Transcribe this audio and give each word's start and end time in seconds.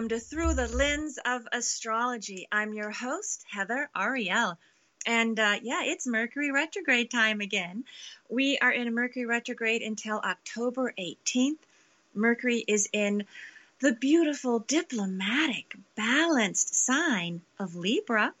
Welcome 0.00 0.18
to 0.18 0.24
Through 0.24 0.54
the 0.54 0.66
Lens 0.66 1.18
of 1.26 1.46
Astrology. 1.52 2.48
I'm 2.50 2.72
your 2.72 2.90
host, 2.90 3.44
Heather 3.50 3.90
Ariel. 3.94 4.56
And 5.04 5.38
uh, 5.38 5.56
yeah, 5.62 5.82
it's 5.84 6.06
Mercury 6.06 6.50
retrograde 6.50 7.10
time 7.10 7.42
again. 7.42 7.84
We 8.30 8.56
are 8.62 8.70
in 8.70 8.94
Mercury 8.94 9.26
retrograde 9.26 9.82
until 9.82 10.16
October 10.16 10.94
18th. 10.98 11.58
Mercury 12.14 12.64
is 12.66 12.88
in 12.94 13.26
the 13.80 13.92
beautiful, 13.92 14.60
diplomatic, 14.60 15.76
balanced 15.96 16.74
sign 16.74 17.42
of 17.58 17.76
Libra. 17.76 18.32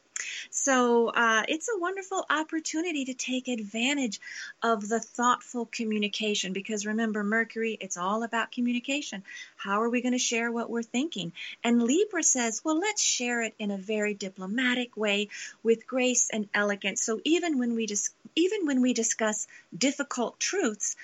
So 0.50 1.08
uh, 1.08 1.44
it's 1.48 1.68
a 1.68 1.78
wonderful 1.78 2.24
opportunity 2.28 3.06
to 3.06 3.14
take 3.14 3.48
advantage 3.48 4.20
of 4.62 4.88
the 4.88 5.00
thoughtful 5.00 5.66
communication 5.66 6.52
because 6.52 6.86
remember, 6.86 7.22
Mercury, 7.24 7.76
it's 7.80 7.96
all 7.96 8.22
about 8.22 8.52
communication. 8.52 9.22
How 9.56 9.82
are 9.82 9.90
we 9.90 10.02
going 10.02 10.12
to 10.12 10.18
share 10.18 10.50
what 10.50 10.70
we're 10.70 10.82
thinking? 10.82 11.32
And 11.64 11.82
Libra 11.82 12.22
says, 12.22 12.62
well, 12.64 12.78
let's 12.78 13.02
share 13.02 13.42
it 13.42 13.54
in 13.58 13.70
a 13.70 13.78
very 13.78 14.14
diplomatic 14.14 14.96
way 14.96 15.28
with 15.62 15.86
grace 15.86 16.28
and 16.32 16.48
elegance. 16.54 17.02
So 17.02 17.20
even 17.24 17.58
when 17.58 17.74
we 17.74 17.86
dis- 17.86 18.10
even 18.36 18.66
when 18.66 18.80
we 18.80 18.92
discuss 18.92 19.46
difficult 19.76 20.38
truths, 20.38 20.96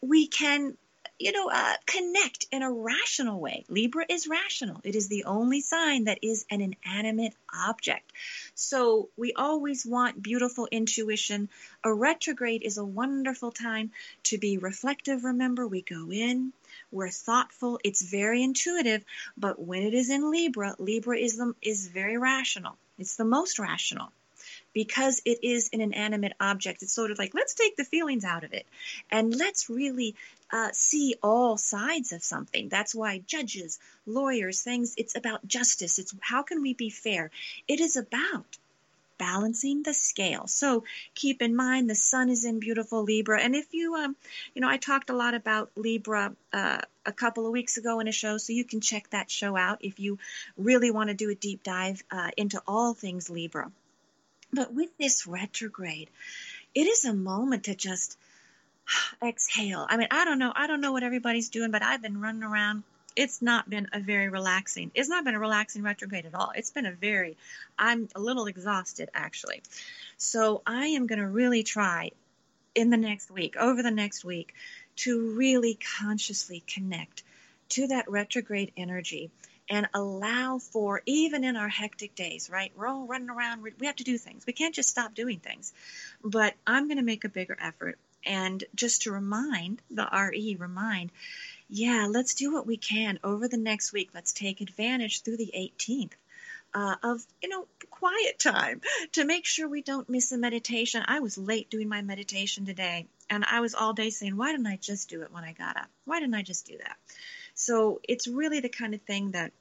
we 0.00 0.26
can 0.26 0.76
you 1.18 1.32
know, 1.32 1.48
uh, 1.48 1.74
connect 1.86 2.46
in 2.50 2.62
a 2.62 2.72
rational 2.72 3.40
way. 3.40 3.64
Libra 3.68 4.04
is 4.08 4.26
rational. 4.26 4.80
It 4.82 4.96
is 4.96 5.08
the 5.08 5.24
only 5.24 5.60
sign 5.60 6.04
that 6.04 6.18
is 6.22 6.44
an 6.50 6.60
inanimate 6.60 7.34
object. 7.66 8.12
So 8.54 9.10
we 9.16 9.32
always 9.32 9.86
want 9.86 10.22
beautiful 10.22 10.66
intuition. 10.70 11.48
A 11.84 11.92
retrograde 11.92 12.62
is 12.64 12.78
a 12.78 12.84
wonderful 12.84 13.52
time 13.52 13.92
to 14.24 14.38
be 14.38 14.58
reflective. 14.58 15.24
Remember, 15.24 15.66
we 15.66 15.82
go 15.82 16.10
in, 16.10 16.52
we're 16.90 17.10
thoughtful. 17.10 17.78
It's 17.84 18.02
very 18.02 18.42
intuitive, 18.42 19.04
but 19.36 19.60
when 19.60 19.82
it 19.82 19.94
is 19.94 20.10
in 20.10 20.30
Libra, 20.30 20.74
Libra 20.78 21.16
is 21.18 21.36
the, 21.36 21.54
is 21.62 21.86
very 21.86 22.18
rational. 22.18 22.76
It's 22.98 23.16
the 23.16 23.24
most 23.24 23.58
rational 23.58 24.12
because 24.74 25.22
it 25.24 25.38
is 25.42 25.70
an 25.72 25.80
inanimate 25.80 26.34
object. 26.40 26.82
It's 26.82 26.92
sort 26.92 27.10
of 27.10 27.18
like, 27.18 27.32
let's 27.32 27.54
take 27.54 27.76
the 27.76 27.84
feelings 27.84 28.24
out 28.24 28.44
of 28.44 28.52
it 28.52 28.66
and 29.10 29.34
let's 29.34 29.70
really 29.70 30.16
uh, 30.52 30.70
see 30.72 31.14
all 31.22 31.56
sides 31.56 32.12
of 32.12 32.22
something. 32.22 32.68
That's 32.68 32.94
why 32.94 33.22
judges, 33.26 33.78
lawyers, 34.06 34.60
things, 34.60 34.94
it's 34.98 35.16
about 35.16 35.46
justice. 35.46 35.98
It's 35.98 36.14
how 36.20 36.42
can 36.42 36.60
we 36.60 36.74
be 36.74 36.90
fair? 36.90 37.30
It 37.66 37.80
is 37.80 37.96
about 37.96 38.58
balancing 39.16 39.82
the 39.82 39.94
scale. 39.94 40.46
So 40.46 40.84
keep 41.14 41.40
in 41.40 41.54
mind 41.54 41.88
the 41.88 41.94
sun 41.94 42.28
is 42.28 42.44
in 42.44 42.58
beautiful 42.58 43.04
Libra. 43.04 43.40
And 43.40 43.54
if 43.54 43.72
you, 43.72 43.94
um, 43.94 44.16
you 44.54 44.60
know, 44.60 44.68
I 44.68 44.76
talked 44.76 45.08
a 45.10 45.14
lot 45.14 45.34
about 45.34 45.70
Libra 45.76 46.34
uh, 46.52 46.78
a 47.06 47.12
couple 47.12 47.46
of 47.46 47.52
weeks 47.52 47.76
ago 47.76 48.00
in 48.00 48.08
a 48.08 48.12
show, 48.12 48.38
so 48.38 48.52
you 48.52 48.64
can 48.64 48.80
check 48.80 49.08
that 49.10 49.30
show 49.30 49.56
out 49.56 49.78
if 49.82 50.00
you 50.00 50.18
really 50.56 50.90
want 50.90 51.10
to 51.10 51.14
do 51.14 51.30
a 51.30 51.34
deep 51.34 51.62
dive 51.62 52.02
uh, 52.10 52.30
into 52.36 52.60
all 52.66 52.94
things 52.94 53.30
Libra. 53.30 53.70
But 54.54 54.72
with 54.72 54.96
this 54.98 55.26
retrograde, 55.26 56.10
it 56.74 56.86
is 56.86 57.04
a 57.04 57.12
moment 57.12 57.64
to 57.64 57.74
just 57.74 58.18
exhale. 59.22 59.86
I 59.88 59.96
mean, 59.96 60.08
I 60.10 60.24
don't 60.24 60.38
know. 60.38 60.52
I 60.54 60.66
don't 60.66 60.80
know 60.80 60.92
what 60.92 61.02
everybody's 61.02 61.48
doing, 61.48 61.70
but 61.70 61.82
I've 61.82 62.02
been 62.02 62.20
running 62.20 62.42
around. 62.42 62.84
It's 63.16 63.40
not 63.40 63.70
been 63.70 63.88
a 63.92 64.00
very 64.00 64.28
relaxing. 64.28 64.90
It's 64.94 65.08
not 65.08 65.24
been 65.24 65.34
a 65.34 65.38
relaxing 65.38 65.82
retrograde 65.82 66.26
at 66.26 66.34
all. 66.34 66.52
It's 66.54 66.72
been 66.72 66.86
a 66.86 66.92
very 66.92 67.36
I'm 67.78 68.08
a 68.14 68.20
little 68.20 68.46
exhausted 68.46 69.08
actually. 69.14 69.62
So, 70.16 70.62
I 70.66 70.86
am 70.88 71.06
going 71.06 71.20
to 71.20 71.26
really 71.26 71.62
try 71.62 72.10
in 72.74 72.90
the 72.90 72.96
next 72.96 73.30
week, 73.30 73.56
over 73.56 73.82
the 73.82 73.90
next 73.90 74.24
week, 74.24 74.54
to 74.96 75.34
really 75.36 75.78
consciously 76.00 76.64
connect 76.66 77.22
to 77.70 77.88
that 77.88 78.10
retrograde 78.10 78.72
energy 78.76 79.30
and 79.68 79.88
allow 79.94 80.58
for, 80.58 81.00
even 81.06 81.44
in 81.44 81.56
our 81.56 81.68
hectic 81.68 82.14
days, 82.14 82.50
right? 82.50 82.72
We're 82.76 82.86
all 82.86 83.06
running 83.06 83.30
around. 83.30 83.62
We 83.62 83.86
have 83.86 83.96
to 83.96 84.04
do 84.04 84.18
things. 84.18 84.46
We 84.46 84.52
can't 84.52 84.74
just 84.74 84.90
stop 84.90 85.14
doing 85.14 85.38
things. 85.38 85.72
But 86.22 86.54
I'm 86.66 86.86
going 86.86 86.98
to 86.98 87.04
make 87.04 87.24
a 87.24 87.30
bigger 87.30 87.56
effort. 87.60 87.98
And 88.26 88.64
just 88.74 89.02
to 89.02 89.12
remind 89.12 89.82
the 89.90 90.08
RE, 90.10 90.56
remind, 90.58 91.12
yeah, 91.68 92.06
let's 92.10 92.34
do 92.34 92.52
what 92.52 92.66
we 92.66 92.76
can 92.76 93.18
over 93.24 93.48
the 93.48 93.56
next 93.56 93.92
week. 93.92 94.10
Let's 94.14 94.32
take 94.32 94.60
advantage 94.60 95.22
through 95.22 95.38
the 95.38 95.52
18th. 95.56 96.12
Uh, 96.76 96.96
of 97.04 97.24
you 97.40 97.48
know 97.48 97.68
quiet 97.88 98.36
time 98.36 98.80
to 99.12 99.24
make 99.24 99.46
sure 99.46 99.68
we 99.68 99.80
don't 99.80 100.08
miss 100.08 100.32
a 100.32 100.36
meditation. 100.36 101.04
I 101.06 101.20
was 101.20 101.38
late 101.38 101.70
doing 101.70 101.88
my 101.88 102.02
meditation 102.02 102.66
today, 102.66 103.06
and 103.30 103.44
I 103.44 103.60
was 103.60 103.76
all 103.76 103.92
day 103.92 104.10
saying, 104.10 104.36
"Why 104.36 104.50
didn't 104.50 104.66
I 104.66 104.74
just 104.74 105.08
do 105.08 105.22
it 105.22 105.30
when 105.30 105.44
I 105.44 105.52
got 105.52 105.76
up? 105.76 105.86
Why 106.04 106.18
didn't 106.18 106.34
I 106.34 106.42
just 106.42 106.66
do 106.66 106.76
that?" 106.76 106.96
So 107.54 108.00
it's 108.02 108.26
really 108.26 108.60
the 108.60 108.68
kind 108.68 108.94
of 108.94 109.02
thing 109.02 109.32
that 109.32 109.52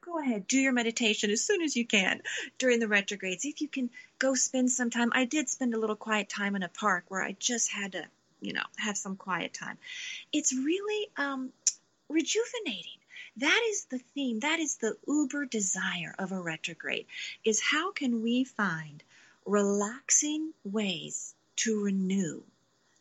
go 0.00 0.18
ahead, 0.18 0.46
do 0.46 0.58
your 0.58 0.72
meditation 0.72 1.30
as 1.30 1.42
soon 1.42 1.62
as 1.62 1.76
you 1.76 1.86
can 1.86 2.20
during 2.58 2.80
the 2.80 2.88
retrogrades. 2.88 3.44
If 3.44 3.60
you 3.60 3.68
can 3.68 3.90
go 4.18 4.34
spend 4.34 4.70
some 4.70 4.90
time, 4.90 5.10
I 5.12 5.24
did 5.24 5.48
spend 5.48 5.74
a 5.74 5.78
little 5.78 5.96
quiet 5.96 6.28
time 6.28 6.56
in 6.56 6.62
a 6.62 6.68
park 6.68 7.04
where 7.08 7.22
I 7.22 7.36
just 7.38 7.70
had 7.70 7.92
to, 7.92 8.04
you 8.40 8.52
know, 8.52 8.64
have 8.76 8.96
some 8.96 9.16
quiet 9.16 9.54
time. 9.54 9.78
It's 10.32 10.52
really 10.52 11.08
um, 11.16 11.52
rejuvenating. 12.08 12.98
That 13.36 13.62
is 13.70 13.84
the 13.84 13.98
theme. 14.14 14.40
That 14.40 14.58
is 14.58 14.76
the 14.76 14.96
uber 15.06 15.46
desire 15.46 16.14
of 16.18 16.32
a 16.32 16.40
retrograde. 16.40 17.06
Is 17.44 17.62
how 17.62 17.92
can 17.92 18.22
we 18.22 18.44
find 18.44 19.02
relaxing 19.46 20.52
ways 20.64 21.34
to 21.56 21.84
renew 21.84 22.42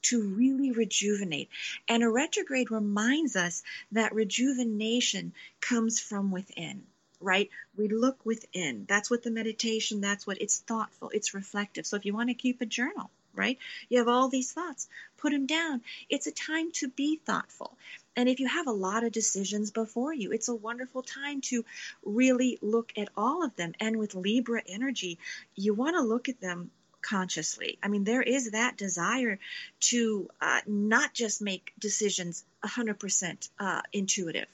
to 0.03 0.21
really 0.21 0.71
rejuvenate. 0.71 1.49
And 1.87 2.03
a 2.03 2.09
retrograde 2.09 2.71
reminds 2.71 3.35
us 3.35 3.63
that 3.91 4.13
rejuvenation 4.13 5.33
comes 5.61 5.99
from 5.99 6.31
within, 6.31 6.83
right? 7.19 7.49
We 7.77 7.87
look 7.87 8.25
within. 8.25 8.85
That's 8.87 9.09
what 9.09 9.23
the 9.23 9.31
meditation, 9.31 10.01
that's 10.01 10.25
what 10.25 10.41
it's 10.41 10.59
thoughtful, 10.59 11.11
it's 11.13 11.33
reflective. 11.33 11.85
So 11.85 11.97
if 11.97 12.05
you 12.05 12.13
want 12.13 12.29
to 12.29 12.35
keep 12.35 12.61
a 12.61 12.65
journal, 12.65 13.09
right? 13.33 13.57
You 13.89 13.99
have 13.99 14.07
all 14.07 14.27
these 14.27 14.51
thoughts, 14.51 14.87
put 15.17 15.31
them 15.31 15.45
down. 15.45 15.81
It's 16.09 16.27
a 16.27 16.31
time 16.31 16.71
to 16.73 16.89
be 16.89 17.17
thoughtful. 17.25 17.77
And 18.15 18.27
if 18.27 18.39
you 18.39 18.47
have 18.47 18.67
a 18.67 18.71
lot 18.71 19.03
of 19.03 19.13
decisions 19.13 19.71
before 19.71 20.13
you, 20.13 20.31
it's 20.33 20.49
a 20.49 20.55
wonderful 20.55 21.03
time 21.03 21.41
to 21.41 21.63
really 22.03 22.57
look 22.61 22.91
at 22.97 23.09
all 23.15 23.43
of 23.43 23.55
them. 23.55 23.73
And 23.79 23.97
with 23.97 24.15
Libra 24.15 24.61
energy, 24.67 25.19
you 25.55 25.73
want 25.73 25.95
to 25.95 26.01
look 26.01 26.27
at 26.27 26.41
them 26.41 26.71
consciously. 27.01 27.77
I 27.81 27.87
mean, 27.87 28.03
there 28.03 28.21
is 28.21 28.51
that 28.51 28.77
desire 28.77 29.39
to 29.81 30.29
uh, 30.41 30.61
not 30.67 31.13
just 31.13 31.41
make 31.41 31.73
decisions 31.79 32.43
100% 32.63 33.49
uh, 33.59 33.81
intuitive 33.93 34.47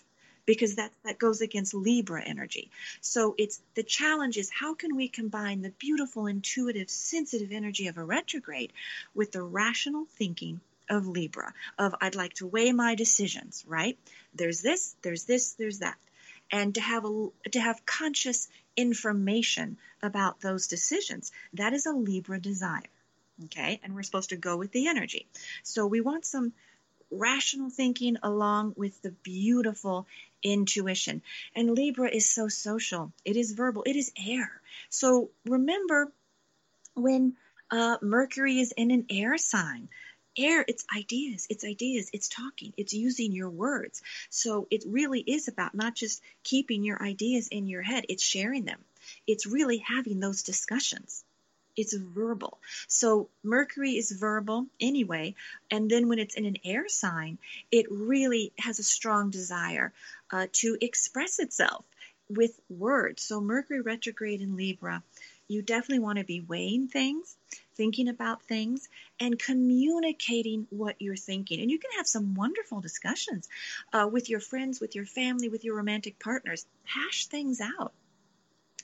because 0.46 0.76
that, 0.76 0.92
that 1.04 1.18
goes 1.18 1.42
against 1.42 1.74
Libra 1.74 2.24
energy. 2.24 2.70
So 3.02 3.36
it's 3.38 3.60
the 3.74 3.84
challenge 3.84 4.38
is 4.38 4.50
how 4.52 4.76
can 4.76 4.96
we 4.96 5.08
combine 5.08 5.62
the 5.62 5.72
beautiful, 5.72 6.28
intuitive, 6.28 6.90
sensitive 6.90 7.52
energy 7.52 7.88
of 7.88 7.98
a 7.98 8.04
retrograde 8.04 8.72
with 9.14 9.32
the 9.32 9.42
rational 9.42 10.06
thinking 10.18 10.62
of 10.90 11.08
Libra, 11.08 11.54
of 11.80 11.96
I'd 12.00 12.16
like 12.16 12.34
to 12.36 12.48
weigh 12.48 12.72
my 12.72 12.96
decisions, 12.96 13.64
right? 13.68 13.98
There's 14.36 14.62
this, 14.62 14.96
there's 15.02 15.24
this, 15.24 15.54
there's 15.54 15.80
that. 15.80 15.98
And 16.52 16.76
to 16.76 16.82
have 16.82 17.06
a, 17.06 17.30
to 17.52 17.60
have 17.60 17.86
conscious 17.88 18.48
information 18.78 19.78
about 20.02 20.42
those 20.42 20.68
decisions. 20.68 21.32
That 21.54 21.74
is 21.74 21.86
a 21.86 21.92
Libra 21.92 22.40
desire. 22.40 22.90
Okay, 23.46 23.82
and 23.84 23.94
we're 23.94 24.04
supposed 24.04 24.30
to 24.30 24.38
go 24.38 24.56
with 24.56 24.72
the 24.72 24.88
energy. 24.88 25.28
So 25.64 25.86
we 25.86 26.00
want 26.00 26.26
some 26.26 26.54
rational 27.12 27.70
thinking 27.70 28.18
along 28.24 28.74
with 28.78 29.02
the 29.02 29.12
beautiful 29.12 30.08
intuition. 30.42 31.22
And 31.56 31.72
Libra 31.72 32.10
is 32.10 32.30
so 32.30 32.48
social, 32.48 33.12
it 33.24 33.36
is 33.36 33.52
verbal, 33.52 33.84
it 33.86 33.96
is 33.96 34.12
air. 34.18 34.62
So 34.90 35.32
remember 35.46 36.12
when 36.94 37.36
uh, 37.72 37.98
Mercury 38.02 38.60
is 38.60 38.72
in 38.72 38.92
an 38.92 39.06
air 39.10 39.38
sign, 39.38 39.90
air 40.38 40.64
it's 40.68 40.86
ideas 40.96 41.48
it's 41.50 41.64
ideas 41.64 42.10
it's 42.14 42.30
talking 42.30 42.74
it's 42.78 42.94
using 42.94 43.32
your 43.32 43.50
words. 43.50 44.02
So 44.30 44.68
it 44.72 44.84
really 44.88 45.22
is 45.22 45.48
about 45.48 45.76
not 45.76 45.96
just 45.96 46.22
keeping 46.44 46.84
your 46.84 47.02
ideas 47.02 47.48
in 47.48 47.68
your 47.68 47.82
head 47.82 48.06
it's 48.10 48.24
sharing 48.24 48.66
them. 48.66 48.80
It's 49.28 49.46
really 49.46 49.78
having 49.78 50.20
those 50.20 50.44
discussions. 50.44 51.24
It's 51.78 51.94
verbal. 51.94 52.58
So 52.88 53.30
mercury 53.44 53.98
is 53.98 54.12
verbal 54.12 54.68
anyway 54.80 55.36
and 55.70 55.90
then 55.90 56.08
when 56.08 56.20
it's 56.20 56.36
in 56.36 56.46
an 56.46 56.58
air 56.64 56.88
sign 56.88 57.38
it 57.72 57.88
really 57.92 58.54
has 58.58 58.80
a 58.80 58.84
strong 58.84 59.30
desire 59.30 59.94
uh, 60.32 60.48
to 60.54 60.78
express 60.82 61.40
itself 61.40 61.86
with 62.30 62.60
words. 62.70 63.22
So 63.22 63.42
mercury 63.42 63.82
retrograde 63.82 64.42
in 64.42 64.56
libra 64.56 65.04
you 65.48 65.62
definitely 65.62 66.00
want 66.00 66.18
to 66.18 66.26
be 66.26 66.42
weighing 66.42 66.88
things 66.88 67.38
thinking 67.76 68.08
about 68.08 68.44
things 68.44 68.88
and 69.20 69.38
communicating 69.38 70.68
what 70.70 70.96
you're 71.00 71.16
thinking. 71.16 71.62
And 71.62 71.70
you 71.70 71.80
can 71.80 71.92
have 71.98 72.08
some 72.08 72.34
wonderful 72.36 72.82
discussions 72.82 73.48
uh, 73.94 74.08
with 74.12 74.30
your 74.30 74.40
friends, 74.40 74.80
with 74.80 74.96
your 74.96 75.06
family, 75.06 75.50
with 75.50 75.64
your 75.64 75.76
romantic 75.76 76.20
partners. 76.20 76.66
Hash 76.86 77.28
things 77.28 77.62
out. 77.62 77.94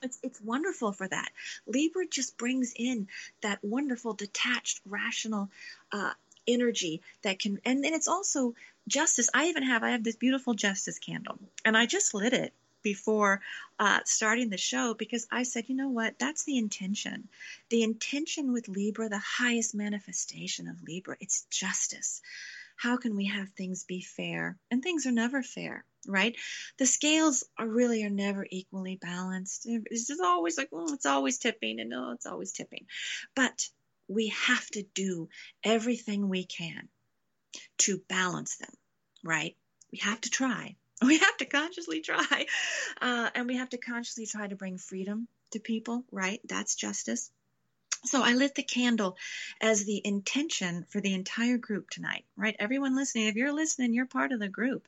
It's, 0.04 0.19
it's 0.24 0.42
wonderful 0.42 0.92
for 0.92 1.08
that. 1.08 1.30
Libra 1.68 2.06
just 2.08 2.38
brings 2.38 2.74
in 2.75 3.08
that 3.42 3.60
wonderful, 3.62 4.13
detached, 4.13 4.81
rational 4.86 5.50
uh, 5.92 6.12
energy 6.48 7.02
that 7.22 7.40
can, 7.40 7.60
and 7.66 7.84
then 7.84 7.94
it's 7.94 8.08
also 8.08 8.56
justice. 8.88 9.30
I 9.34 9.48
even 9.48 9.63
have, 9.63 9.84
I 9.84 9.92
have 9.92 10.04
this 10.04 10.16
beautiful 10.16 10.56
justice 10.56 10.98
candle, 10.98 11.38
and 11.63 11.78
I 11.78 11.86
just 11.86 12.16
lit 12.16 12.34
it 12.34 12.52
before 12.81 13.42
uh, 13.80 14.00
starting 14.06 14.50
the 14.50 14.57
show 14.57 14.94
because 14.94 15.28
I 15.31 15.44
said, 15.44 15.69
you 15.69 15.75
know 15.75 15.89
what? 15.89 16.19
That's 16.19 16.44
the 16.44 16.57
intention. 16.57 17.30
The 17.69 17.83
intention 17.83 18.54
with 18.54 18.68
Libra, 18.68 19.10
the 19.10 19.19
highest 19.19 19.75
manifestation 19.75 20.68
of 20.68 20.83
Libra, 20.83 21.18
it's 21.19 21.45
justice. 21.50 22.22
How 22.75 22.98
can 22.98 23.16
we 23.16 23.25
have 23.25 23.50
things 23.50 23.83
be 23.83 24.01
fair? 24.01 24.57
And 24.72 24.81
things 24.81 25.06
are 25.06 25.12
never 25.12 25.44
fair, 25.44 25.86
right? 26.07 26.36
The 26.78 26.88
scales 26.88 27.44
are 27.57 27.68
really 27.68 28.04
are 28.04 28.10
never 28.10 28.45
equally 28.50 28.95
balanced. 28.95 29.68
It's 29.68 30.07
just 30.07 30.22
always 30.22 30.57
like, 30.57 30.69
oh, 30.72 30.94
it's 30.94 31.06
always 31.06 31.38
tipping, 31.38 31.80
and 31.80 31.92
no, 31.92 32.12
it's 32.12 32.25
always 32.25 32.51
tipping. 32.51 32.88
But 33.36 33.69
we 34.07 34.30
have 34.30 34.68
to 34.72 34.84
do 34.95 35.30
everything 35.63 36.27
we 36.27 36.44
can 36.44 36.89
to 37.80 38.01
balance 38.10 38.57
them, 38.57 38.74
right? 39.24 39.56
We 39.92 40.00
have 40.00 40.22
to 40.22 40.30
try. 40.30 40.75
We 41.06 41.18
have 41.18 41.38
to 41.38 41.45
consciously 41.45 42.01
try. 42.01 42.45
Uh, 43.01 43.30
and 43.33 43.48
we 43.48 43.57
have 43.57 43.69
to 43.69 43.77
consciously 43.77 44.27
try 44.27 44.48
to 44.48 44.56
bring 44.56 44.77
freedom 44.77 45.27
to 45.51 45.59
people, 45.59 46.03
right? 46.12 46.39
That's 46.48 46.75
justice. 46.75 47.31
So 48.03 48.24
I 48.24 48.33
lit 48.33 48.56
the 48.56 48.63
candle 48.63 49.18
as 49.59 49.83
the 49.83 50.01
intention 50.03 50.86
for 50.89 51.01
the 51.01 51.13
entire 51.13 51.57
group 51.57 51.89
tonight, 51.89 52.25
right? 52.36 52.56
Everyone 52.59 52.95
listening, 52.95 53.27
if 53.27 53.36
you're 53.36 53.51
listening, 53.51 53.94
you're 53.94 54.07
part 54.07 54.31
of 54.31 54.39
the 54.39 54.48
group. 54.48 54.88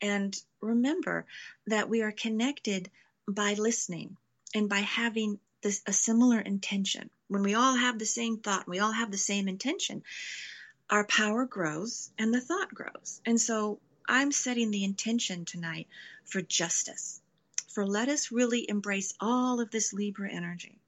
And 0.00 0.36
remember 0.60 1.26
that 1.66 1.88
we 1.88 2.02
are 2.02 2.12
connected 2.12 2.90
by 3.28 3.54
listening 3.54 4.16
and 4.54 4.68
by 4.68 4.80
having 4.80 5.40
this, 5.62 5.82
a 5.86 5.92
similar 5.92 6.40
intention. 6.40 7.10
When 7.28 7.42
we 7.42 7.54
all 7.54 7.74
have 7.74 7.98
the 7.98 8.06
same 8.06 8.38
thought, 8.38 8.68
we 8.68 8.78
all 8.78 8.92
have 8.92 9.10
the 9.10 9.18
same 9.18 9.48
intention, 9.48 10.02
our 10.90 11.04
power 11.04 11.46
grows 11.46 12.10
and 12.18 12.32
the 12.32 12.40
thought 12.40 12.72
grows. 12.72 13.20
And 13.24 13.40
so 13.40 13.80
I'm 14.08 14.32
setting 14.32 14.70
the 14.70 14.84
intention 14.84 15.44
tonight 15.44 15.88
for 16.24 16.42
justice, 16.42 17.20
for 17.68 17.86
let 17.86 18.08
us 18.08 18.32
really 18.32 18.68
embrace 18.68 19.14
all 19.20 19.60
of 19.60 19.70
this 19.70 19.92
Libra 19.92 20.30
energy. 20.30 20.78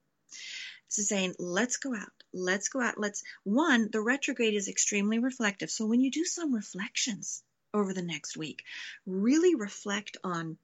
So 0.88 1.02
saying, 1.02 1.34
let's 1.38 1.78
go 1.78 1.94
out, 1.94 2.12
let's 2.32 2.68
go 2.68 2.80
out, 2.80 2.98
let's, 2.98 3.24
one, 3.42 3.88
the 3.90 4.00
retrograde 4.00 4.54
is 4.54 4.68
extremely 4.68 5.18
reflective. 5.18 5.70
So 5.70 5.86
when 5.86 6.00
you 6.00 6.10
do 6.10 6.24
some 6.24 6.54
reflections 6.54 7.42
over 7.72 7.92
the 7.92 8.02
next 8.02 8.36
week, 8.36 8.62
really 9.06 9.54
reflect 9.54 10.16
on 10.22 10.56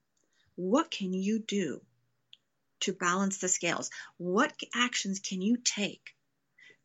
what 0.55 0.91
can 0.91 1.13
you 1.13 1.39
do 1.41 1.81
to 2.81 2.93
balance 2.93 3.39
the 3.39 3.49
scales? 3.49 3.91
What 4.19 4.53
actions 4.75 5.21
can 5.21 5.43
you 5.43 5.57
take 5.57 6.15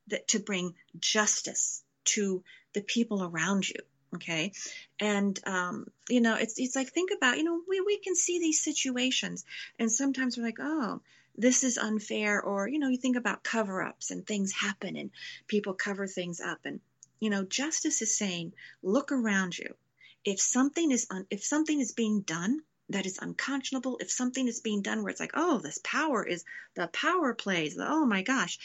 that 0.08 0.28
to 0.30 0.40
bring 0.40 0.76
justice 1.00 1.84
to 2.06 2.44
the 2.74 2.82
people 2.82 3.24
around 3.24 3.68
you? 3.68 3.80
Okay? 4.16 4.52
And 5.00 5.40
um, 5.46 5.88
you 6.10 6.22
know 6.22 6.36
it's 6.36 6.60
it's 6.60 6.76
like 6.76 6.90
think 6.90 7.12
about 7.16 7.38
you 7.38 7.44
know 7.44 7.62
we, 7.68 7.82
we 7.82 7.98
can 7.98 8.16
see 8.16 8.40
these 8.40 8.64
situations 8.64 9.46
and 9.80 9.92
sometimes 9.92 10.38
we're 10.38 10.46
like 10.46 10.60
oh 10.60 11.02
this 11.38 11.64
is 11.64 11.78
unfair 11.78 12.42
or 12.42 12.68
you 12.68 12.80
know 12.80 12.88
you 12.88 12.98
think 12.98 13.18
about 13.18 13.44
cover 13.44 13.82
ups 13.82 14.12
and 14.12 14.26
things 14.26 14.54
happen 14.54 14.96
and 14.96 15.12
people 15.48 15.74
cover 15.74 16.08
things 16.08 16.40
up 16.40 16.60
and 16.66 16.80
you 17.20 17.30
know 17.30 17.44
justice 17.44 18.02
is 18.02 18.16
saying 18.16 18.54
look 18.84 19.12
around 19.12 19.58
you. 19.58 19.76
If 20.24 20.40
something 20.40 20.92
is 20.92 21.08
un- 21.10 21.28
if 21.30 21.44
something 21.44 21.80
is 21.80 21.92
being 21.92 22.22
done 22.22 22.62
that 22.90 23.06
is 23.06 23.18
unconscionable 23.20 23.98
if 24.00 24.12
something 24.12 24.48
is 24.48 24.60
being 24.60 24.82
done 24.82 25.02
where 25.02 25.10
it's 25.10 25.20
like 25.20 25.32
oh 25.34 25.58
this 25.58 25.80
power 25.84 26.24
is 26.24 26.46
the 26.76 26.88
power 26.88 27.34
plays 27.34 27.78
oh 27.80 28.06
my 28.06 28.22
gosh 28.22 28.60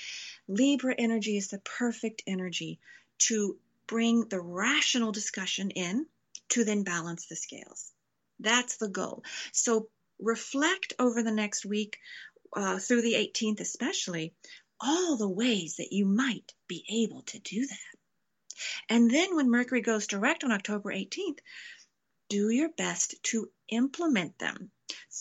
libra 0.46 0.94
energy 0.96 1.36
is 1.36 1.48
the 1.48 1.58
perfect 1.58 2.22
energy 2.26 2.78
to 3.18 3.56
bring 3.90 4.28
the 4.28 4.40
rational 4.40 5.10
discussion 5.10 5.72
in 5.72 6.06
to 6.48 6.64
then 6.64 6.84
balance 6.84 7.26
the 7.26 7.34
scales. 7.34 7.90
That's 8.38 8.76
the 8.76 8.88
goal. 8.88 9.24
So 9.52 9.88
reflect 10.20 10.92
over 11.00 11.24
the 11.24 11.32
next 11.32 11.66
week, 11.66 11.98
uh, 12.54 12.78
through 12.78 13.02
the 13.02 13.14
18th 13.14 13.60
especially, 13.60 14.32
all 14.80 15.16
the 15.16 15.28
ways 15.28 15.74
that 15.78 15.92
you 15.92 16.06
might 16.06 16.54
be 16.68 16.84
able 16.88 17.22
to 17.22 17.40
do 17.40 17.66
that. 17.66 17.98
And 18.88 19.10
then 19.10 19.34
when 19.34 19.50
Mercury 19.50 19.80
goes 19.80 20.06
direct 20.06 20.44
on 20.44 20.52
October 20.52 20.92
18th, 20.92 21.40
do 22.28 22.48
your 22.48 22.68
best 22.68 23.16
to 23.24 23.50
implement 23.70 24.38
them 24.38 24.70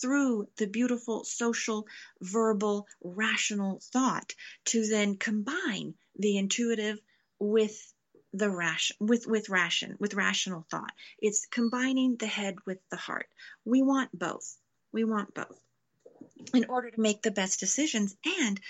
through 0.00 0.48
the 0.58 0.68
beautiful 0.68 1.24
social, 1.24 1.88
verbal, 2.20 2.86
rational 3.02 3.80
thought 3.92 4.32
to 4.66 4.86
then 4.86 5.16
combine 5.16 5.94
the 6.16 6.38
intuitive 6.38 7.00
with 7.40 7.92
the 8.32 8.50
ration 8.50 8.96
with 9.00 9.26
with 9.26 9.48
ration 9.48 9.96
with 9.98 10.14
rational 10.14 10.66
thought. 10.70 10.92
It's 11.18 11.46
combining 11.46 12.16
the 12.16 12.26
head 12.26 12.56
with 12.66 12.78
the 12.90 12.96
heart. 12.96 13.28
We 13.64 13.82
want 13.82 14.16
both. 14.16 14.56
We 14.92 15.04
want 15.04 15.34
both. 15.34 15.58
In 16.54 16.66
order 16.68 16.90
to 16.90 17.00
make 17.00 17.22
the 17.22 17.30
best 17.30 17.60
decisions 17.60 18.16
and 18.24 18.60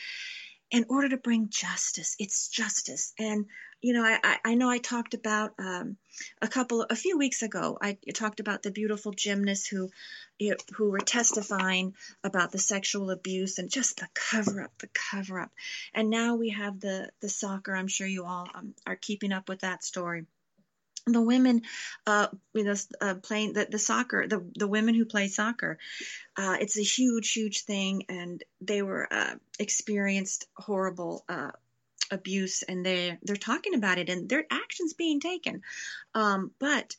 in 0.71 0.87
order 0.89 1.09
to 1.11 1.17
bring 1.17 1.49
justice. 1.49 2.17
It's 2.19 2.49
justice. 2.49 3.13
And 3.19 3.47
you 3.81 3.93
know 3.93 4.03
i 4.03 4.39
i 4.45 4.55
know 4.55 4.69
i 4.69 4.79
talked 4.79 5.15
about 5.15 5.53
um, 5.59 5.97
a 6.43 6.49
couple 6.49 6.83
a 6.89 6.97
few 6.97 7.19
weeks 7.19 7.43
ago 7.43 7.79
i 7.81 7.97
talked 8.15 8.41
about 8.41 8.63
the 8.63 8.71
beautiful 8.71 9.13
gymnasts 9.13 9.67
who 9.67 9.91
who 10.75 10.91
were 10.91 10.99
testifying 10.99 11.95
about 12.25 12.51
the 12.51 12.59
sexual 12.59 13.11
abuse 13.11 13.59
and 13.59 13.71
just 13.71 13.99
the 13.99 14.09
cover 14.15 14.63
up, 14.63 14.73
the 14.79 14.89
cover 14.89 15.41
up. 15.41 15.53
And 15.93 16.11
now 16.11 16.37
we 16.37 16.51
have 16.51 16.81
the 16.81 17.11
the 17.21 17.29
soccer. 17.29 17.75
I'm 17.75 17.89
sure 17.89 18.07
you 18.07 18.25
all 18.25 18.49
um, 18.55 18.75
are 18.87 18.97
keeping 18.97 19.33
up 19.33 19.49
with 19.49 19.61
that 19.61 19.85
story. 19.85 20.27
The 21.07 21.21
women, 21.21 21.63
uh, 22.07 22.29
you 22.55 22.65
know, 22.65 22.75
uh, 23.01 23.15
playing 23.15 23.55
the, 23.55 23.67
the 23.71 23.79
soccer, 23.79 24.27
the 24.27 24.45
the 24.55 24.69
women 24.69 24.95
who 24.95 25.05
play 25.05 25.29
soccer, 25.29 25.79
uh, 26.37 26.57
it's 26.61 26.79
a 26.79 26.83
huge, 26.83 27.33
huge 27.33 27.63
thing, 27.63 28.05
and 28.09 28.43
they 28.61 28.83
were 28.83 29.13
uh, 29.13 29.35
experienced 29.59 30.47
horrible 30.57 31.25
uh, 31.29 31.51
abuse, 32.11 32.63
and 32.63 32.85
they 32.85 33.19
they're 33.23 33.37
talking 33.37 33.75
about 33.75 33.99
it, 33.99 34.09
and 34.09 34.29
their 34.29 34.45
actions 34.51 34.95
being 34.95 35.21
taken. 35.21 35.63
Um, 36.15 36.53
but 36.59 36.97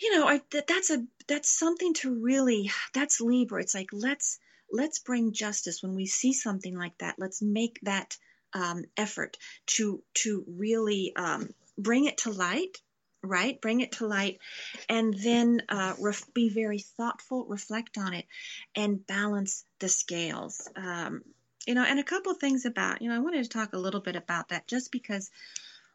you 0.00 0.18
know, 0.18 0.26
I, 0.26 0.40
that, 0.50 0.66
that's 0.66 0.90
a 0.90 1.04
that's 1.28 1.48
something 1.48 1.94
to 1.94 2.14
really 2.14 2.70
that's 2.92 3.20
Libra. 3.20 3.62
It's 3.62 3.74
like 3.74 3.90
let's 3.92 4.38
let's 4.70 4.98
bring 4.98 5.32
justice 5.32 5.82
when 5.82 5.94
we 5.94 6.06
see 6.06 6.32
something 6.32 6.76
like 6.76 6.96
that. 6.98 7.16
Let's 7.18 7.42
make 7.42 7.78
that 7.82 8.16
um, 8.54 8.84
effort 8.96 9.36
to 9.66 10.02
to 10.14 10.44
really 10.46 11.12
um, 11.16 11.50
bring 11.78 12.06
it 12.06 12.18
to 12.18 12.30
light 12.30 12.78
right 13.22 13.60
bring 13.60 13.80
it 13.80 13.92
to 13.92 14.06
light 14.06 14.38
and 14.88 15.14
then 15.14 15.62
uh, 15.68 15.94
ref- 16.00 16.32
be 16.34 16.48
very 16.48 16.80
thoughtful 16.80 17.46
reflect 17.48 17.96
on 17.96 18.14
it 18.14 18.26
and 18.74 19.06
balance 19.06 19.64
the 19.78 19.88
scales 19.88 20.68
um, 20.76 21.22
you 21.66 21.74
know 21.74 21.84
and 21.84 21.98
a 21.98 22.04
couple 22.04 22.34
things 22.34 22.64
about 22.64 23.02
you 23.02 23.08
know 23.08 23.16
i 23.16 23.20
wanted 23.20 23.42
to 23.42 23.48
talk 23.48 23.72
a 23.72 23.78
little 23.78 24.00
bit 24.00 24.16
about 24.16 24.48
that 24.48 24.66
just 24.66 24.90
because 24.92 25.30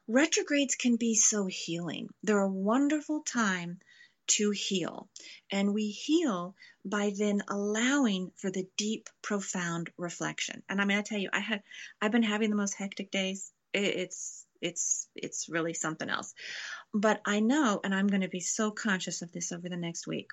retrogrades 0.08 0.76
can 0.76 0.96
be 0.96 1.16
so 1.16 1.46
healing 1.46 2.10
they're 2.24 2.40
a 2.40 2.48
wonderful 2.48 3.22
time 3.22 3.80
to 4.28 4.52
heal. 4.52 5.10
And 5.52 5.74
we 5.74 5.90
heal 5.90 6.56
by 6.86 7.12
then 7.18 7.42
allowing 7.48 8.32
for 8.36 8.52
the 8.52 8.68
deep, 8.78 9.10
profound 9.22 9.90
reflection. 9.98 10.64
And 10.70 10.82
I 10.82 10.86
mean, 10.86 10.98
I 10.98 11.02
tell 11.02 11.20
you, 11.20 11.30
I 11.32 11.40
had, 11.40 11.64
I've 12.02 12.12
been 12.12 12.24
having 12.24 12.50
the 12.50 12.56
most 12.56 12.74
hectic 12.74 13.12
days. 13.12 13.52
It's, 13.74 14.46
it's, 14.62 15.08
it's 15.16 15.50
really 15.50 15.74
something 15.74 16.10
else. 16.10 16.34
But 16.94 17.22
I 17.26 17.40
know, 17.40 17.80
and 17.84 17.94
I'm 17.94 18.08
going 18.08 18.22
to 18.22 18.30
be 18.30 18.40
so 18.40 18.72
conscious 18.72 19.22
of 19.22 19.32
this 19.32 19.52
over 19.52 19.70
the 19.70 19.78
next 19.78 20.08
week. 20.08 20.32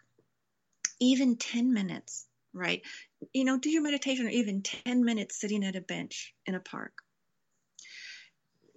Even 1.00 1.36
10 1.36 1.72
minutes, 1.72 2.26
right? 2.52 2.82
You 3.32 3.44
know, 3.44 3.58
do 3.58 3.70
your 3.70 3.82
meditation 3.82 4.26
or 4.26 4.30
even 4.30 4.62
10 4.62 5.04
minutes 5.04 5.40
sitting 5.40 5.64
at 5.64 5.76
a 5.76 5.80
bench 5.80 6.34
in 6.46 6.54
a 6.54 6.60
park. 6.60 6.92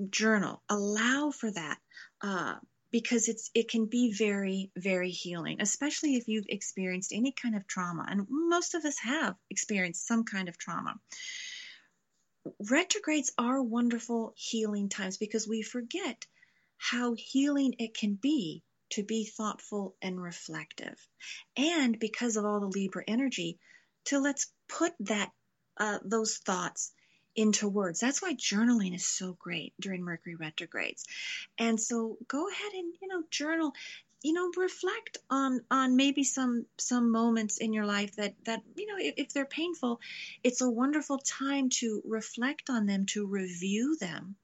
Journal, 0.09 0.61
allow 0.69 1.31
for 1.31 1.51
that. 1.51 1.79
Uh, 2.21 2.55
because 2.91 3.27
it's 3.27 3.51
it 3.53 3.69
can 3.69 3.85
be 3.85 4.13
very 4.13 4.71
very 4.75 5.09
healing 5.09 5.57
especially 5.59 6.15
if 6.15 6.27
you've 6.27 6.45
experienced 6.49 7.11
any 7.13 7.33
kind 7.33 7.55
of 7.55 7.67
trauma 7.67 8.05
and 8.07 8.25
most 8.29 8.75
of 8.75 8.85
us 8.85 8.97
have 8.99 9.35
experienced 9.49 10.07
some 10.07 10.23
kind 10.23 10.47
of 10.49 10.57
trauma 10.57 10.95
retrogrades 12.69 13.31
are 13.37 13.61
wonderful 13.61 14.33
healing 14.35 14.89
times 14.89 15.17
because 15.17 15.47
we 15.47 15.61
forget 15.61 16.25
how 16.77 17.13
healing 17.17 17.75
it 17.79 17.93
can 17.93 18.15
be 18.15 18.63
to 18.89 19.03
be 19.03 19.25
thoughtful 19.25 19.95
and 20.01 20.21
reflective 20.21 20.97
and 21.57 21.99
because 21.99 22.37
of 22.37 22.45
all 22.45 22.61
the 22.61 22.67
libra 22.67 23.03
energy 23.07 23.59
to 24.07 24.19
let's 24.19 24.51
put 24.67 24.93
that 25.01 25.31
uh, 25.77 25.99
those 26.03 26.37
thoughts 26.37 26.91
into 27.35 27.67
words. 27.67 27.99
That's 27.99 28.21
why 28.21 28.33
journaling 28.33 28.95
is 28.95 29.07
so 29.07 29.37
great 29.39 29.73
during 29.79 30.03
Mercury 30.03 30.35
retrogrades. 30.35 31.05
And 31.59 31.79
so 31.79 32.17
go 32.27 32.49
ahead 32.49 32.73
and, 32.73 32.93
you 33.01 33.07
know, 33.07 33.23
journal 33.29 33.73
you 34.23 34.33
know 34.33 34.51
reflect 34.57 35.19
on 35.29 35.61
on 35.69 35.95
maybe 35.95 36.23
some 36.23 36.65
some 36.79 37.11
moments 37.11 37.57
in 37.57 37.71
your 37.71 37.85
life 37.85 38.15
that 38.15 38.33
that 38.45 38.63
you 38.75 38.87
know 38.87 38.95
if, 38.97 39.13
if, 39.17 39.29
they're 39.29 39.45
painful 39.45 39.99
it's 40.43 40.61
a 40.61 40.69
wonderful 40.69 41.19
time 41.19 41.69
to 41.69 42.01
reflect 42.03 42.69
on 42.71 42.87
them 42.87 43.05
to 43.05 43.27
review 43.27 43.95
them 43.99 44.35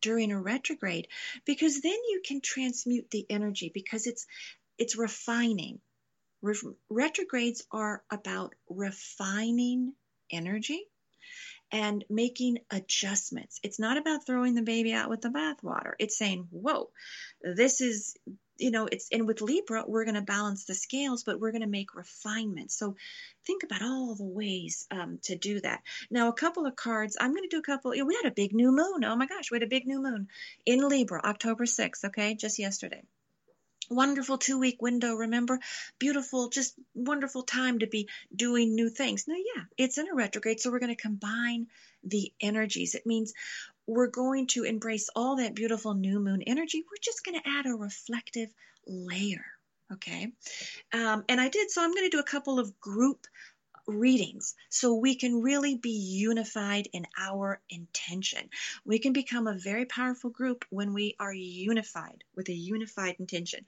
during 0.00 0.32
a 0.32 0.40
retrograde 0.40 1.06
because 1.44 1.80
then 1.80 1.92
you 1.92 2.22
can 2.26 2.40
transmute 2.40 3.08
the 3.10 3.24
energy 3.30 3.70
because 3.72 4.06
it's 4.06 4.26
it's 4.78 4.98
refining 4.98 5.80
Re- 6.42 6.74
retrogrades 6.88 7.64
are 7.70 8.02
about 8.10 8.54
refining 8.68 9.94
energy 10.30 10.84
and 11.72 12.04
making 12.08 12.58
adjustments. 12.70 13.60
It's 13.62 13.78
not 13.78 13.96
about 13.96 14.26
throwing 14.26 14.54
the 14.54 14.62
baby 14.62 14.92
out 14.92 15.10
with 15.10 15.20
the 15.20 15.28
bathwater. 15.28 15.92
It's 15.98 16.18
saying, 16.18 16.48
whoa, 16.50 16.90
this 17.42 17.80
is, 17.80 18.16
you 18.58 18.70
know, 18.70 18.88
it's, 18.90 19.08
and 19.12 19.26
with 19.26 19.40
Libra, 19.40 19.84
we're 19.86 20.04
going 20.04 20.16
to 20.16 20.22
balance 20.22 20.64
the 20.64 20.74
scales, 20.74 21.22
but 21.22 21.38
we're 21.38 21.52
going 21.52 21.62
to 21.62 21.68
make 21.68 21.94
refinements. 21.94 22.76
So 22.76 22.96
think 23.46 23.62
about 23.62 23.82
all 23.82 24.14
the 24.16 24.24
ways 24.24 24.86
um, 24.90 25.18
to 25.24 25.36
do 25.36 25.60
that. 25.60 25.82
Now, 26.10 26.28
a 26.28 26.32
couple 26.34 26.66
of 26.66 26.74
cards, 26.74 27.16
I'm 27.20 27.34
going 27.34 27.48
to 27.48 27.54
do 27.54 27.60
a 27.60 27.62
couple, 27.62 27.94
you 27.94 28.02
know, 28.02 28.06
we 28.06 28.18
had 28.20 28.30
a 28.30 28.34
big 28.34 28.52
new 28.52 28.72
moon. 28.72 29.04
Oh 29.04 29.16
my 29.16 29.26
gosh, 29.26 29.50
we 29.50 29.56
had 29.56 29.62
a 29.62 29.68
big 29.68 29.86
new 29.86 30.02
moon 30.02 30.28
in 30.66 30.86
Libra, 30.88 31.20
October 31.22 31.64
6th, 31.64 32.04
okay, 32.06 32.34
just 32.34 32.58
yesterday 32.58 33.02
wonderful 33.90 34.38
two 34.38 34.58
week 34.58 34.80
window, 34.80 35.14
remember? 35.14 35.58
Beautiful, 35.98 36.48
just 36.48 36.74
wonderful 36.94 37.42
time 37.42 37.80
to 37.80 37.86
be 37.86 38.08
doing 38.34 38.74
new 38.74 38.88
things. 38.88 39.26
Now, 39.26 39.34
yeah, 39.34 39.64
it's 39.76 39.98
in 39.98 40.08
a 40.08 40.14
retrograde, 40.14 40.60
so 40.60 40.70
we're 40.70 40.78
going 40.78 40.94
to 40.94 41.02
combine 41.02 41.66
the 42.04 42.32
energies. 42.40 42.94
It 42.94 43.04
means 43.04 43.34
we're 43.86 44.06
going 44.06 44.46
to 44.48 44.64
embrace 44.64 45.10
all 45.14 45.36
that 45.36 45.54
beautiful 45.54 45.94
new 45.94 46.20
moon 46.20 46.42
energy. 46.42 46.84
We're 46.90 47.02
just 47.02 47.24
going 47.24 47.40
to 47.40 47.48
add 47.48 47.66
a 47.66 47.74
reflective 47.74 48.50
layer. 48.86 49.44
Okay. 49.92 50.28
Um, 50.92 51.24
and 51.28 51.40
I 51.40 51.48
did, 51.48 51.70
so 51.70 51.82
I'm 51.82 51.92
going 51.92 52.08
to 52.08 52.16
do 52.16 52.20
a 52.20 52.24
couple 52.24 52.60
of 52.60 52.80
group 52.80 53.26
readings 53.90 54.54
so 54.68 54.94
we 54.94 55.14
can 55.14 55.42
really 55.42 55.76
be 55.76 55.90
unified 55.90 56.88
in 56.92 57.06
our 57.18 57.60
intention. 57.68 58.48
We 58.84 58.98
can 58.98 59.12
become 59.12 59.46
a 59.46 59.58
very 59.58 59.84
powerful 59.84 60.30
group 60.30 60.64
when 60.70 60.94
we 60.94 61.16
are 61.20 61.32
unified 61.32 62.24
with 62.34 62.48
a 62.48 62.54
unified 62.54 63.16
intention. 63.18 63.66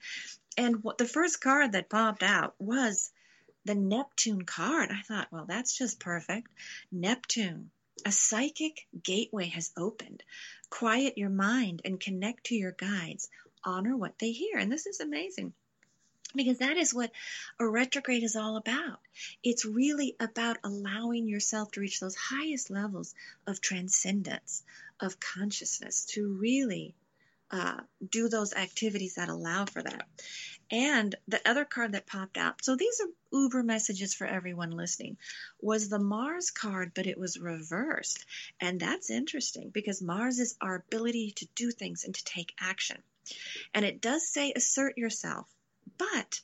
And 0.57 0.83
what 0.83 0.97
the 0.97 1.05
first 1.05 1.41
card 1.41 1.73
that 1.73 1.89
popped 1.89 2.23
out 2.23 2.55
was 2.59 3.11
the 3.65 3.75
Neptune 3.75 4.45
card. 4.45 4.91
I 4.91 5.01
thought, 5.01 5.31
well, 5.31 5.45
that's 5.47 5.77
just 5.77 5.99
perfect. 5.99 6.47
Neptune, 6.91 7.71
a 8.05 8.11
psychic 8.11 8.87
gateway 9.01 9.47
has 9.47 9.71
opened. 9.77 10.23
Quiet 10.69 11.17
your 11.17 11.29
mind 11.29 11.81
and 11.85 11.99
connect 11.99 12.45
to 12.45 12.55
your 12.55 12.71
guides. 12.71 13.29
Honor 13.63 13.95
what 13.95 14.19
they 14.19 14.31
hear. 14.31 14.57
And 14.57 14.71
this 14.71 14.85
is 14.85 14.99
amazing 14.99 15.53
because 16.35 16.59
that 16.59 16.77
is 16.77 16.93
what 16.93 17.11
a 17.59 17.67
retrograde 17.67 18.23
is 18.23 18.35
all 18.35 18.57
about. 18.57 18.99
It's 19.43 19.65
really 19.65 20.15
about 20.19 20.57
allowing 20.63 21.27
yourself 21.27 21.71
to 21.71 21.81
reach 21.81 21.99
those 21.99 22.15
highest 22.15 22.69
levels 22.69 23.13
of 23.47 23.61
transcendence, 23.61 24.63
of 24.99 25.19
consciousness, 25.19 26.05
to 26.13 26.27
really 26.33 26.95
uh, 27.51 27.79
do 28.09 28.29
those 28.29 28.53
activities 28.53 29.15
that 29.15 29.29
allow 29.29 29.65
for 29.65 29.83
that. 29.83 30.07
And 30.71 31.13
the 31.27 31.47
other 31.47 31.65
card 31.65 31.91
that 31.91 32.07
popped 32.07 32.35
out, 32.35 32.63
so 32.63 32.75
these 32.75 32.99
are 32.99 33.37
Uber 33.37 33.61
messages 33.61 34.15
for 34.15 34.25
everyone 34.25 34.71
listening, 34.71 35.17
was 35.61 35.87
the 35.87 35.99
Mars 35.99 36.49
card, 36.49 36.93
but 36.95 37.05
it 37.05 37.19
was 37.19 37.39
reversed. 37.39 38.25
And 38.59 38.79
that's 38.79 39.11
interesting 39.11 39.69
because 39.69 40.01
Mars 40.01 40.39
is 40.39 40.55
our 40.61 40.75
ability 40.75 41.33
to 41.37 41.47
do 41.53 41.69
things 41.69 42.05
and 42.05 42.15
to 42.15 42.23
take 42.23 42.55
action. 42.59 42.97
And 43.75 43.85
it 43.85 44.01
does 44.01 44.27
say 44.27 44.51
assert 44.55 44.97
yourself 44.97 45.47
but 45.97 46.41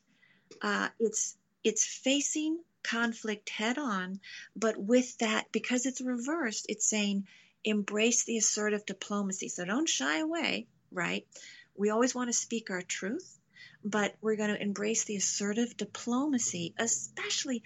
uh, 0.61 0.89
it's 0.99 1.35
it's 1.63 1.85
facing 1.85 2.59
conflict 2.83 3.49
head 3.49 3.77
on, 3.77 4.19
but 4.55 4.77
with 4.77 5.17
that, 5.17 5.51
because 5.51 5.85
it's 5.85 6.01
reversed, 6.01 6.65
it's 6.69 6.89
saying 6.89 7.27
embrace 7.63 8.23
the 8.23 8.37
assertive 8.37 8.85
diplomacy. 8.85 9.49
So 9.49 9.65
don't 9.65 9.89
shy 9.89 10.19
away, 10.19 10.67
right? 10.91 11.27
We 11.75 11.89
always 11.89 12.15
want 12.15 12.29
to 12.29 12.33
speak 12.33 12.69
our 12.69 12.81
truth, 12.81 13.37
but 13.83 14.15
we're 14.21 14.37
going 14.37 14.53
to 14.53 14.61
embrace 14.61 15.03
the 15.03 15.17
assertive 15.17 15.75
diplomacy, 15.75 16.73
especially 16.77 17.63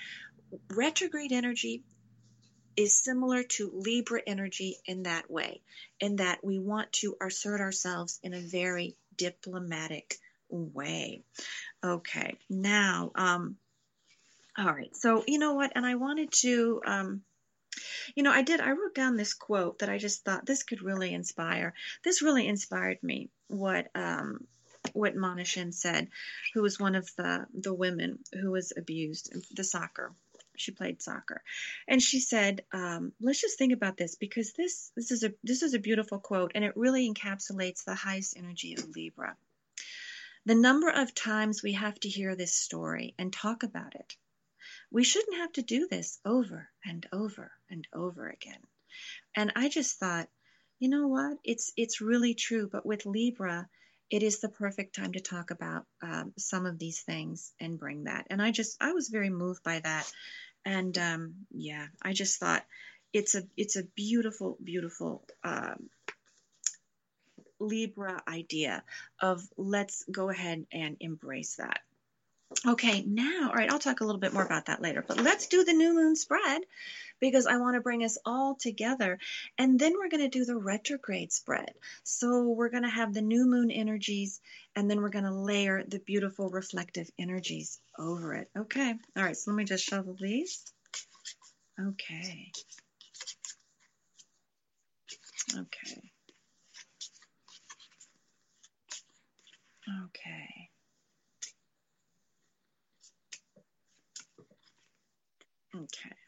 retrograde 0.69 1.31
energy 1.31 1.83
is 2.75 3.03
similar 3.03 3.43
to 3.43 3.71
Libra 3.73 4.21
energy 4.25 4.77
in 4.85 5.03
that 5.03 5.29
way, 5.29 5.61
in 5.99 6.17
that 6.17 6.43
we 6.43 6.57
want 6.57 6.91
to 6.93 7.15
assert 7.21 7.61
ourselves 7.61 8.19
in 8.23 8.33
a 8.33 8.39
very 8.39 8.95
diplomatic 9.15 10.17
way. 10.53 11.23
Okay, 11.83 12.37
now, 12.49 13.11
um, 13.15 13.57
all 14.57 14.65
right. 14.65 14.95
So 14.95 15.23
you 15.27 15.39
know 15.39 15.53
what? 15.53 15.71
And 15.75 15.85
I 15.85 15.95
wanted 15.95 16.31
to, 16.41 16.81
um, 16.85 17.21
you 18.15 18.23
know, 18.23 18.31
I 18.31 18.43
did. 18.43 18.61
I 18.61 18.71
wrote 18.71 18.95
down 18.95 19.15
this 19.15 19.33
quote 19.33 19.79
that 19.79 19.89
I 19.89 19.97
just 19.97 20.23
thought 20.23 20.45
this 20.45 20.63
could 20.63 20.81
really 20.81 21.13
inspire. 21.13 21.73
This 22.03 22.21
really 22.21 22.47
inspired 22.47 23.01
me. 23.01 23.29
What 23.47 23.87
um, 23.95 24.47
what 24.91 25.15
Mana 25.15 25.43
Shim 25.43 25.73
said, 25.73 26.09
who 26.53 26.61
was 26.61 26.79
one 26.79 26.95
of 26.95 27.09
the 27.15 27.47
the 27.53 27.73
women 27.73 28.19
who 28.33 28.51
was 28.51 28.73
abused 28.75 29.33
the 29.55 29.63
soccer. 29.63 30.13
She 30.55 30.71
played 30.71 31.01
soccer, 31.01 31.41
and 31.87 31.99
she 32.01 32.19
said, 32.19 32.63
um, 32.71 33.11
"Let's 33.19 33.41
just 33.41 33.57
think 33.57 33.73
about 33.73 33.97
this 33.97 34.15
because 34.15 34.53
this 34.53 34.91
this 34.95 35.09
is 35.09 35.23
a 35.23 35.33
this 35.43 35.63
is 35.63 35.73
a 35.73 35.79
beautiful 35.79 36.19
quote, 36.19 36.51
and 36.53 36.63
it 36.63 36.77
really 36.77 37.11
encapsulates 37.11 37.85
the 37.85 37.95
highest 37.95 38.37
energy 38.37 38.75
of 38.75 38.87
Libra." 38.95 39.35
The 40.45 40.55
number 40.55 40.89
of 40.89 41.15
times 41.15 41.63
we 41.63 41.73
have 41.73 41.99
to 42.01 42.09
hear 42.09 42.35
this 42.35 42.53
story 42.53 43.15
and 43.17 43.31
talk 43.31 43.63
about 43.63 43.95
it. 43.95 44.17
We 44.91 45.03
shouldn't 45.03 45.37
have 45.37 45.53
to 45.53 45.61
do 45.61 45.87
this 45.87 46.19
over 46.25 46.69
and 46.85 47.07
over 47.13 47.51
and 47.69 47.87
over 47.93 48.27
again. 48.27 48.61
And 49.35 49.53
I 49.55 49.69
just 49.69 49.99
thought, 49.99 50.29
you 50.79 50.89
know 50.89 51.07
what? 51.07 51.37
It's 51.43 51.71
it's 51.77 52.01
really 52.01 52.33
true. 52.33 52.69
But 52.71 52.85
with 52.85 53.05
Libra, 53.05 53.69
it 54.09 54.21
is 54.21 54.41
the 54.41 54.49
perfect 54.49 54.95
time 54.95 55.13
to 55.13 55.21
talk 55.21 55.49
about 55.51 55.85
um, 56.01 56.33
some 56.37 56.65
of 56.65 56.77
these 56.77 57.01
things 57.01 57.53
and 57.59 57.79
bring 57.79 58.03
that. 58.03 58.27
And 58.29 58.41
I 58.41 58.51
just 58.51 58.77
I 58.81 58.91
was 58.91 59.09
very 59.09 59.29
moved 59.29 59.63
by 59.63 59.79
that. 59.79 60.11
And 60.65 60.97
um, 60.97 61.45
yeah, 61.51 61.87
I 62.01 62.13
just 62.13 62.39
thought 62.39 62.65
it's 63.13 63.35
a 63.35 63.43
it's 63.55 63.77
a 63.77 63.83
beautiful 63.95 64.57
beautiful 64.63 65.25
um, 65.43 65.89
Libra 67.63 68.21
idea 68.27 68.83
of 69.19 69.47
let's 69.57 70.05
go 70.11 70.29
ahead 70.29 70.65
and 70.71 70.97
embrace 70.99 71.55
that. 71.55 71.79
Okay, 72.65 73.03
now, 73.05 73.49
all 73.49 73.55
right, 73.55 73.71
I'll 73.71 73.79
talk 73.79 74.01
a 74.01 74.05
little 74.05 74.21
bit 74.21 74.33
more 74.33 74.45
about 74.45 74.67
that 74.67 74.81
later, 74.81 75.03
but 75.05 75.19
let's 75.19 75.47
do 75.47 75.63
the 75.63 75.73
new 75.73 75.93
moon 75.93 76.15
spread 76.15 76.61
because 77.19 77.47
I 77.47 77.57
want 77.57 77.75
to 77.75 77.81
bring 77.81 78.03
us 78.03 78.17
all 78.25 78.55
together. 78.55 79.17
And 79.57 79.79
then 79.79 79.93
we're 79.93 80.09
going 80.09 80.29
to 80.29 80.37
do 80.37 80.45
the 80.45 80.55
retrograde 80.55 81.31
spread. 81.31 81.73
So 82.03 82.43
we're 82.49 82.69
going 82.69 82.83
to 82.83 82.89
have 82.89 83.13
the 83.13 83.21
new 83.21 83.45
moon 83.45 83.71
energies 83.71 84.39
and 84.75 84.89
then 84.89 85.01
we're 85.01 85.09
going 85.09 85.25
to 85.25 85.33
layer 85.33 85.83
the 85.87 85.99
beautiful 85.99 86.49
reflective 86.49 87.09
energies 87.17 87.79
over 87.97 88.35
it. 88.35 88.49
Okay, 88.57 88.93
all 89.17 89.23
right, 89.23 89.37
so 89.37 89.51
let 89.51 89.57
me 89.57 89.63
just 89.63 89.85
shuffle 89.85 90.17
these. 90.19 90.63
Okay. 91.79 92.51
Okay. 95.57 96.12
Okay. 99.87 100.69
Okay. 105.75 106.22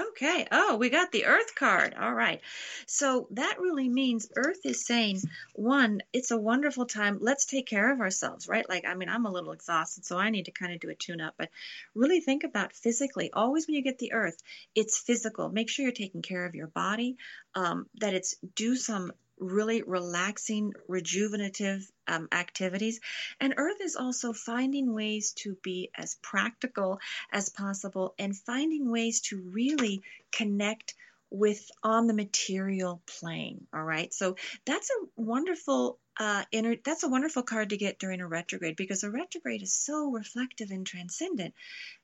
Okay. 0.00 0.46
Oh, 0.50 0.76
we 0.76 0.88
got 0.88 1.12
the 1.12 1.26
Earth 1.26 1.54
card. 1.54 1.94
All 1.94 2.12
right. 2.12 2.40
So 2.86 3.28
that 3.32 3.58
really 3.60 3.88
means 3.88 4.30
Earth 4.34 4.64
is 4.64 4.86
saying, 4.86 5.20
one, 5.54 6.00
it's 6.12 6.30
a 6.30 6.36
wonderful 6.36 6.86
time. 6.86 7.18
Let's 7.20 7.44
take 7.46 7.66
care 7.66 7.92
of 7.92 8.00
ourselves, 8.00 8.48
right? 8.48 8.68
Like, 8.68 8.84
I 8.86 8.94
mean, 8.94 9.08
I'm 9.08 9.26
a 9.26 9.32
little 9.32 9.52
exhausted, 9.52 10.04
so 10.04 10.16
I 10.16 10.30
need 10.30 10.46
to 10.46 10.52
kind 10.52 10.72
of 10.72 10.80
do 10.80 10.90
a 10.90 10.94
tune 10.94 11.20
up, 11.20 11.34
but 11.36 11.50
really 11.94 12.20
think 12.20 12.44
about 12.44 12.72
physically. 12.72 13.30
Always 13.32 13.66
when 13.66 13.74
you 13.76 13.82
get 13.82 13.98
the 13.98 14.12
Earth, 14.12 14.36
it's 14.74 14.98
physical. 14.98 15.48
Make 15.48 15.68
sure 15.68 15.84
you're 15.84 15.92
taking 15.92 16.22
care 16.22 16.46
of 16.46 16.54
your 16.54 16.68
body, 16.68 17.16
um, 17.54 17.86
that 17.96 18.14
it's 18.14 18.36
do 18.54 18.76
some 18.76 19.12
really 19.40 19.82
relaxing, 19.82 20.74
rejuvenative 20.88 21.90
um, 22.06 22.28
activities. 22.30 23.00
And 23.40 23.54
Earth 23.56 23.80
is 23.80 23.96
also 23.96 24.32
finding 24.32 24.94
ways 24.94 25.32
to 25.38 25.56
be 25.62 25.90
as 25.94 26.16
practical 26.22 27.00
as 27.32 27.48
possible 27.48 28.14
and 28.18 28.36
finding 28.36 28.90
ways 28.90 29.22
to 29.22 29.40
really 29.40 30.02
connect 30.30 30.94
with 31.30 31.70
on 31.82 32.06
the 32.06 32.14
material 32.14 33.00
plane. 33.06 33.66
All 33.72 33.84
right. 33.84 34.12
So 34.12 34.36
that's 34.66 34.90
a 34.90 35.06
wonderful 35.16 35.98
uh, 36.18 36.44
inner, 36.52 36.76
that's 36.84 37.04
a 37.04 37.08
wonderful 37.08 37.42
card 37.42 37.70
to 37.70 37.76
get 37.76 37.98
during 37.98 38.20
a 38.20 38.26
retrograde 38.26 38.76
because 38.76 39.04
a 39.04 39.10
retrograde 39.10 39.62
is 39.62 39.72
so 39.72 40.10
reflective 40.10 40.70
and 40.70 40.86
transcendent. 40.86 41.54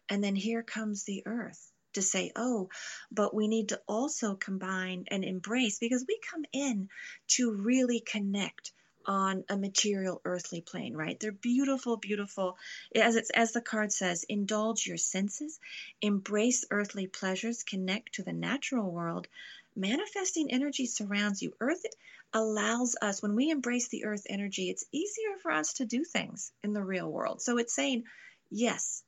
And 0.08 0.22
then 0.22 0.36
here 0.36 0.62
comes 0.62 1.04
the 1.04 1.24
earth 1.26 1.72
to 1.96 2.02
say, 2.02 2.32
oh, 2.36 2.70
but 3.10 3.34
we 3.34 3.48
need 3.48 3.70
to 3.70 3.80
also 3.86 4.34
combine 4.34 5.04
and 5.08 5.24
embrace 5.24 5.78
because 5.78 6.04
we 6.06 6.18
come 6.30 6.44
in 6.52 6.88
to 7.28 7.52
really 7.52 8.00
connect 8.00 8.72
on 9.06 9.44
a 9.48 9.56
material 9.56 10.20
earthly 10.24 10.60
plane, 10.60 10.94
right? 10.94 11.18
They're 11.18 11.32
beautiful, 11.32 11.96
beautiful. 11.96 12.58
As 12.94 13.16
it's 13.16 13.30
as 13.30 13.52
the 13.52 13.60
card 13.60 13.92
says, 13.92 14.24
indulge 14.24 14.86
your 14.86 14.96
senses, 14.96 15.60
embrace 16.00 16.64
earthly 16.70 17.06
pleasures, 17.06 17.62
connect 17.62 18.14
to 18.14 18.22
the 18.22 18.32
natural 18.32 18.90
world. 18.90 19.28
Manifesting 19.76 20.50
energy 20.50 20.86
surrounds 20.86 21.42
you. 21.42 21.52
Earth 21.60 21.84
allows 22.32 22.96
us 23.00 23.22
when 23.22 23.34
we 23.34 23.50
embrace 23.50 23.88
the 23.88 24.04
earth 24.04 24.26
energy, 24.28 24.70
it's 24.70 24.86
easier 24.92 25.36
for 25.42 25.52
us 25.52 25.74
to 25.74 25.86
do 25.86 26.02
things 26.02 26.50
in 26.64 26.72
the 26.72 26.82
real 26.82 27.10
world. 27.10 27.40
So 27.40 27.58
it's 27.58 27.74
saying, 27.74 28.04
yes, 28.50 29.02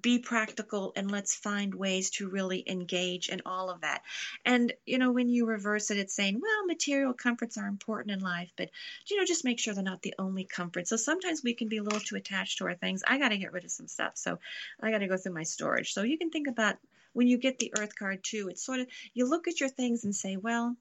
be 0.00 0.18
practical 0.18 0.92
and 0.96 1.10
let's 1.10 1.36
find 1.36 1.72
ways 1.74 2.10
to 2.10 2.28
really 2.28 2.64
engage 2.66 3.28
in 3.28 3.42
all 3.46 3.70
of 3.70 3.82
that. 3.82 4.02
And, 4.44 4.72
you 4.84 4.98
know, 4.98 5.12
when 5.12 5.28
you 5.28 5.46
reverse 5.46 5.90
it, 5.90 5.98
it's 5.98 6.16
saying, 6.16 6.40
well, 6.40 6.66
material 6.66 7.12
comforts 7.12 7.56
are 7.56 7.68
important 7.68 8.10
in 8.10 8.20
life, 8.20 8.50
but, 8.56 8.70
you 9.08 9.16
know, 9.16 9.24
just 9.24 9.44
make 9.44 9.60
sure 9.60 9.72
they're 9.72 9.84
not 9.84 10.02
the 10.02 10.14
only 10.18 10.44
comfort. 10.44 10.88
So 10.88 10.96
sometimes 10.96 11.42
we 11.44 11.54
can 11.54 11.68
be 11.68 11.76
a 11.76 11.82
little 11.82 12.00
too 12.00 12.16
attached 12.16 12.58
to 12.58 12.64
our 12.64 12.74
things. 12.74 13.02
I 13.06 13.18
got 13.18 13.28
to 13.28 13.38
get 13.38 13.52
rid 13.52 13.64
of 13.64 13.70
some 13.70 13.86
stuff. 13.86 14.12
So 14.16 14.38
I 14.80 14.90
got 14.90 14.98
to 14.98 15.06
go 15.06 15.16
through 15.16 15.34
my 15.34 15.44
storage. 15.44 15.92
So 15.92 16.02
you 16.02 16.18
can 16.18 16.30
think 16.30 16.48
about 16.48 16.76
when 17.12 17.28
you 17.28 17.38
get 17.38 17.58
the 17.58 17.72
earth 17.78 17.94
card 17.96 18.24
too, 18.24 18.48
it's 18.50 18.64
sort 18.64 18.80
of, 18.80 18.88
you 19.14 19.28
look 19.28 19.46
at 19.46 19.60
your 19.60 19.68
things 19.68 20.04
and 20.04 20.14
say, 20.14 20.36
well, 20.36 20.76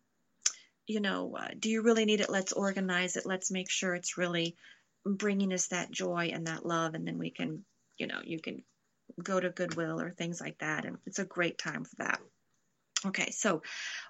you 0.87 1.01
know, 1.01 1.35
uh, 1.37 1.49
do 1.59 1.69
you 1.69 1.83
really 1.83 2.05
need 2.05 2.21
it? 2.21 2.29
Let's 2.29 2.53
organize 2.53 3.15
it. 3.15 3.27
Let's 3.27 3.51
make 3.51 3.69
sure 3.69 3.93
it's 3.93 4.17
really 4.17 4.55
bringing 5.05 5.53
us 5.53 5.67
that 5.67 5.91
joy 5.91 6.31
and 6.33 6.47
that 6.47 6.65
love. 6.65 6.95
And 6.95 7.07
then 7.07 7.19
we 7.19 7.29
can, 7.29 7.63
you 8.01 8.07
know, 8.07 8.19
you 8.23 8.39
can 8.39 8.63
go 9.23 9.39
to 9.39 9.51
Goodwill 9.51 10.01
or 10.01 10.09
things 10.09 10.41
like 10.41 10.57
that. 10.57 10.85
And 10.85 10.97
it's 11.05 11.19
a 11.19 11.25
great 11.25 11.59
time 11.59 11.83
for 11.83 11.95
that. 11.97 12.19
Okay, 13.05 13.29
so 13.29 13.61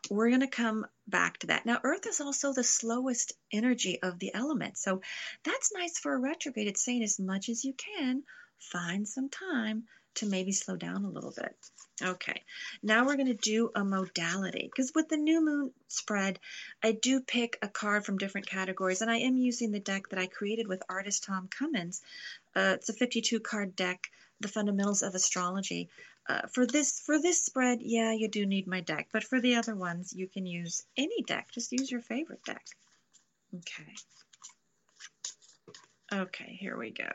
we're 0.10 0.30
going 0.30 0.42
to 0.42 0.48
come 0.48 0.86
back 1.08 1.40
to 1.40 1.48
that. 1.48 1.66
Now, 1.66 1.80
Earth 1.84 2.08
is 2.08 2.22
also 2.22 2.54
the 2.54 2.64
slowest 2.64 3.34
energy 3.52 4.02
of 4.02 4.18
the 4.18 4.34
elements. 4.34 4.82
So 4.82 5.02
that's 5.44 5.74
nice 5.74 6.00
for 6.00 6.14
a 6.14 6.20
retrograde. 6.20 6.68
It's 6.68 6.84
saying 6.84 7.04
as 7.04 7.20
much 7.20 7.50
as 7.50 7.66
you 7.66 7.74
can, 7.74 8.24
find 8.60 9.08
some 9.08 9.30
time 9.30 9.84
to 10.16 10.26
maybe 10.26 10.52
slow 10.52 10.76
down 10.76 11.06
a 11.06 11.10
little 11.10 11.34
bit. 11.36 11.56
Okay, 12.04 12.42
now 12.82 13.06
we're 13.06 13.16
going 13.16 13.28
to 13.28 13.34
do 13.34 13.70
a 13.76 13.84
modality 13.84 14.70
because 14.72 14.92
with 14.96 15.08
the 15.08 15.18
new 15.18 15.44
moon 15.44 15.72
spread, 15.88 16.40
I 16.84 16.94
do 16.94 17.22
pick 17.22 17.58
a 17.62 17.68
card 17.68 18.06
from 18.06 18.18
different 18.18 18.48
categories, 18.48 19.02
and 19.02 19.12
I 19.12 19.18
am 19.18 19.38
using 19.38 19.72
the 19.72 19.80
deck 19.80 20.10
that 20.10 20.20
I 20.20 20.26
created 20.26 20.68
with 20.68 20.84
artist 20.90 21.24
Tom 21.24 21.48
Cummins. 21.48 22.02
Uh, 22.56 22.74
it's 22.76 22.90
a 22.90 22.94
52 22.94 23.40
card 23.40 23.76
deck 23.76 24.08
the 24.42 24.48
fundamentals 24.48 25.04
of 25.04 25.16
astrology. 25.16 25.90
Uh, 26.28 26.42
for 26.54 26.66
this 26.66 27.00
for 27.06 27.20
this 27.20 27.46
spread, 27.46 27.80
yeah, 27.82 28.12
you 28.12 28.28
do 28.28 28.46
need 28.46 28.68
my 28.68 28.82
deck, 28.82 29.08
but 29.12 29.24
for 29.24 29.40
the 29.40 29.56
other 29.56 29.76
ones, 29.76 30.14
you 30.14 30.28
can 30.28 30.46
use 30.46 30.84
any 30.98 31.24
deck. 31.24 31.50
Just 31.54 31.72
use 31.72 31.90
your 31.90 32.02
favorite 32.02 32.44
deck. 32.46 32.64
Okay. 33.56 33.94
Okay, 36.14 36.58
here 36.60 36.78
we 36.78 36.92
go. 36.92 37.10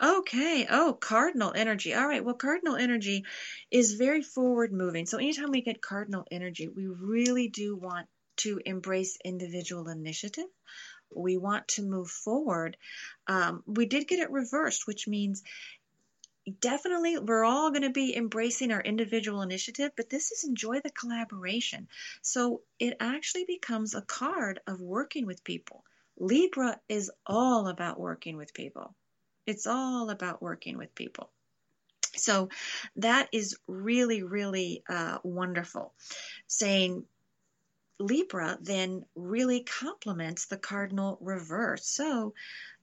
Okay. 0.00 0.66
Oh, 0.70 0.92
cardinal 0.92 1.52
energy. 1.54 1.94
All 1.94 2.06
right. 2.06 2.24
Well, 2.24 2.34
cardinal 2.34 2.76
energy 2.76 3.24
is 3.70 3.94
very 3.94 4.22
forward 4.22 4.72
moving. 4.72 5.06
So 5.06 5.18
anytime 5.18 5.50
we 5.50 5.62
get 5.62 5.80
cardinal 5.80 6.24
energy, 6.30 6.68
we 6.68 6.86
really 6.86 7.48
do 7.48 7.76
want 7.76 8.06
to 8.38 8.60
embrace 8.64 9.18
individual 9.24 9.88
initiative 9.88 10.46
we 11.14 11.36
want 11.36 11.68
to 11.68 11.82
move 11.82 12.08
forward. 12.08 12.76
Um, 13.26 13.62
we 13.66 13.86
did 13.86 14.08
get 14.08 14.20
it 14.20 14.30
reversed, 14.30 14.86
which 14.86 15.08
means 15.08 15.42
definitely 16.60 17.18
we're 17.18 17.44
all 17.44 17.70
going 17.70 17.82
to 17.82 17.90
be 17.90 18.16
embracing 18.16 18.72
our 18.72 18.80
individual 18.80 19.42
initiative, 19.42 19.90
but 19.96 20.10
this 20.10 20.32
is 20.32 20.44
enjoy 20.44 20.80
the 20.80 20.90
collaboration. 20.90 21.88
So 22.22 22.62
it 22.78 22.96
actually 23.00 23.44
becomes 23.46 23.94
a 23.94 24.02
card 24.02 24.60
of 24.66 24.80
working 24.80 25.26
with 25.26 25.44
people. 25.44 25.84
Libra 26.18 26.80
is 26.88 27.10
all 27.26 27.68
about 27.68 28.00
working 28.00 28.36
with 28.36 28.54
people. 28.54 28.94
It's 29.46 29.66
all 29.66 30.10
about 30.10 30.42
working 30.42 30.76
with 30.76 30.94
people. 30.94 31.30
So 32.16 32.48
that 32.96 33.28
is 33.32 33.56
really, 33.66 34.22
really 34.22 34.82
uh, 34.88 35.18
wonderful. 35.22 35.94
Saying 36.46 37.04
Libra 37.98 38.58
then 38.60 39.04
really 39.14 39.62
complements 39.62 40.46
the 40.46 40.56
cardinal 40.56 41.18
reverse. 41.20 41.86
So, 41.86 42.34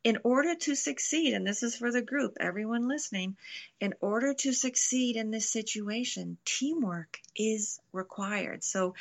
in 0.04 0.20
order 0.24 0.54
to 0.54 0.76
succeed, 0.76 1.34
and 1.34 1.48
this 1.48 1.64
is 1.64 1.78
for 1.78 1.92
the 1.92 2.02
group, 2.02 2.38
everyone 2.40 2.88
listening, 2.88 3.38
in 3.80 3.94
order 4.02 4.34
to 4.36 4.54
succeed 4.54 5.16
in 5.16 5.32
this 5.32 5.50
situation, 5.50 6.38
teamwork 6.46 7.20
is 7.36 7.80
required. 7.92 8.64
So, 8.64 8.94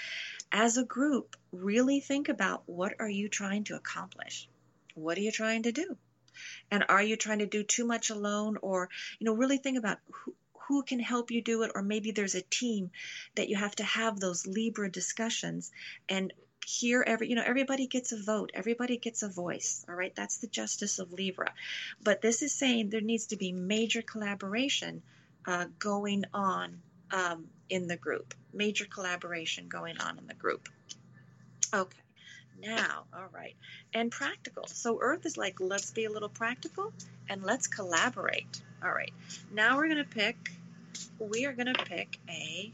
as 0.51 0.79
a 0.79 0.85
group, 0.85 1.37
really 1.53 2.01
think 2.01 2.29
about 2.29 2.63
what 2.67 2.95
are 3.01 3.09
you 3.09 3.29
trying 3.29 3.65
to 3.65 3.77
accomplish? 3.77 4.49
What 4.95 5.19
are 5.19 5.23
you 5.23 5.33
trying 5.33 5.65
to 5.65 5.73
do? 5.73 5.97
And 6.71 6.85
are 6.89 7.03
you 7.03 7.17
trying 7.17 7.41
to 7.41 7.47
do 7.47 7.63
too 7.65 7.85
much 7.85 8.11
alone 8.11 8.57
or, 8.63 8.89
you 9.19 9.27
know, 9.27 9.35
really 9.35 9.59
think 9.59 9.79
about 9.79 9.99
who, 10.11 10.35
who 10.69 10.83
can 10.83 11.01
help 11.01 11.31
you 11.31 11.43
do 11.43 11.63
it, 11.63 11.73
or 11.75 11.83
maybe 11.83 12.11
there's 12.11 12.35
a 12.35 12.43
team 12.43 12.91
that 13.35 13.49
you 13.49 13.57
have 13.57 13.75
to 13.77 13.85
have 13.85 14.19
those 14.19 14.47
Libra 14.47 14.91
discussions 14.91 15.71
and 16.09 16.33
here 16.67 17.05
every 17.07 17.29
you 17.29 17.37
know 17.37 17.43
everybody 17.45 17.87
gets 17.87 18.13
a 18.13 18.17
vote 18.17 18.51
everybody 18.55 18.97
gets 18.97 19.23
a 19.23 19.29
voice 19.29 19.85
all 19.89 19.95
right? 19.95 20.15
That's 20.15 20.39
the 20.39 20.47
justice 20.47 20.99
of 20.99 21.13
libra. 21.13 21.53
But 22.03 22.23
this 22.23 22.43
is 22.43 22.53
saying 22.55 22.89
there 22.89 23.01
needs 23.01 23.27
to 23.27 23.37
be 23.37 23.53
major 23.53 24.03
collaboration 24.03 25.03
uh, 25.47 25.67
going 25.79 26.25
on 26.33 26.81
um, 27.11 27.49
in 27.69 27.87
the 27.87 27.97
group. 27.97 28.35
Major 28.53 28.87
collaboration 28.87 29.69
going 29.69 29.99
on 29.99 30.19
in 30.19 30.27
the 30.27 30.35
group. 30.35 30.69
Okay 31.73 32.04
now 32.61 33.05
all 33.13 33.29
right 33.33 33.57
and 33.95 34.11
practical 34.11 34.67
so 34.67 34.99
earth 35.01 35.27
is 35.27 35.37
like 35.37 35.61
let's 35.61 35.91
be 35.91 36.05
a 36.05 36.11
little 36.11 36.29
practical 36.29 36.93
and 37.29 37.43
let's 37.43 37.67
collaborate 37.67 38.63
all 38.85 38.93
right, 38.93 39.13
now 39.51 39.77
we're 39.77 39.87
going 39.89 39.97
to 39.97 40.05
pick, 40.05 40.37
we 41.19 41.47
are 41.47 41.55
going 41.55 41.73
to 41.73 41.85
pick 41.85 42.19
a 42.29 42.71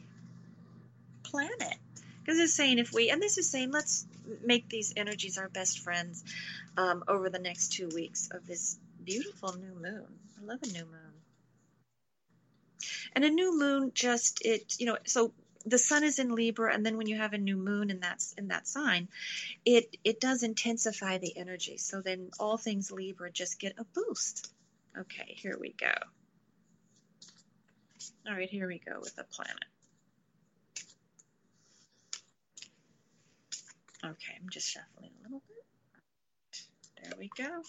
planet. 1.23 1.77
Because 2.21 2.41
it's 2.41 2.53
saying 2.53 2.81
if 2.81 2.93
we, 2.93 3.11
and 3.11 3.23
this 3.23 3.39
is 3.39 3.49
saying 3.49 3.71
let's 3.71 4.07
make 4.45 4.69
these 4.69 4.93
energies 4.97 5.39
our 5.39 5.49
best 5.49 5.79
friends 5.79 6.25
um, 6.77 7.05
over 7.07 7.31
the 7.31 7.39
next 7.39 7.73
two 7.73 7.89
weeks 7.95 8.29
of 8.33 8.45
this 8.47 8.77
beautiful 9.05 9.55
new 9.55 9.73
moon. 9.81 10.07
I 10.41 10.45
love 10.45 10.59
a 10.65 10.67
new 10.67 10.85
moon. 10.85 11.15
And 13.15 13.25
a 13.25 13.31
new 13.31 13.57
moon 13.57 13.93
just, 13.95 14.45
it, 14.45 14.77
you 14.81 14.87
know, 14.87 14.99
so 15.05 15.33
the 15.67 15.79
sun 15.79 16.05
is 16.05 16.19
in 16.19 16.35
Libra, 16.35 16.73
and 16.73 16.85
then 16.85 16.97
when 16.97 17.07
you 17.07 17.17
have 17.17 17.33
a 17.33 17.39
new 17.39 17.57
moon 17.57 17.91
in 17.91 18.01
that 18.01 18.23
in 18.39 18.49
that 18.49 18.67
sign, 18.67 19.09
it 19.65 19.97
it 20.05 20.21
does 20.21 20.43
intensify 20.43 21.19
the 21.19 21.37
energy. 21.37 21.77
So 21.77 22.01
then 22.01 22.31
all 22.39 22.57
things 22.57 22.91
Libra 22.91 23.31
just 23.31 23.59
get 23.59 23.79
a 23.79 23.85
boost. 23.85 24.53
Okay, 24.99 25.35
here 25.37 25.57
we 25.61 25.73
go. 25.73 25.93
All 28.27 28.35
right, 28.35 28.49
here 28.49 28.67
we 28.67 28.79
go 28.79 28.99
with 29.01 29.15
the 29.17 29.25
planet. 29.25 29.65
Okay, 34.03 34.33
I'm 34.41 34.49
just 34.49 34.69
shuffling 34.69 35.11
a 35.21 35.23
little 35.25 35.43
bit. 35.47 36.63
There 37.03 37.13
we 37.19 37.31
go. 37.37 37.63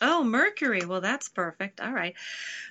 Oh, 0.00 0.24
Mercury. 0.24 0.84
Well, 0.84 1.00
that's 1.00 1.28
perfect. 1.28 1.80
All 1.80 1.92
right. 1.92 2.14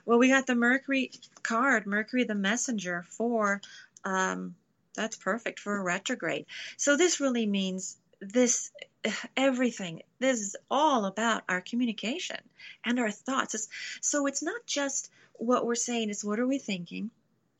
Well, 0.06 0.20
we 0.20 0.30
got 0.30 0.48
the 0.48 0.56
Mercury 0.56 1.12
card, 1.44 1.86
Mercury 1.86 2.24
the 2.24 2.36
messenger 2.36 3.06
for, 3.10 3.62
um, 4.04 4.56
that's 4.96 5.16
perfect 5.16 5.60
for 5.60 5.78
a 5.78 5.84
retrograde. 5.84 6.46
So 6.78 6.98
this 6.98 7.20
really 7.20 7.46
means 7.46 7.98
this 8.22 8.72
everything 9.38 10.02
this 10.20 10.40
is 10.40 10.56
all 10.70 11.06
about 11.06 11.44
our 11.48 11.62
communication 11.62 12.38
and 12.86 13.00
our 13.00 13.12
thoughts 13.12 13.56
it's, 13.56 13.70
so 14.02 14.26
it's 14.28 14.44
not 14.44 14.66
just 14.66 15.10
what 15.36 15.66
we're 15.66 15.76
saying 15.76 16.10
it's 16.10 16.24
what 16.24 16.40
are 16.40 16.48
we 16.48 16.58
thinking 16.58 17.10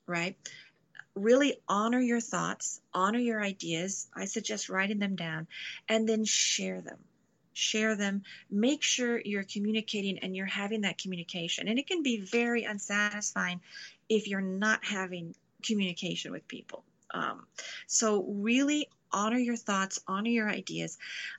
right 0.06 0.36
really 1.16 1.58
honor 1.68 2.00
your 2.00 2.20
thoughts 2.20 2.82
honor 2.94 3.20
your 3.20 3.42
ideas 3.42 4.08
i 4.14 4.26
suggest 4.26 4.70
writing 4.70 5.00
them 5.00 5.16
down 5.16 5.48
and 5.88 6.08
then 6.08 6.26
share 6.26 6.82
them 6.82 6.98
share 7.60 7.96
them 7.96 8.24
make 8.50 8.82
sure 8.82 9.22
you're 9.24 9.44
communicating 9.44 10.20
and 10.20 10.36
you're 10.36 10.46
having 10.46 10.82
that 10.82 10.98
communication 10.98 11.68
and 11.68 11.78
it 11.78 11.88
can 11.88 12.04
be 12.04 12.20
very 12.20 12.64
unsatisfying 12.64 13.60
if 14.08 14.28
you're 14.28 14.42
not 14.42 14.84
having 14.84 15.36
communication 15.64 16.32
with 16.32 16.48
people 16.48 16.84
um, 17.14 17.46
so 17.88 18.24
really 18.24 18.88
honor 19.12 19.38
your 19.38 19.56
thoughts, 19.56 20.00
honor 20.08 20.30
your 20.30 20.50
ideas. 20.50 20.98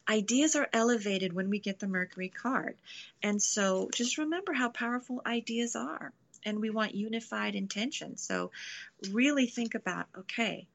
Ideas 0.08 0.56
are 0.56 0.68
elevated 0.72 1.32
when 1.32 1.50
we 1.50 1.58
get 1.58 1.78
the 1.78 1.86
Mercury 1.86 2.28
card. 2.28 2.76
And 3.22 3.40
so 3.40 3.90
just 3.94 4.18
remember 4.18 4.52
how 4.52 4.68
powerful 4.68 5.22
ideas 5.24 5.76
are. 5.76 6.12
And 6.44 6.60
we 6.60 6.70
want 6.70 6.94
unified 6.94 7.54
intention. 7.54 8.16
So 8.16 8.50
really 9.10 9.46
think 9.46 9.74
about 9.74 10.06
okay, 10.18 10.66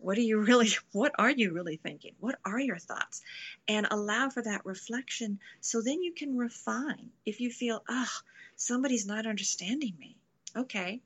what 0.00 0.18
are 0.18 0.22
you 0.22 0.38
really 0.38 0.70
what 0.92 1.12
are 1.18 1.30
you 1.30 1.52
really 1.52 1.76
thinking? 1.76 2.14
What 2.20 2.38
are 2.44 2.58
your 2.58 2.78
thoughts? 2.78 3.22
And 3.68 3.86
allow 3.90 4.30
for 4.30 4.42
that 4.42 4.64
reflection 4.64 5.38
so 5.60 5.82
then 5.82 6.02
you 6.02 6.12
can 6.12 6.36
refine. 6.36 7.10
If 7.24 7.40
you 7.40 7.50
feel, 7.50 7.82
oh, 7.88 8.18
somebody's 8.56 9.06
not 9.06 9.26
understanding 9.26 9.94
me. 9.98 10.16
Okay. 10.56 11.00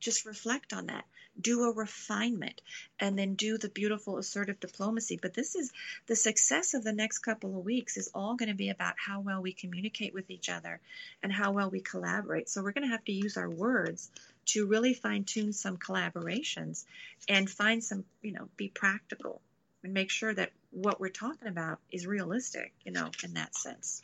just 0.00 0.26
reflect 0.26 0.72
on 0.72 0.86
that 0.86 1.04
do 1.40 1.62
a 1.64 1.72
refinement 1.72 2.60
and 2.98 3.18
then 3.18 3.34
do 3.34 3.58
the 3.58 3.68
beautiful 3.68 4.18
assertive 4.18 4.58
diplomacy 4.60 5.18
but 5.20 5.34
this 5.34 5.54
is 5.54 5.72
the 6.06 6.16
success 6.16 6.74
of 6.74 6.82
the 6.82 6.92
next 6.92 7.18
couple 7.18 7.56
of 7.56 7.64
weeks 7.64 7.96
is 7.96 8.10
all 8.14 8.34
going 8.34 8.48
to 8.48 8.54
be 8.54 8.70
about 8.70 8.94
how 8.98 9.20
well 9.20 9.40
we 9.40 9.52
communicate 9.52 10.14
with 10.14 10.30
each 10.30 10.48
other 10.48 10.80
and 11.22 11.32
how 11.32 11.52
well 11.52 11.70
we 11.70 11.80
collaborate 11.80 12.48
so 12.48 12.62
we're 12.62 12.72
going 12.72 12.86
to 12.86 12.92
have 12.92 13.04
to 13.04 13.12
use 13.12 13.36
our 13.36 13.48
words 13.48 14.10
to 14.48 14.66
really 14.66 14.94
fine 14.94 15.24
tune 15.24 15.52
some 15.52 15.76
collaborations 15.76 16.84
and 17.28 17.48
find 17.48 17.82
some 17.82 18.04
you 18.22 18.32
know 18.32 18.48
be 18.56 18.68
practical 18.68 19.40
and 19.82 19.94
make 19.94 20.10
sure 20.10 20.34
that 20.34 20.50
what 20.70 21.00
we're 21.00 21.08
talking 21.08 21.48
about 21.48 21.78
is 21.90 22.06
realistic 22.06 22.72
you 22.84 22.92
know 22.92 23.10
in 23.24 23.34
that 23.34 23.54
sense 23.54 24.02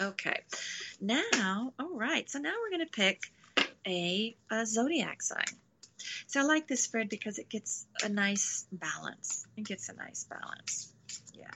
okay 0.00 0.40
now 1.00 1.72
all 1.78 1.96
right 1.96 2.30
so 2.30 2.38
now 2.38 2.52
we're 2.62 2.76
going 2.76 2.86
to 2.86 2.92
pick 2.92 3.22
a, 3.88 4.36
a 4.50 4.66
zodiac 4.66 5.22
sign. 5.22 5.44
So 6.26 6.40
I 6.40 6.42
like 6.44 6.68
this 6.68 6.82
spread 6.82 7.08
because 7.08 7.38
it 7.38 7.48
gets 7.48 7.86
a 8.02 8.08
nice 8.08 8.66
balance. 8.70 9.46
It 9.56 9.64
gets 9.64 9.88
a 9.88 9.94
nice 9.94 10.24
balance. 10.24 10.92
Yeah. 11.34 11.46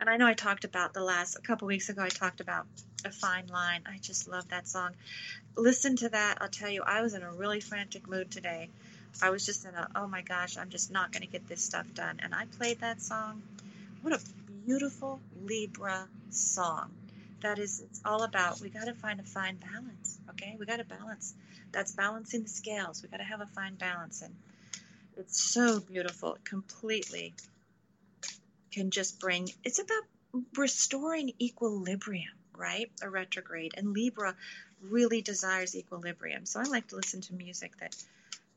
And 0.00 0.08
I 0.08 0.16
know 0.16 0.26
I 0.26 0.34
talked 0.34 0.64
about 0.64 0.94
the 0.94 1.02
last, 1.02 1.36
a 1.36 1.42
couple 1.42 1.68
weeks 1.68 1.88
ago, 1.88 2.02
I 2.02 2.08
talked 2.08 2.40
about 2.40 2.66
A 3.04 3.10
Fine 3.10 3.48
Line. 3.48 3.82
I 3.86 3.98
just 3.98 4.28
love 4.28 4.48
that 4.48 4.68
song. 4.68 4.92
Listen 5.56 5.96
to 5.96 6.08
that. 6.08 6.38
I'll 6.40 6.48
tell 6.48 6.70
you, 6.70 6.82
I 6.82 7.02
was 7.02 7.14
in 7.14 7.22
a 7.22 7.32
really 7.32 7.60
frantic 7.60 8.08
mood 8.08 8.30
today. 8.30 8.68
I 9.20 9.30
was 9.30 9.44
just 9.44 9.64
in 9.64 9.74
a, 9.74 9.88
oh 9.94 10.06
my 10.06 10.22
gosh, 10.22 10.56
I'm 10.56 10.70
just 10.70 10.90
not 10.90 11.12
going 11.12 11.22
to 11.22 11.28
get 11.28 11.46
this 11.46 11.62
stuff 11.62 11.86
done. 11.94 12.20
And 12.22 12.34
I 12.34 12.46
played 12.58 12.80
that 12.80 13.00
song. 13.02 13.42
What 14.02 14.14
a 14.14 14.20
beautiful 14.66 15.20
Libra 15.44 16.08
song 16.30 16.90
that 17.42 17.58
is 17.58 17.80
it's 17.80 18.00
all 18.04 18.22
about 18.22 18.60
we 18.60 18.68
got 18.68 18.84
to 18.84 18.94
find 18.94 19.20
a 19.20 19.24
fine 19.24 19.56
balance 19.56 20.18
okay 20.30 20.56
we 20.58 20.64
got 20.64 20.78
to 20.78 20.84
balance 20.84 21.34
that's 21.72 21.92
balancing 21.92 22.42
the 22.42 22.48
scales 22.48 23.02
we 23.02 23.08
got 23.08 23.18
to 23.18 23.24
have 23.24 23.40
a 23.40 23.46
fine 23.46 23.74
balance 23.74 24.22
and 24.22 24.34
it's 25.16 25.40
so 25.40 25.80
beautiful 25.80 26.34
it 26.34 26.44
completely 26.44 27.34
can 28.70 28.90
just 28.90 29.20
bring 29.20 29.48
it's 29.64 29.78
about 29.78 30.04
restoring 30.56 31.32
equilibrium 31.40 32.32
right 32.56 32.90
a 33.02 33.08
retrograde 33.08 33.72
and 33.76 33.92
libra 33.92 34.34
really 34.82 35.22
desires 35.22 35.76
equilibrium 35.76 36.44
so 36.46 36.60
i 36.60 36.64
like 36.64 36.86
to 36.88 36.96
listen 36.96 37.20
to 37.20 37.34
music 37.34 37.76
that 37.78 37.94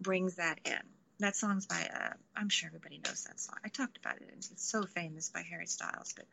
brings 0.02 0.36
that 0.36 0.60
in 0.66 0.80
that 1.20 1.36
song's 1.36 1.66
by 1.66 1.88
uh, 1.94 2.14
i'm 2.36 2.50
sure 2.50 2.68
everybody 2.68 3.00
knows 3.06 3.24
that 3.24 3.40
song 3.40 3.56
i 3.64 3.70
talked 3.70 3.98
about 3.98 4.16
it 4.16 4.30
it's 4.36 4.52
so 4.58 4.84
famous 4.84 5.30
by 5.30 5.42
harry 5.42 5.68
styles 5.68 6.14
but 6.16 6.26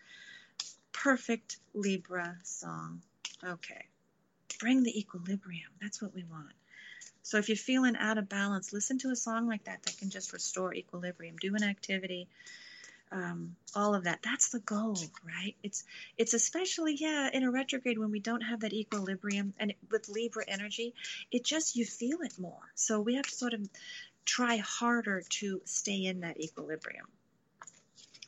perfect 0.92 1.56
Libra 1.74 2.36
song. 2.44 3.02
Okay. 3.44 3.86
Bring 4.60 4.82
the 4.82 4.96
equilibrium. 4.98 5.70
That's 5.80 6.00
what 6.00 6.14
we 6.14 6.24
want. 6.24 6.52
So 7.24 7.38
if 7.38 7.48
you're 7.48 7.56
feeling 7.56 7.96
out 7.96 8.18
of 8.18 8.28
balance, 8.28 8.72
listen 8.72 8.98
to 8.98 9.10
a 9.10 9.16
song 9.16 9.48
like 9.48 9.64
that 9.64 9.82
that 9.82 9.98
can 9.98 10.10
just 10.10 10.32
restore 10.32 10.74
equilibrium. 10.74 11.36
Do 11.40 11.54
an 11.54 11.62
activity, 11.62 12.28
um, 13.12 13.56
all 13.74 13.94
of 13.94 14.04
that. 14.04 14.20
That's 14.22 14.48
the 14.48 14.60
goal, 14.60 14.96
right? 15.24 15.54
It's 15.62 15.84
it's 16.16 16.34
especially 16.34 16.96
yeah 16.98 17.28
in 17.32 17.42
a 17.42 17.50
retrograde 17.50 17.98
when 17.98 18.10
we 18.10 18.20
don't 18.20 18.40
have 18.40 18.60
that 18.60 18.72
equilibrium, 18.72 19.52
and 19.58 19.74
with 19.90 20.08
Libra 20.08 20.44
energy, 20.48 20.94
it 21.30 21.44
just 21.44 21.76
you 21.76 21.84
feel 21.84 22.22
it 22.22 22.38
more. 22.38 22.72
So 22.74 23.00
we 23.00 23.16
have 23.16 23.26
to 23.26 23.34
sort 23.34 23.52
of 23.52 23.68
try 24.24 24.56
harder 24.56 25.22
to 25.28 25.60
stay 25.64 26.06
in 26.06 26.20
that 26.20 26.40
equilibrium. 26.40 27.06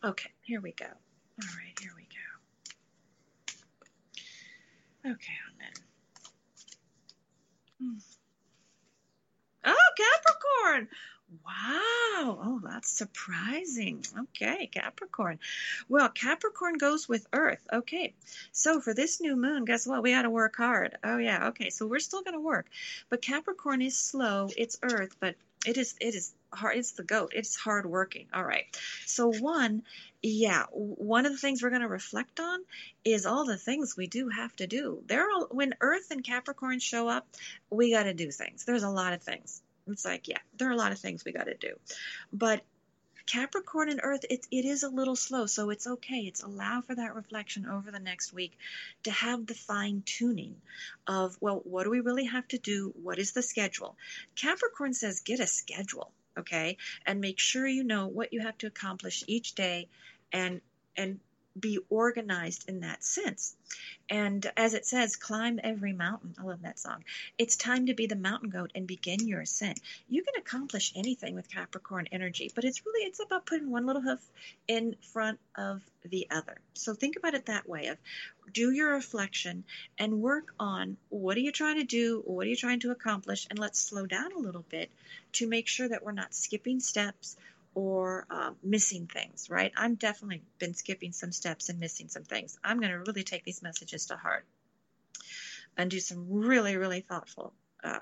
Okay, 0.02 0.30
here 0.42 0.60
we 0.60 0.72
go. 0.72 0.86
All 0.86 1.48
right, 1.56 1.78
here 1.80 1.92
we 1.96 2.02
go. 2.02 2.08
Okay, 5.12 5.32
then. 5.58 5.72
Oh, 9.64 9.76
Capricorn! 9.96 10.88
Wow. 11.44 12.38
Oh, 12.42 12.60
that's 12.62 12.90
surprising. 12.90 14.04
Okay, 14.18 14.66
Capricorn. 14.66 15.38
Well, 15.88 16.08
Capricorn 16.08 16.78
goes 16.78 17.08
with 17.08 17.26
Earth. 17.32 17.66
Okay. 17.72 18.14
So 18.52 18.80
for 18.80 18.94
this 18.94 19.20
new 19.20 19.36
moon, 19.36 19.64
guess 19.64 19.86
what? 19.86 20.02
We 20.02 20.12
got 20.12 20.22
to 20.22 20.30
work 20.30 20.56
hard. 20.56 20.96
Oh, 21.02 21.18
yeah. 21.18 21.48
Okay. 21.48 21.70
So 21.70 21.86
we're 21.86 21.98
still 21.98 22.22
going 22.22 22.34
to 22.34 22.40
work. 22.40 22.66
But 23.08 23.22
Capricorn 23.22 23.82
is 23.82 23.96
slow. 23.96 24.48
It's 24.56 24.78
Earth, 24.82 25.16
but 25.18 25.34
it 25.66 25.78
is 25.78 25.94
it 26.00 26.14
is 26.14 26.32
hard 26.52 26.76
it's 26.76 26.92
the 26.92 27.02
goat 27.02 27.32
it's 27.34 27.56
hard 27.56 27.86
working 27.86 28.26
all 28.34 28.44
right 28.44 28.66
so 29.06 29.32
one 29.32 29.82
yeah 30.22 30.64
one 30.70 31.26
of 31.26 31.32
the 31.32 31.38
things 31.38 31.62
we're 31.62 31.70
going 31.70 31.80
to 31.80 31.88
reflect 31.88 32.38
on 32.38 32.60
is 33.04 33.26
all 33.26 33.44
the 33.44 33.56
things 33.56 33.96
we 33.96 34.06
do 34.06 34.28
have 34.28 34.54
to 34.54 34.66
do 34.66 35.02
there 35.06 35.22
are 35.22 35.46
when 35.50 35.74
earth 35.80 36.10
and 36.10 36.22
capricorn 36.22 36.78
show 36.78 37.08
up 37.08 37.26
we 37.70 37.90
got 37.90 38.04
to 38.04 38.14
do 38.14 38.30
things 38.30 38.64
there's 38.64 38.82
a 38.82 38.90
lot 38.90 39.14
of 39.14 39.22
things 39.22 39.62
it's 39.88 40.04
like 40.04 40.28
yeah 40.28 40.38
there 40.58 40.68
are 40.68 40.72
a 40.72 40.76
lot 40.76 40.92
of 40.92 40.98
things 40.98 41.24
we 41.24 41.32
got 41.32 41.46
to 41.46 41.54
do 41.54 41.74
but 42.32 42.62
Capricorn 43.26 43.88
and 43.88 44.00
Earth, 44.02 44.24
it, 44.28 44.46
it 44.50 44.64
is 44.64 44.82
a 44.82 44.88
little 44.88 45.16
slow, 45.16 45.46
so 45.46 45.70
it's 45.70 45.86
okay. 45.86 46.20
It's 46.20 46.42
allow 46.42 46.82
for 46.82 46.94
that 46.94 47.14
reflection 47.14 47.66
over 47.66 47.90
the 47.90 47.98
next 47.98 48.32
week 48.34 48.52
to 49.04 49.10
have 49.10 49.46
the 49.46 49.54
fine 49.54 50.02
tuning 50.04 50.56
of, 51.06 51.36
well, 51.40 51.62
what 51.64 51.84
do 51.84 51.90
we 51.90 52.00
really 52.00 52.26
have 52.26 52.46
to 52.48 52.58
do? 52.58 52.92
What 53.02 53.18
is 53.18 53.32
the 53.32 53.42
schedule? 53.42 53.96
Capricorn 54.36 54.92
says, 54.92 55.20
get 55.20 55.40
a 55.40 55.46
schedule, 55.46 56.12
okay? 56.38 56.76
And 57.06 57.20
make 57.20 57.38
sure 57.38 57.66
you 57.66 57.82
know 57.82 58.08
what 58.08 58.34
you 58.34 58.40
have 58.40 58.58
to 58.58 58.66
accomplish 58.66 59.24
each 59.26 59.54
day 59.54 59.88
and 60.32 60.60
and 60.96 61.18
be 61.58 61.78
organized 61.88 62.68
in 62.68 62.80
that 62.80 63.04
sense. 63.04 63.54
And 64.10 64.50
as 64.56 64.74
it 64.74 64.86
says, 64.86 65.16
climb 65.16 65.60
every 65.62 65.92
mountain. 65.92 66.34
I 66.38 66.42
love 66.42 66.62
that 66.62 66.78
song. 66.78 67.04
It's 67.38 67.56
time 67.56 67.86
to 67.86 67.94
be 67.94 68.06
the 68.06 68.16
mountain 68.16 68.50
goat 68.50 68.72
and 68.74 68.86
begin 68.86 69.26
your 69.26 69.40
ascent. 69.40 69.80
You 70.08 70.22
can 70.22 70.34
accomplish 70.36 70.92
anything 70.94 71.34
with 71.34 71.50
Capricorn 71.50 72.08
energy, 72.12 72.50
but 72.54 72.64
it's 72.64 72.84
really 72.84 73.06
it's 73.06 73.20
about 73.20 73.46
putting 73.46 73.70
one 73.70 73.86
little 73.86 74.02
hoof 74.02 74.20
in 74.68 74.96
front 75.12 75.38
of 75.56 75.80
the 76.04 76.26
other. 76.30 76.58
So 76.74 76.94
think 76.94 77.16
about 77.16 77.34
it 77.34 77.46
that 77.46 77.68
way 77.68 77.86
of 77.86 77.98
do 78.52 78.70
your 78.70 78.92
reflection 78.92 79.64
and 79.98 80.20
work 80.20 80.54
on 80.60 80.96
what 81.08 81.36
are 81.36 81.40
you 81.40 81.52
trying 81.52 81.78
to 81.78 81.84
do, 81.84 82.22
what 82.26 82.46
are 82.46 82.50
you 82.50 82.56
trying 82.56 82.80
to 82.80 82.90
accomplish, 82.90 83.46
and 83.48 83.58
let's 83.58 83.80
slow 83.80 84.06
down 84.06 84.32
a 84.32 84.38
little 84.38 84.64
bit 84.68 84.90
to 85.32 85.48
make 85.48 85.66
sure 85.66 85.88
that 85.88 86.04
we're 86.04 86.12
not 86.12 86.34
skipping 86.34 86.80
steps 86.80 87.36
or 87.74 88.26
uh, 88.30 88.52
missing 88.62 89.06
things, 89.06 89.48
right? 89.50 89.72
I'm 89.76 89.96
definitely 89.96 90.42
been 90.58 90.74
skipping 90.74 91.12
some 91.12 91.32
steps 91.32 91.68
and 91.68 91.80
missing 91.80 92.08
some 92.08 92.24
things. 92.24 92.58
I'm 92.62 92.78
going 92.78 92.92
to 92.92 92.98
really 92.98 93.24
take 93.24 93.44
these 93.44 93.62
messages 93.62 94.06
to 94.06 94.16
heart 94.16 94.46
and 95.76 95.90
do 95.90 96.00
some 96.00 96.26
really, 96.30 96.76
really 96.76 97.00
thoughtful 97.00 97.52
uh, 97.82 98.00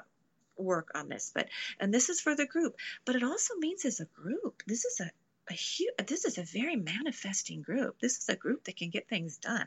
work 0.56 0.90
on 0.94 1.08
this. 1.08 1.32
But 1.34 1.48
and 1.80 1.92
this 1.92 2.08
is 2.10 2.20
for 2.20 2.34
the 2.34 2.46
group, 2.46 2.76
but 3.04 3.16
it 3.16 3.22
also 3.22 3.54
means 3.56 3.84
as 3.84 4.00
a 4.00 4.04
group, 4.04 4.62
this 4.66 4.84
is 4.84 5.00
a 5.00 5.10
a 5.50 5.54
huge, 5.54 5.92
this 6.06 6.24
is 6.24 6.38
a 6.38 6.44
very 6.44 6.76
manifesting 6.76 7.62
group. 7.62 7.98
This 8.00 8.18
is 8.18 8.28
a 8.28 8.36
group 8.36 8.64
that 8.64 8.76
can 8.76 8.90
get 8.90 9.08
things 9.08 9.38
done. 9.38 9.66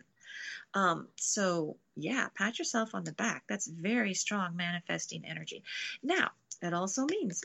Um, 0.74 1.08
so 1.16 1.78
yeah, 1.96 2.30
pat 2.34 2.60
yourself 2.60 2.96
on 2.96 3.04
the 3.04 3.12
back. 3.12 3.44
That's 3.48 3.68
very 3.68 4.14
strong 4.14 4.56
manifesting 4.56 5.26
energy. 5.26 5.64
Now, 6.02 6.32
that 6.62 6.74
also 6.74 7.06
means 7.06 7.44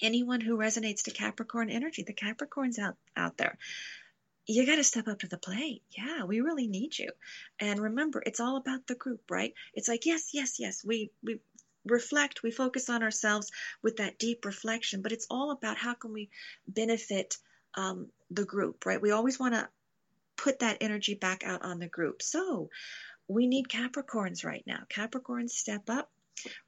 anyone 0.00 0.40
who 0.40 0.56
resonates 0.56 1.04
to 1.04 1.10
Capricorn 1.10 1.70
energy, 1.70 2.02
the 2.02 2.14
Capricorns 2.14 2.78
out, 2.78 2.96
out 3.16 3.36
there, 3.36 3.58
you 4.46 4.66
got 4.66 4.76
to 4.76 4.84
step 4.84 5.08
up 5.08 5.20
to 5.20 5.28
the 5.28 5.38
plate. 5.38 5.82
Yeah, 5.96 6.24
we 6.24 6.40
really 6.40 6.66
need 6.66 6.98
you. 6.98 7.10
And 7.60 7.80
remember, 7.80 8.22
it's 8.24 8.40
all 8.40 8.56
about 8.56 8.86
the 8.86 8.94
group, 8.94 9.20
right? 9.30 9.54
It's 9.74 9.88
like, 9.88 10.06
yes, 10.06 10.30
yes, 10.32 10.58
yes, 10.58 10.84
we, 10.84 11.10
we 11.22 11.40
reflect, 11.84 12.42
we 12.42 12.50
focus 12.50 12.88
on 12.90 13.02
ourselves 13.02 13.50
with 13.82 13.96
that 13.96 14.18
deep 14.18 14.44
reflection, 14.44 15.02
but 15.02 15.12
it's 15.12 15.26
all 15.30 15.50
about 15.50 15.76
how 15.76 15.94
can 15.94 16.12
we 16.12 16.28
benefit 16.66 17.36
um, 17.74 18.08
the 18.30 18.44
group, 18.44 18.84
right? 18.84 19.00
We 19.00 19.12
always 19.12 19.38
want 19.38 19.54
to 19.54 19.68
put 20.36 20.60
that 20.60 20.78
energy 20.80 21.14
back 21.14 21.44
out 21.44 21.62
on 21.62 21.78
the 21.78 21.86
group. 21.86 22.22
So 22.22 22.68
we 23.28 23.46
need 23.46 23.68
Capricorns 23.68 24.44
right 24.44 24.64
now. 24.66 24.80
Capricorns 24.88 25.50
step 25.50 25.88
up, 25.88 26.10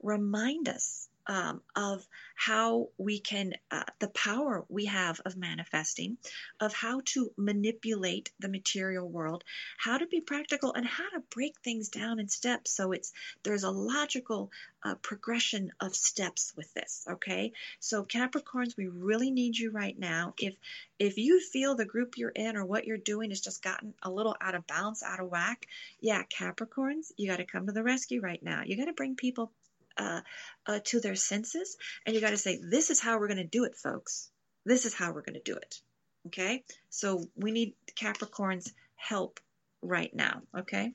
remind 0.02 0.68
us 0.68 1.08
um, 1.26 1.60
of 1.74 2.06
how 2.34 2.88
we 2.98 3.18
can, 3.18 3.54
uh, 3.70 3.84
the 3.98 4.08
power 4.08 4.64
we 4.68 4.86
have 4.86 5.20
of 5.24 5.36
manifesting, 5.36 6.18
of 6.60 6.72
how 6.72 7.00
to 7.06 7.30
manipulate 7.36 8.30
the 8.38 8.48
material 8.48 9.08
world, 9.08 9.44
how 9.78 9.98
to 9.98 10.06
be 10.06 10.20
practical, 10.20 10.72
and 10.72 10.86
how 10.86 11.08
to 11.10 11.22
break 11.30 11.54
things 11.60 11.88
down 11.88 12.18
in 12.18 12.28
steps. 12.28 12.72
So 12.72 12.92
it's 12.92 13.12
there's 13.42 13.64
a 13.64 13.70
logical 13.70 14.50
uh, 14.84 14.96
progression 14.96 15.72
of 15.80 15.96
steps 15.96 16.52
with 16.56 16.72
this. 16.74 17.06
Okay, 17.08 17.52
so 17.80 18.04
Capricorns, 18.04 18.76
we 18.76 18.88
really 18.88 19.30
need 19.30 19.56
you 19.56 19.70
right 19.70 19.98
now. 19.98 20.34
If 20.38 20.54
if 20.98 21.18
you 21.18 21.40
feel 21.40 21.74
the 21.74 21.84
group 21.84 22.16
you're 22.16 22.30
in 22.30 22.56
or 22.56 22.64
what 22.64 22.86
you're 22.86 22.98
doing 22.98 23.30
has 23.30 23.40
just 23.40 23.62
gotten 23.62 23.94
a 24.02 24.10
little 24.10 24.36
out 24.40 24.54
of 24.54 24.66
balance, 24.66 25.02
out 25.02 25.20
of 25.20 25.30
whack, 25.30 25.66
yeah, 26.00 26.22
Capricorns, 26.24 27.12
you 27.16 27.28
got 27.28 27.38
to 27.38 27.44
come 27.44 27.66
to 27.66 27.72
the 27.72 27.82
rescue 27.82 28.20
right 28.20 28.42
now. 28.42 28.62
You 28.64 28.76
got 28.76 28.86
to 28.86 28.92
bring 28.92 29.16
people 29.16 29.50
uh, 29.96 30.20
uh, 30.66 30.80
to 30.84 31.00
their 31.00 31.14
senses, 31.14 31.76
and 32.04 32.14
you 32.14 32.20
got 32.20 32.30
to 32.30 32.36
say, 32.36 32.58
"This 32.62 32.90
is 32.90 33.00
how 33.00 33.18
we're 33.18 33.28
going 33.28 33.38
to 33.38 33.44
do 33.44 33.64
it, 33.64 33.76
folks. 33.76 34.30
This 34.64 34.84
is 34.84 34.94
how 34.94 35.12
we're 35.12 35.22
going 35.22 35.34
to 35.34 35.52
do 35.52 35.56
it." 35.56 35.80
Okay, 36.26 36.64
so 36.90 37.28
we 37.36 37.50
need 37.50 37.74
Capricorn's 37.94 38.72
help 38.96 39.40
right 39.82 40.14
now. 40.14 40.42
Okay, 40.56 40.92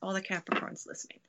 all 0.00 0.12
the 0.14 0.22
Capricorns 0.22 0.86
listening. 0.86 1.20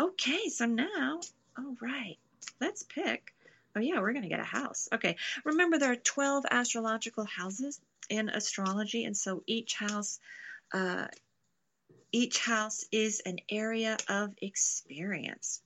Okay, 0.00 0.48
so 0.48 0.66
now, 0.66 1.20
all 1.58 1.76
right, 1.80 2.18
let's 2.60 2.82
pick. 2.82 3.32
Oh, 3.76 3.80
yeah, 3.80 4.00
we're 4.00 4.12
going 4.12 4.22
to 4.22 4.30
get 4.30 4.40
a 4.40 4.44
house. 4.44 4.88
Okay. 4.90 5.16
Remember, 5.44 5.78
there 5.78 5.92
are 5.92 5.96
12 5.96 6.46
astrological 6.50 7.26
houses 7.26 7.78
in 8.08 8.30
astrology, 8.30 9.04
and 9.04 9.16
so 9.16 9.42
each 9.46 9.74
house. 9.74 10.18
Uh, 10.72 11.06
each 12.12 12.38
house 12.38 12.84
is 12.90 13.20
an 13.20 13.38
area 13.50 13.98
of 14.08 14.32
experience. 14.40 15.60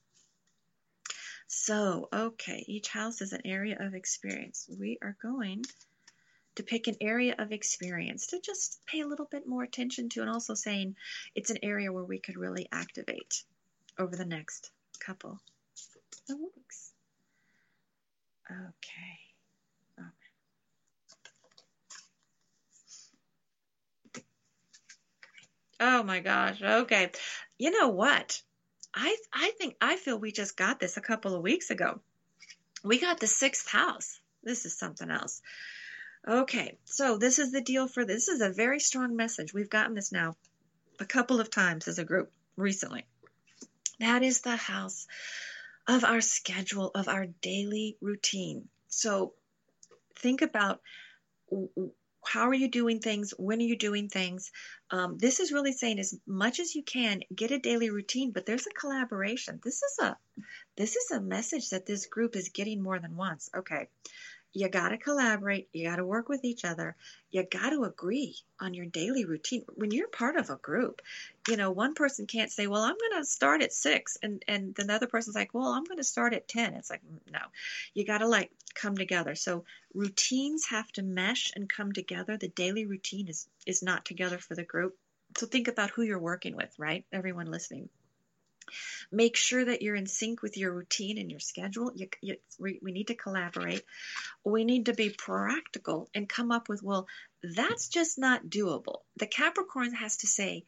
So, 1.53 2.09
okay, 2.13 2.65
each 2.69 2.87
house 2.87 3.21
is 3.21 3.33
an 3.33 3.41
area 3.45 3.77
of 3.81 3.93
experience. 3.93 4.71
We 4.79 4.99
are 5.03 5.17
going 5.21 5.65
to 6.55 6.63
pick 6.63 6.87
an 6.87 6.95
area 7.01 7.35
of 7.37 7.51
experience 7.51 8.29
to 8.29 8.41
just 8.41 8.81
pay 8.87 9.01
a 9.01 9.07
little 9.09 9.27
bit 9.29 9.49
more 9.49 9.65
attention 9.65 10.09
to, 10.11 10.21
and 10.21 10.31
also 10.31 10.55
saying 10.55 10.95
it's 11.35 11.51
an 11.51 11.59
area 11.65 11.93
where 11.93 12.05
we 12.05 12.21
could 12.21 12.37
really 12.37 12.69
activate 12.71 13.43
over 13.99 14.15
the 14.15 14.25
next 14.25 14.71
couple 15.01 15.41
of 16.31 16.39
weeks. 16.39 16.93
Okay. 18.49 19.19
Oh 25.81 26.05
my 26.05 26.21
gosh. 26.21 26.63
Okay. 26.63 27.11
You 27.59 27.73
know 27.73 27.89
what? 27.89 28.41
I 28.95 29.17
I 29.33 29.53
think 29.59 29.77
I 29.81 29.97
feel 29.97 30.19
we 30.19 30.33
just 30.33 30.57
got 30.57 30.81
this 30.81 30.97
a 30.97 31.03
couple 31.03 31.35
of 31.35 31.43
weeks 31.43 31.71
ago. 31.71 32.01
We 32.83 32.99
got 32.99 33.21
the 33.21 33.27
sixth 33.27 33.69
house. 33.69 34.21
This 34.43 34.65
is 34.65 34.77
something 34.77 35.11
else. 35.11 35.43
Okay, 36.27 36.79
so 36.85 37.17
this 37.17 37.39
is 37.39 37.53
the 37.53 37.63
deal 37.63 37.89
for 37.89 38.05
this. 38.05 38.27
this 38.27 38.29
is 38.29 38.41
a 38.43 38.51
very 38.51 38.81
strong 38.81 39.17
message. 39.17 39.55
We've 39.55 39.71
gotten 39.71 39.95
this 39.95 40.13
now 40.13 40.37
a 40.99 41.07
couple 41.07 41.41
of 41.41 41.51
times 41.51 41.89
as 41.89 41.99
a 41.99 42.05
group 42.05 42.31
recently. 42.57 43.07
That 44.01 44.23
is 44.23 44.41
the 44.41 44.57
house 44.57 45.07
of 45.87 46.05
our 46.05 46.21
schedule, 46.21 46.91
of 46.95 47.09
our 47.09 47.27
daily 47.27 47.97
routine. 48.01 48.69
So 48.89 49.35
think 50.17 50.43
about 50.43 50.81
how 52.25 52.49
are 52.49 52.55
you 52.55 52.69
doing 52.69 53.01
things? 53.01 53.33
When 53.37 53.61
are 53.61 53.63
you 53.65 53.77
doing 53.77 54.09
things? 54.09 54.53
Um, 54.91 55.19
this 55.19 55.41
is 55.41 55.53
really 55.53 55.73
saying 55.73 55.99
as 55.99 56.19
much 56.27 56.61
as 56.61 56.75
you 56.75 56.83
can, 56.83 57.21
get 57.35 57.51
a 57.51 57.59
daily 57.59 57.91
routine, 57.91 58.33
but 58.33 58.47
there's 58.47 58.67
a 58.67 58.79
collaboration. 58.79 59.61
This 59.63 59.83
is 59.83 59.99
a 60.01 60.17
this 60.77 60.97
is 60.97 61.11
a 61.11 61.21
message 61.21 61.71
that 61.71 61.87
this 61.87 62.07
group 62.07 62.37
is 62.37 62.49
getting 62.49 62.83
more 62.83 62.99
than 62.99 63.17
once. 63.17 63.51
Okay 63.55 63.89
you 64.53 64.69
got 64.69 64.89
to 64.89 64.99
collaborate, 64.99 65.69
you 65.73 65.89
got 65.89 65.97
to 65.97 66.05
work 66.05 66.29
with 66.29 66.45
each 66.45 66.65
other, 66.65 66.97
you 67.31 67.43
got 67.45 67.71
to 67.71 67.85
agree 67.85 68.37
on 68.59 68.75
your 68.75 68.87
daily 68.87 69.25
routine. 69.25 69.65
When 69.75 69.91
you're 69.91 70.09
part 70.09 70.37
of 70.37 70.51
a 70.51 70.57
group, 70.57 71.03
you 71.49 71.57
know, 71.57 71.71
one 71.71 71.95
person 71.95 72.27
can't 72.27 72.51
say, 72.51 72.67
"Well, 72.67 72.83
I'm 72.83 72.97
going 72.99 73.23
to 73.23 73.27
start 73.27 73.63
at 73.63 73.73
6," 73.73 74.19
and 74.23 74.45
and 74.49 74.75
the 74.75 74.93
other 74.93 75.07
person's 75.07 75.37
like, 75.37 75.55
"Well, 75.55 75.69
I'm 75.69 75.85
going 75.85 75.99
to 75.99 76.05
start 76.05 76.35
at 76.35 76.49
10." 76.49 76.75
It's 76.75 76.91
like, 76.91 77.03
mm, 77.05 77.33
"No. 77.33 77.41
You 77.95 78.05
got 78.05 78.19
to 78.19 78.29
like 78.29 78.51
come 78.75 78.97
together." 78.97 79.35
So, 79.35 79.65
routines 79.95 80.67
have 80.67 80.91
to 80.93 81.03
mesh 81.03 81.53
and 81.55 81.69
come 81.69 81.93
together. 81.93 82.37
The 82.37 82.49
daily 82.49 82.87
routine 82.87 83.29
is 83.29 83.47
is 83.67 83.83
not 83.83 84.05
together 84.05 84.39
for 84.39 84.55
the 84.55 84.65
group. 84.65 84.97
So 85.37 85.47
think 85.47 85.69
about 85.69 85.91
who 85.91 86.03
you're 86.03 86.19
working 86.19 86.57
with, 86.57 86.75
right? 86.77 87.05
Everyone 87.13 87.47
listening. 87.47 87.89
Make 89.11 89.37
sure 89.37 89.65
that 89.65 89.83
you're 89.83 89.97
in 89.97 90.07
sync 90.07 90.43
with 90.43 90.57
your 90.57 90.73
routine 90.73 91.19
and 91.19 91.31
your 91.31 91.41
schedule. 91.41 91.93
You, 91.95 92.09
you, 92.21 92.37
we, 92.59 92.79
we 92.83 92.93
need 92.93 93.09
to 93.09 93.15
collaborate. 93.15 93.85
We 94.45 94.65
need 94.65 94.87
to 94.87 94.95
be 94.95 95.11
practical 95.11 96.09
and 96.15 96.29
come 96.29 96.51
up 96.53 96.69
with, 96.69 96.83
well, 96.83 97.07
that's 97.43 97.89
just 97.89 98.19
not 98.19 98.47
doable. 98.47 99.01
The 99.17 99.27
Capricorn 99.27 99.95
has 99.95 100.19
to 100.19 100.27
say, 100.27 100.65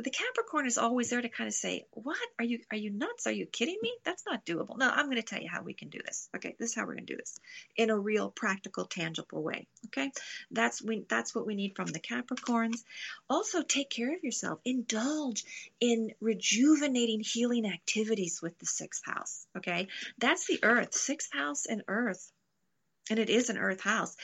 the 0.00 0.10
Capricorn 0.10 0.66
is 0.66 0.78
always 0.78 1.10
there 1.10 1.20
to 1.20 1.28
kind 1.28 1.48
of 1.48 1.54
say, 1.54 1.86
"What 1.90 2.16
are 2.38 2.44
you? 2.44 2.60
Are 2.70 2.76
you 2.76 2.90
nuts? 2.90 3.26
Are 3.26 3.32
you 3.32 3.46
kidding 3.46 3.78
me? 3.82 3.92
That's 4.04 4.24
not 4.24 4.46
doable." 4.46 4.78
No, 4.78 4.88
I'm 4.88 5.06
going 5.06 5.16
to 5.16 5.22
tell 5.22 5.40
you 5.40 5.48
how 5.50 5.62
we 5.62 5.74
can 5.74 5.88
do 5.88 5.98
this. 6.04 6.28
Okay, 6.36 6.54
this 6.58 6.70
is 6.70 6.74
how 6.76 6.82
we're 6.82 6.94
going 6.94 7.06
to 7.06 7.14
do 7.14 7.16
this 7.16 7.38
in 7.76 7.90
a 7.90 7.98
real, 7.98 8.30
practical, 8.30 8.84
tangible 8.84 9.42
way. 9.42 9.66
Okay, 9.86 10.12
that's 10.52 10.82
we. 10.82 11.04
That's 11.08 11.34
what 11.34 11.46
we 11.46 11.56
need 11.56 11.74
from 11.74 11.86
the 11.86 11.98
Capricorns. 11.98 12.82
Also, 13.28 13.62
take 13.62 13.90
care 13.90 14.14
of 14.14 14.22
yourself. 14.22 14.60
Indulge 14.64 15.44
in 15.80 16.12
rejuvenating, 16.20 17.20
healing 17.20 17.66
activities 17.66 18.40
with 18.40 18.56
the 18.60 18.66
sixth 18.66 19.04
house. 19.04 19.46
Okay, 19.56 19.88
that's 20.18 20.46
the 20.46 20.60
Earth, 20.62 20.94
sixth 20.94 21.32
house, 21.32 21.66
and 21.66 21.82
Earth, 21.88 22.30
and 23.10 23.18
it 23.18 23.30
is 23.30 23.50
an 23.50 23.58
Earth 23.58 23.80
house 23.80 24.16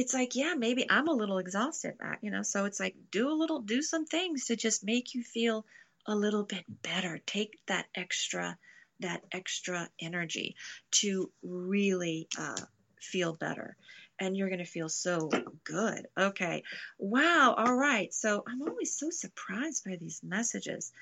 it's 0.00 0.14
like, 0.14 0.34
yeah, 0.34 0.54
maybe 0.56 0.86
I'm 0.88 1.08
a 1.08 1.12
little 1.12 1.38
exhausted, 1.38 1.94
you 2.20 2.30
know, 2.30 2.42
so 2.42 2.64
it's 2.64 2.80
like 2.80 2.94
do 3.10 3.30
a 3.30 3.34
little, 3.34 3.60
do 3.60 3.82
some 3.82 4.06
things 4.06 4.46
to 4.46 4.56
just 4.56 4.84
make 4.84 5.14
you 5.14 5.22
feel 5.22 5.64
a 6.06 6.14
little 6.14 6.44
bit 6.44 6.64
better. 6.82 7.20
Take 7.26 7.58
that 7.66 7.86
extra, 7.94 8.56
that 9.00 9.22
extra 9.32 9.88
energy 10.00 10.56
to 10.92 11.30
really 11.42 12.28
uh, 12.38 12.60
feel 13.00 13.34
better. 13.34 13.76
And 14.20 14.36
you're 14.36 14.48
going 14.48 14.58
to 14.58 14.64
feel 14.64 14.88
so 14.88 15.30
good. 15.64 16.06
Okay. 16.18 16.64
Wow. 16.98 17.54
All 17.56 17.74
right. 17.74 18.12
So 18.12 18.42
I'm 18.46 18.62
always 18.62 18.96
so 18.96 19.10
surprised 19.10 19.84
by 19.84 19.96
these 19.96 20.20
messages. 20.24 20.92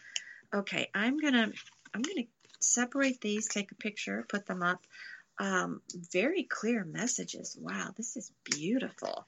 Okay. 0.54 0.90
I'm 0.94 1.18
going 1.18 1.34
to, 1.34 1.52
I'm 1.94 2.02
going 2.02 2.24
to 2.24 2.26
separate 2.60 3.20
these, 3.20 3.48
take 3.48 3.72
a 3.72 3.76
picture, 3.76 4.24
put 4.28 4.46
them 4.46 4.62
up 4.62 4.84
um, 5.38 5.82
very 6.12 6.44
clear 6.44 6.84
messages. 6.84 7.56
Wow, 7.60 7.90
this 7.96 8.16
is 8.16 8.32
beautiful. 8.44 9.26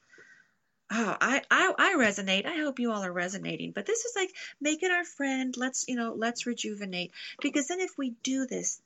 Oh, 0.91 1.17
I, 1.21 1.43
I 1.51 1.75
I 1.77 1.95
resonate. 1.99 2.47
I 2.47 2.57
hope 2.57 2.79
you 2.79 2.91
all 2.93 3.05
are 3.05 3.13
resonating. 3.13 3.73
But 3.73 3.85
this 3.85 4.05
is 4.07 4.13
like 4.17 4.31
make 4.61 4.83
it 4.83 4.91
our 4.91 5.05
friend. 5.05 5.55
Let's 5.57 5.85
you 5.87 5.97
know 5.97 6.15
let's 6.17 6.47
rejuvenate 6.47 7.13
because 7.43 7.67
then 7.67 7.81
if 7.81 7.91
we 7.99 8.15
do 8.23 8.47
this, 8.47 8.81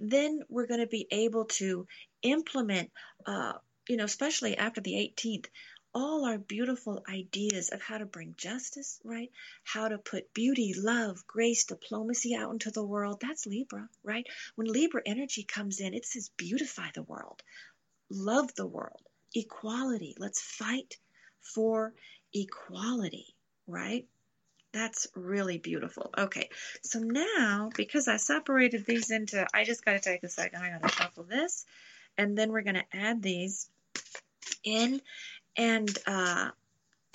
then 0.00 0.40
we're 0.48 0.66
going 0.66 0.80
to 0.80 0.86
be 0.86 1.06
able 1.10 1.44
to 1.44 1.86
implement. 2.22 2.90
Uh, 3.26 3.54
you 3.88 3.96
know, 3.96 4.04
especially 4.04 4.56
after 4.56 4.80
the 4.80 4.94
18th, 4.94 5.46
all 5.96 6.26
our 6.26 6.36
beautiful 6.36 7.02
ideas 7.08 7.70
of 7.70 7.80
how 7.80 7.96
to 7.96 8.04
bring 8.04 8.34
justice, 8.36 9.00
right? 9.02 9.30
How 9.64 9.88
to 9.88 9.96
put 9.96 10.34
beauty, 10.34 10.74
love, 10.76 11.26
grace, 11.26 11.64
diplomacy 11.64 12.36
out 12.36 12.52
into 12.52 12.70
the 12.70 12.84
world. 12.84 13.16
That's 13.22 13.46
Libra, 13.46 13.88
right? 14.04 14.26
When 14.56 14.66
Libra 14.66 15.00
energy 15.06 15.42
comes 15.42 15.80
in, 15.80 15.94
it 15.94 16.04
says 16.04 16.28
beautify 16.36 16.88
the 16.94 17.02
world, 17.02 17.42
love 18.10 18.54
the 18.54 18.66
world, 18.66 19.00
equality. 19.34 20.14
Let's 20.18 20.42
fight 20.42 20.98
for 21.40 21.94
equality, 22.34 23.34
right? 23.66 24.06
That's 24.74 25.06
really 25.14 25.56
beautiful. 25.56 26.10
Okay, 26.18 26.50
so 26.82 26.98
now 26.98 27.70
because 27.74 28.06
I 28.06 28.18
separated 28.18 28.84
these 28.84 29.10
into, 29.10 29.46
I 29.54 29.64
just 29.64 29.82
got 29.82 29.94
to 29.94 30.00
take 30.00 30.24
a 30.24 30.28
second. 30.28 30.62
I 30.62 30.78
got 30.78 30.82
to 30.82 30.94
shuffle 30.94 31.24
this, 31.24 31.64
and 32.18 32.36
then 32.36 32.52
we're 32.52 32.60
going 32.60 32.74
to 32.74 32.84
add 32.96 33.22
these 33.22 33.70
in 34.62 35.00
and 35.56 35.98
uh, 36.06 36.50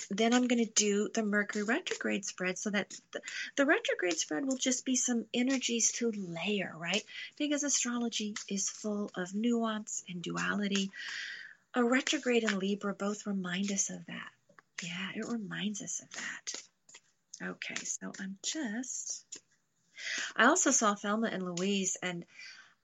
then 0.09 0.33
I'm 0.33 0.47
going 0.47 0.65
to 0.65 0.71
do 0.71 1.09
the 1.13 1.23
Mercury 1.23 1.63
retrograde 1.63 2.25
spread 2.25 2.57
so 2.57 2.69
that 2.71 2.93
the, 3.11 3.21
the, 3.55 3.65
retrograde 3.65 4.17
spread 4.17 4.45
will 4.45 4.57
just 4.57 4.85
be 4.85 4.95
some 4.95 5.25
energies 5.33 5.91
to 5.93 6.11
layer, 6.11 6.73
right? 6.77 7.03
Because 7.37 7.63
astrology 7.63 8.35
is 8.49 8.69
full 8.69 9.11
of 9.15 9.35
nuance 9.35 10.03
and 10.09 10.21
duality. 10.21 10.91
A 11.73 11.83
retrograde 11.83 12.43
and 12.43 12.57
Libra 12.57 12.93
both 12.93 13.27
remind 13.27 13.71
us 13.71 13.89
of 13.89 14.05
that. 14.07 14.29
Yeah, 14.83 15.09
it 15.15 15.27
reminds 15.27 15.81
us 15.81 16.01
of 16.01 16.09
that. 16.13 17.49
Okay, 17.51 17.75
so 17.75 18.11
I'm 18.19 18.37
just. 18.43 19.25
I 20.35 20.45
also 20.45 20.71
saw 20.71 20.95
Thelma 20.95 21.27
and 21.27 21.43
Louise, 21.43 21.97
and 22.01 22.25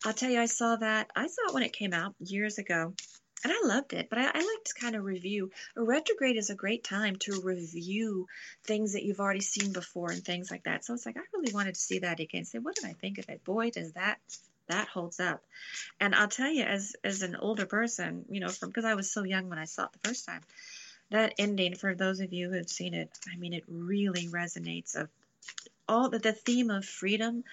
I'll 0.06 0.13
tell 0.13 0.30
you, 0.30 0.39
I 0.39 0.46
saw 0.46 0.76
that. 0.76 1.10
I 1.15 1.28
saw 1.28 1.48
it 1.48 1.54
when 1.54 1.63
it 1.63 1.74
came 1.74 1.93
out 1.93 2.13
years 2.20 2.60
ago 2.60 2.93
and 3.43 3.54
I 3.54 3.67
loved 3.67 3.93
it. 3.93 4.10
But 4.10 4.19
I, 4.19 4.26
I 4.26 4.39
like 4.39 4.63
to 4.65 4.73
kind 4.80 4.95
of 4.95 5.04
review. 5.04 5.52
A 5.76 5.84
retrograde 5.84 6.38
is 6.38 6.50
a 6.50 6.56
great 6.56 6.84
time 6.84 7.17
to 7.17 7.41
review 7.41 8.28
things 8.63 8.93
that 8.93 9.04
you've 9.04 9.19
already 9.19 9.41
seen 9.41 9.73
before 9.73 10.12
and 10.12 10.23
things 10.23 10.50
like 10.52 10.63
that. 10.63 10.86
So 10.86 10.93
it's 10.93 11.06
like 11.06 11.17
I 11.17 11.21
really 11.34 11.54
wanted 11.54 11.76
to 11.76 11.82
see 11.82 12.00
that 12.00 12.19
again. 12.19 12.45
Say, 12.45 12.60
what 12.60 12.76
did 12.76 12.86
I 12.86 12.93
think 12.93 13.17
of 13.17 13.30
it? 13.30 13.43
Boy, 13.43 13.69
does 13.69 13.93
that 13.93 14.19
that 14.67 14.88
holds 14.88 15.19
up. 15.19 15.43
And 16.00 16.13
I'll 16.13 16.28
tell 16.28 16.50
you, 16.50 16.63
as 16.63 16.95
as 17.04 17.21
an 17.21 17.36
older 17.36 17.65
person, 17.65 18.26
you 18.30 18.39
know, 18.39 18.50
from 18.50 18.69
because 18.69 18.86
I 18.86 18.95
was 18.95 19.12
so 19.12 19.23
young 19.23 19.50
when 19.50 19.60
I 19.60 19.65
saw 19.65 19.86
it 19.86 19.91
the 19.93 20.10
first 20.10 20.26
time, 20.26 20.41
that 21.10 21.34
ending 21.38 21.76
for 21.76 21.95
those 21.95 22.19
of 22.19 22.34
you 22.34 22.50
who've 22.52 22.69
seen 22.69 22.93
it, 22.93 23.10
I 23.34 23.38
mean, 23.38 23.54
it 23.54 23.63
really 23.67 24.28
resonates. 24.28 24.95
Of 24.95 25.10
all 25.88 26.10
the, 26.10 26.19
the 26.19 26.33
theme 26.33 26.69
of 26.69 26.86
freedom, 26.86 27.43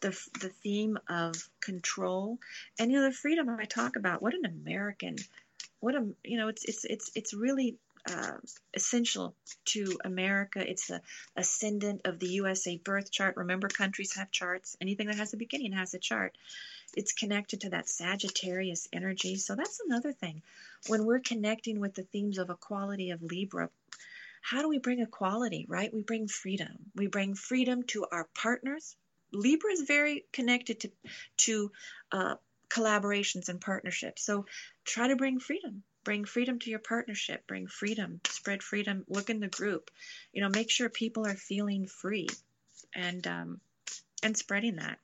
the 0.00 0.10
the 0.40 0.48
theme 0.48 0.98
of 1.08 1.34
control, 1.60 2.38
and 2.78 2.90
you 2.90 2.98
know 2.98 3.04
the 3.04 3.12
freedom 3.12 3.48
I 3.50 3.64
talk 3.64 3.96
about. 3.96 4.22
What 4.22 4.34
an 4.34 4.46
American, 4.46 5.16
what 5.80 5.94
a 5.94 6.06
you 6.24 6.38
know 6.38 6.48
it's 6.48 6.64
it's 6.64 6.84
it's 6.84 7.10
it's 7.14 7.34
really 7.34 7.76
uh, 8.10 8.36
essential 8.74 9.34
to 9.66 9.98
America. 10.04 10.68
It's 10.68 10.88
the 10.88 11.00
ascendant 11.36 12.02
of 12.04 12.18
the 12.18 12.28
USA 12.28 12.76
birth 12.76 13.10
chart. 13.10 13.36
Remember, 13.36 13.68
countries 13.68 14.16
have 14.16 14.30
charts. 14.30 14.76
Anything 14.80 15.06
that 15.06 15.16
has 15.16 15.34
a 15.34 15.36
beginning 15.36 15.72
has 15.72 15.94
a 15.94 15.98
chart. 15.98 16.36
It's 16.94 17.12
connected 17.12 17.62
to 17.62 17.70
that 17.70 17.88
Sagittarius 17.88 18.88
energy. 18.92 19.36
So 19.36 19.54
that's 19.54 19.80
another 19.86 20.12
thing. 20.12 20.42
When 20.88 21.04
we're 21.06 21.20
connecting 21.20 21.80
with 21.80 21.94
the 21.94 22.02
themes 22.02 22.38
of 22.38 22.50
equality 22.50 23.10
of 23.10 23.22
Libra, 23.22 23.70
how 24.42 24.60
do 24.60 24.68
we 24.68 24.78
bring 24.78 25.00
equality, 25.00 25.66
right? 25.68 25.92
We 25.94 26.02
bring 26.02 26.28
freedom. 26.28 26.76
We 26.94 27.06
bring 27.06 27.34
freedom 27.34 27.84
to 27.84 28.06
our 28.12 28.28
partners. 28.34 28.96
Libra 29.32 29.72
is 29.72 29.82
very 29.82 30.26
connected 30.32 30.80
to, 30.80 30.90
to 31.38 31.72
uh, 32.10 32.34
collaborations 32.68 33.48
and 33.48 33.60
partnerships. 33.60 34.26
So 34.26 34.46
try 34.84 35.08
to 35.08 35.16
bring 35.16 35.38
freedom. 35.38 35.84
Bring 36.04 36.24
freedom 36.24 36.58
to 36.58 36.70
your 36.70 36.80
partnership. 36.80 37.46
Bring 37.46 37.68
freedom. 37.68 38.20
Spread 38.26 38.62
freedom. 38.62 39.04
Look 39.08 39.30
in 39.30 39.38
the 39.40 39.48
group. 39.48 39.90
You 40.32 40.42
know, 40.42 40.48
make 40.48 40.70
sure 40.70 40.88
people 40.88 41.24
are 41.26 41.36
feeling 41.36 41.86
free, 41.86 42.28
and 42.94 43.24
um, 43.26 43.60
and 44.22 44.36
spreading 44.36 44.76
that. 44.76 44.98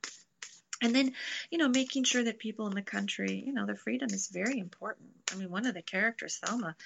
And 0.80 0.94
then, 0.94 1.12
you 1.50 1.58
know, 1.58 1.68
making 1.68 2.04
sure 2.04 2.22
that 2.22 2.38
people 2.38 2.68
in 2.68 2.74
the 2.74 2.82
country, 2.82 3.42
you 3.44 3.52
know, 3.52 3.66
the 3.66 3.74
freedom 3.74 4.08
is 4.12 4.28
very 4.28 4.58
important. 4.58 5.08
I 5.32 5.36
mean, 5.36 5.50
one 5.50 5.66
of 5.66 5.74
the 5.74 5.82
characters, 5.82 6.38
Thelma, 6.42 6.76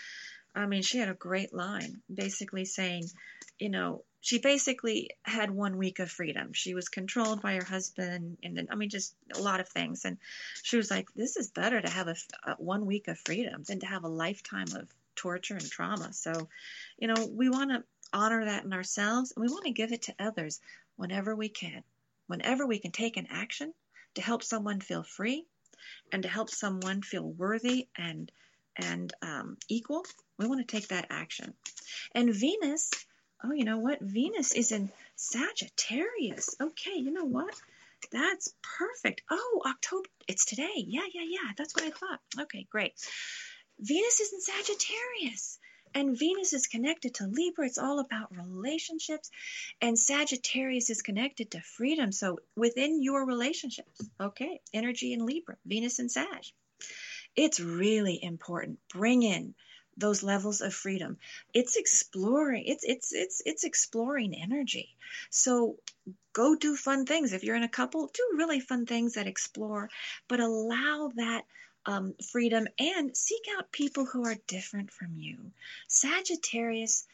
I 0.55 0.67
mean, 0.67 0.83
she 0.83 0.99
had 0.99 1.09
a 1.09 1.15
great 1.15 1.55
line 1.55 2.03
basically 2.13 2.65
saying, 2.67 3.05
you 3.59 3.71
know, 3.71 4.05
she 4.21 4.39
basically 4.39 5.11
had 5.23 5.51
one 5.51 5.79
week 5.79 5.99
of 5.99 6.11
freedom. 6.11 6.53
She 6.53 6.75
was 6.75 6.89
controlled 6.89 7.43
by 7.43 7.55
her 7.55 7.65
husband, 7.65 8.39
and 8.43 8.57
then, 8.57 8.69
I 8.71 8.77
mean, 8.77 8.89
just 8.89 9.15
a 9.35 9.41
lot 9.41 9.61
of 9.61 9.69
things. 9.69 10.05
And 10.05 10.19
she 10.63 10.77
was 10.77 10.91
like, 10.91 11.13
"This 11.15 11.37
is 11.37 11.51
better 11.51 11.81
to 11.81 11.91
have 11.91 12.07
a, 12.07 12.17
a 12.45 12.55
one 12.55 12.87
week 12.87 13.09
of 13.09 13.19
freedom 13.19 13.65
than 13.65 13.81
to 13.81 13.87
have 13.87 14.05
a 14.05 14.09
lifetime 14.09 14.69
of 14.77 14.89
torture 15.17 15.57
and 15.57 15.69
trauma." 15.69 16.13
So, 16.13 16.49
you 16.99 17.09
know, 17.09 17.27
we 17.27 17.49
want 17.49 17.71
to 17.71 17.85
honor 18.13 18.45
that 18.45 18.65
in 18.65 18.73
ourselves, 18.73 19.33
and 19.33 19.45
we 19.45 19.53
want 19.53 19.65
to 19.65 19.73
give 19.73 19.93
it 19.93 20.03
to 20.03 20.15
others 20.21 20.61
whenever 20.97 21.35
we 21.35 21.49
can. 21.49 21.83
Whenever 22.29 22.67
we 22.67 22.79
can 22.79 22.93
take 22.93 23.17
an 23.17 23.27
action 23.29 23.75
to 24.15 24.23
help 24.23 24.45
someone 24.45 24.81
feel 24.81 25.03
free, 25.03 25.47
and 26.13 26.23
to 26.23 26.29
help 26.29 26.49
someone 26.49 27.03
feel 27.03 27.29
worthy 27.29 27.89
and 27.97 28.31
and 28.77 29.13
um, 29.23 29.57
equal, 29.69 30.05
we 30.39 30.47
want 30.47 30.67
to 30.67 30.77
take 30.77 30.89
that 30.89 31.07
action. 31.11 31.55
And 32.15 32.35
Venus 32.35 32.91
oh, 33.45 33.53
you 33.53 33.65
know 33.65 33.79
what? 33.79 34.01
Venus 34.01 34.53
is 34.53 34.73
in 34.73 34.91
Sagittarius. 35.17 36.55
Okay, 36.61 36.97
you 36.97 37.13
know 37.13 37.25
what? 37.25 37.55
That's 38.11 38.53
perfect. 38.79 39.23
Oh, 39.31 39.63
October. 39.67 40.09
It's 40.29 40.45
today. 40.45 40.75
Yeah, 40.77 41.07
yeah, 41.13 41.25
yeah. 41.27 41.53
That's 41.57 41.75
what 41.75 41.85
I 41.85 41.91
thought. 41.91 42.21
Okay, 42.43 42.67
great. 42.71 42.93
Venus 43.79 44.21
is 44.21 44.33
in 44.33 44.41
Sagittarius. 44.41 45.59
And 45.95 46.19
Venus 46.19 46.55
is 46.55 46.69
connected 46.69 47.17
to 47.17 47.27
Libra. 47.27 47.67
It's 47.67 47.77
all 47.77 48.01
about 48.01 48.35
relationships. 48.35 49.31
And 49.83 49.99
Sagittarius 49.99 50.89
is 50.89 51.03
connected 51.03 51.51
to 51.51 51.61
freedom. 51.61 52.13
So 52.13 52.39
within 52.57 53.03
your 53.03 53.27
relationships, 53.27 54.01
okay, 54.19 54.61
energy 54.73 55.13
in 55.13 55.27
Libra, 55.27 55.57
Venus 55.67 55.99
and 55.99 56.11
Sag. 56.11 56.45
It's 57.37 57.61
really 57.61 58.23
important. 58.23 58.79
Bring 58.89 59.23
in 59.23 59.55
those 59.97 60.23
levels 60.23 60.61
of 60.61 60.75
freedom. 60.75 61.19
It's 61.53 61.77
exploring 61.77 62.65
it's 62.67 62.85
it's 62.85 63.13
it's 63.13 63.43
it's 63.45 63.65
exploring 63.65 64.35
energy. 64.35 64.97
So 65.31 65.77
go 66.33 66.55
do 66.55 66.77
fun 66.77 67.05
things. 67.07 67.33
If 67.33 67.45
you're 67.45 67.57
in 67.57 67.63
a 67.63 67.69
couple 67.69 68.11
do 68.13 68.37
really 68.37 68.61
fun 68.61 68.87
things 68.87 69.15
that 69.15 69.27
explore 69.27 69.91
but 70.29 70.41
allow 70.41 71.11
that 71.17 71.45
um, 71.85 72.15
freedom 72.31 72.69
and 72.79 73.17
seek 73.17 73.43
out 73.57 73.73
people 73.73 74.05
who 74.07 74.25
are 74.25 74.37
different 74.47 74.91
from 74.91 75.17
you. 75.17 75.53
Sagittarius 75.89 77.07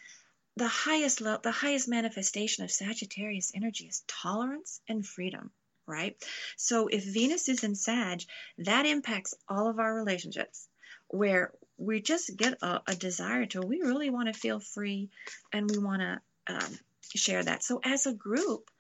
the 0.57 0.69
highest 0.69 1.21
lo- 1.21 1.39
the 1.41 1.53
highest 1.53 1.89
manifestation 1.89 2.65
of 2.65 2.71
sagittarius 2.71 3.53
energy 3.55 3.87
is 3.87 4.03
tolerance 4.09 4.81
and 4.89 5.07
freedom 5.07 5.53
right 5.89 6.17
so 6.57 6.87
if 6.87 7.05
venus 7.05 7.49
is 7.49 7.65
in 7.65 7.75
sag 7.75 8.23
that 8.59 8.87
impacts 8.87 9.35
all 9.49 9.69
of 9.69 9.79
our 9.79 9.95
relationships 9.95 10.69
where 11.09 11.53
we 11.79 12.01
just 12.01 12.37
get 12.37 12.59
a, 12.63 12.81
a 12.87 12.95
desire 12.95 13.47
to, 13.47 13.61
we 13.61 13.81
really 13.81 14.11
want 14.11 14.27
to 14.27 14.39
feel 14.39 14.61
free 14.61 15.09
and 15.53 15.71
we 15.71 15.79
want 15.79 16.03
to 16.03 16.55
um, 16.55 16.79
share 17.15 17.43
that. 17.43 17.63
So, 17.63 17.81
as 17.85 18.07
a 18.07 18.13
group, 18.13 18.71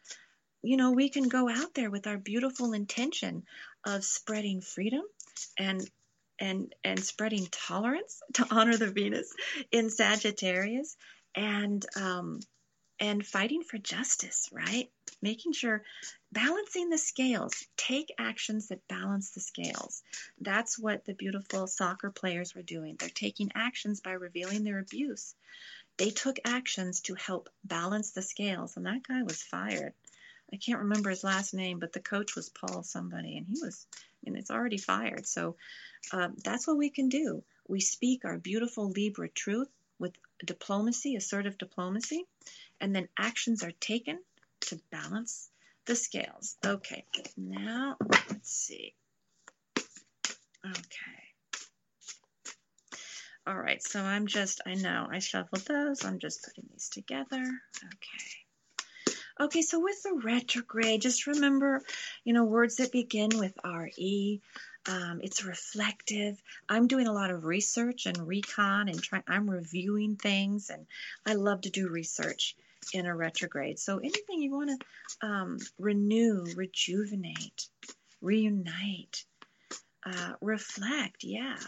you 0.62 0.76
know, 0.76 0.90
we 0.90 1.08
can 1.08 1.28
go 1.28 1.48
out 1.48 1.74
there 1.74 1.90
with 1.90 2.06
our 2.06 2.18
beautiful 2.18 2.72
intention 2.72 3.44
of 3.86 4.04
spreading 4.04 4.60
freedom 4.60 5.02
and 5.58 5.88
and 6.40 6.74
and 6.84 7.02
spreading 7.02 7.46
tolerance 7.50 8.20
to 8.34 8.46
honor 8.50 8.76
the 8.76 8.90
Venus 8.90 9.32
in 9.70 9.90
Sagittarius 9.90 10.96
and 11.34 11.84
um, 11.96 12.40
and 13.00 13.24
fighting 13.24 13.62
for 13.62 13.78
justice, 13.78 14.48
right? 14.52 14.90
Making 15.22 15.52
sure 15.52 15.82
balancing 16.32 16.90
the 16.90 16.98
scales. 16.98 17.54
Take 17.76 18.12
actions 18.18 18.68
that 18.68 18.86
balance 18.88 19.30
the 19.30 19.40
scales. 19.40 20.02
That's 20.40 20.78
what 20.78 21.04
the 21.04 21.14
beautiful 21.14 21.66
soccer 21.66 22.10
players 22.10 22.54
were 22.54 22.62
doing. 22.62 22.96
They're 22.98 23.08
taking 23.08 23.52
actions 23.54 24.00
by 24.00 24.12
revealing 24.12 24.64
their 24.64 24.78
abuse. 24.78 25.34
They 25.96 26.10
took 26.10 26.38
actions 26.44 27.00
to 27.02 27.14
help 27.14 27.48
balance 27.64 28.12
the 28.12 28.22
scales, 28.22 28.76
and 28.76 28.86
that 28.86 29.06
guy 29.06 29.22
was 29.22 29.42
fired. 29.42 29.94
I 30.52 30.56
can't 30.56 30.78
remember 30.78 31.10
his 31.10 31.24
last 31.24 31.52
name, 31.54 31.78
but 31.78 31.92
the 31.92 32.00
coach 32.00 32.34
was 32.34 32.48
Paul 32.48 32.82
somebody, 32.82 33.36
and 33.36 33.46
he 33.46 33.56
was, 33.60 33.86
and 34.24 34.36
it's 34.36 34.50
already 34.50 34.78
fired. 34.78 35.26
So 35.26 35.56
uh, 36.12 36.28
that's 36.44 36.66
what 36.66 36.78
we 36.78 36.90
can 36.90 37.08
do. 37.08 37.42
We 37.66 37.80
speak 37.80 38.24
our 38.24 38.38
beautiful 38.38 38.88
Libra 38.90 39.28
truth 39.28 39.68
with 39.98 40.14
diplomacy, 40.46 41.16
assertive 41.16 41.58
diplomacy, 41.58 42.24
and 42.80 42.94
then 42.94 43.08
actions 43.18 43.62
are 43.62 43.72
taken 43.80 44.18
to 44.60 44.80
balance 44.90 45.50
the 45.86 45.96
scales. 45.96 46.56
Okay, 46.64 47.04
now 47.36 47.96
let's 48.08 48.50
see. 48.50 48.94
Okay. 50.64 51.18
All 53.46 53.56
right, 53.56 53.82
so 53.82 54.00
I'm 54.00 54.26
just, 54.26 54.60
I 54.66 54.74
know 54.74 55.08
I 55.10 55.20
shuffled 55.20 55.62
those. 55.62 56.04
I'm 56.04 56.18
just 56.18 56.44
putting 56.44 56.68
these 56.70 56.90
together. 56.90 57.40
Okay. 57.40 58.38
Okay, 59.40 59.62
so 59.62 59.80
with 59.80 60.02
the 60.02 60.20
retrograde, 60.22 61.00
just 61.00 61.26
remember, 61.28 61.80
you 62.24 62.32
know, 62.34 62.44
words 62.44 62.76
that 62.76 62.90
begin 62.90 63.30
with 63.34 63.54
RE. 63.64 64.42
Um, 64.88 65.20
it's 65.22 65.44
reflective. 65.44 66.42
I'm 66.68 66.86
doing 66.86 67.06
a 67.06 67.12
lot 67.12 67.30
of 67.30 67.44
research 67.44 68.06
and 68.06 68.26
recon 68.26 68.88
and 68.88 69.02
trying, 69.02 69.22
I'm 69.28 69.48
reviewing 69.48 70.16
things, 70.16 70.70
and 70.70 70.86
I 71.26 71.34
love 71.34 71.62
to 71.62 71.70
do 71.70 71.88
research 71.88 72.56
in 72.94 73.04
a 73.04 73.14
retrograde. 73.14 73.78
So 73.78 73.98
anything 73.98 74.40
you 74.40 74.50
want 74.50 74.80
to 74.80 75.26
um, 75.26 75.58
renew, 75.78 76.46
rejuvenate, 76.56 77.68
reunite, 78.22 79.24
uh, 80.06 80.32
reflect, 80.40 81.22
yeah, 81.22 81.58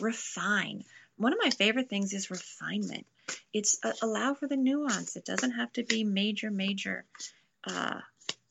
refine. 0.00 0.84
One 1.16 1.32
of 1.32 1.38
my 1.40 1.50
favorite 1.50 1.88
things 1.88 2.12
is 2.12 2.30
refinement. 2.30 3.06
It's 3.52 3.78
uh, 3.84 3.92
allow 4.02 4.34
for 4.34 4.48
the 4.48 4.56
nuance. 4.56 5.14
It 5.14 5.24
doesn't 5.24 5.52
have 5.52 5.72
to 5.74 5.84
be 5.84 6.02
major, 6.02 6.50
major 6.50 7.04
uh, 7.64 8.00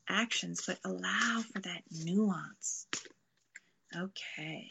actions, 0.07 0.63
but 0.65 0.79
allow 0.85 1.43
for 1.51 1.59
that 1.59 1.81
nuance. 2.05 2.87
Okay. 3.95 4.67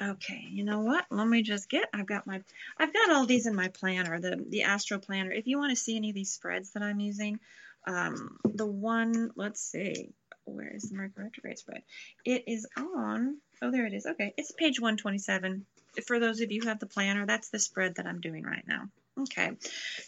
Okay, 0.00 0.46
you 0.50 0.64
know 0.64 0.80
what? 0.80 1.04
Let 1.10 1.26
me 1.26 1.42
just 1.42 1.68
get. 1.68 1.88
I've 1.92 2.06
got 2.06 2.26
my. 2.26 2.42
I've 2.78 2.92
got 2.92 3.10
all 3.10 3.26
these 3.26 3.46
in 3.46 3.54
my 3.54 3.68
planner, 3.68 4.20
the 4.20 4.42
the 4.48 4.62
Astro 4.62 4.98
Planner. 4.98 5.32
If 5.32 5.46
you 5.46 5.58
want 5.58 5.70
to 5.70 5.76
see 5.76 5.96
any 5.96 6.10
of 6.10 6.14
these 6.14 6.32
spreads 6.32 6.72
that 6.72 6.82
I'm 6.82 7.00
using, 7.00 7.40
um, 7.86 8.38
the 8.44 8.66
one. 8.66 9.30
Let's 9.36 9.60
see. 9.60 10.10
Where 10.44 10.68
is 10.68 10.90
the 10.90 10.96
Mercury 10.96 11.24
retrograde 11.24 11.58
spread? 11.58 11.82
It 12.24 12.44
is 12.46 12.66
on. 12.76 13.38
Oh, 13.62 13.70
there 13.70 13.86
it 13.86 13.94
is. 13.94 14.06
Okay, 14.06 14.34
it's 14.36 14.52
page 14.52 14.80
127. 14.80 15.66
For 16.06 16.18
those 16.18 16.40
of 16.40 16.52
you 16.52 16.60
who 16.62 16.68
have 16.68 16.78
the 16.78 16.86
planner, 16.86 17.26
that's 17.26 17.50
the 17.50 17.58
spread 17.58 17.96
that 17.96 18.06
I'm 18.06 18.20
doing 18.20 18.44
right 18.44 18.66
now. 18.66 18.88
Okay, 19.18 19.52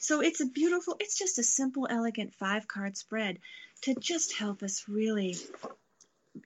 so 0.00 0.20
it's 0.20 0.40
a 0.40 0.46
beautiful. 0.46 0.96
It's 1.00 1.18
just 1.18 1.38
a 1.38 1.42
simple, 1.42 1.86
elegant 1.88 2.34
five 2.34 2.68
card 2.68 2.96
spread 2.96 3.38
to 3.82 3.94
just 3.94 4.36
help 4.36 4.62
us 4.62 4.84
really 4.88 5.36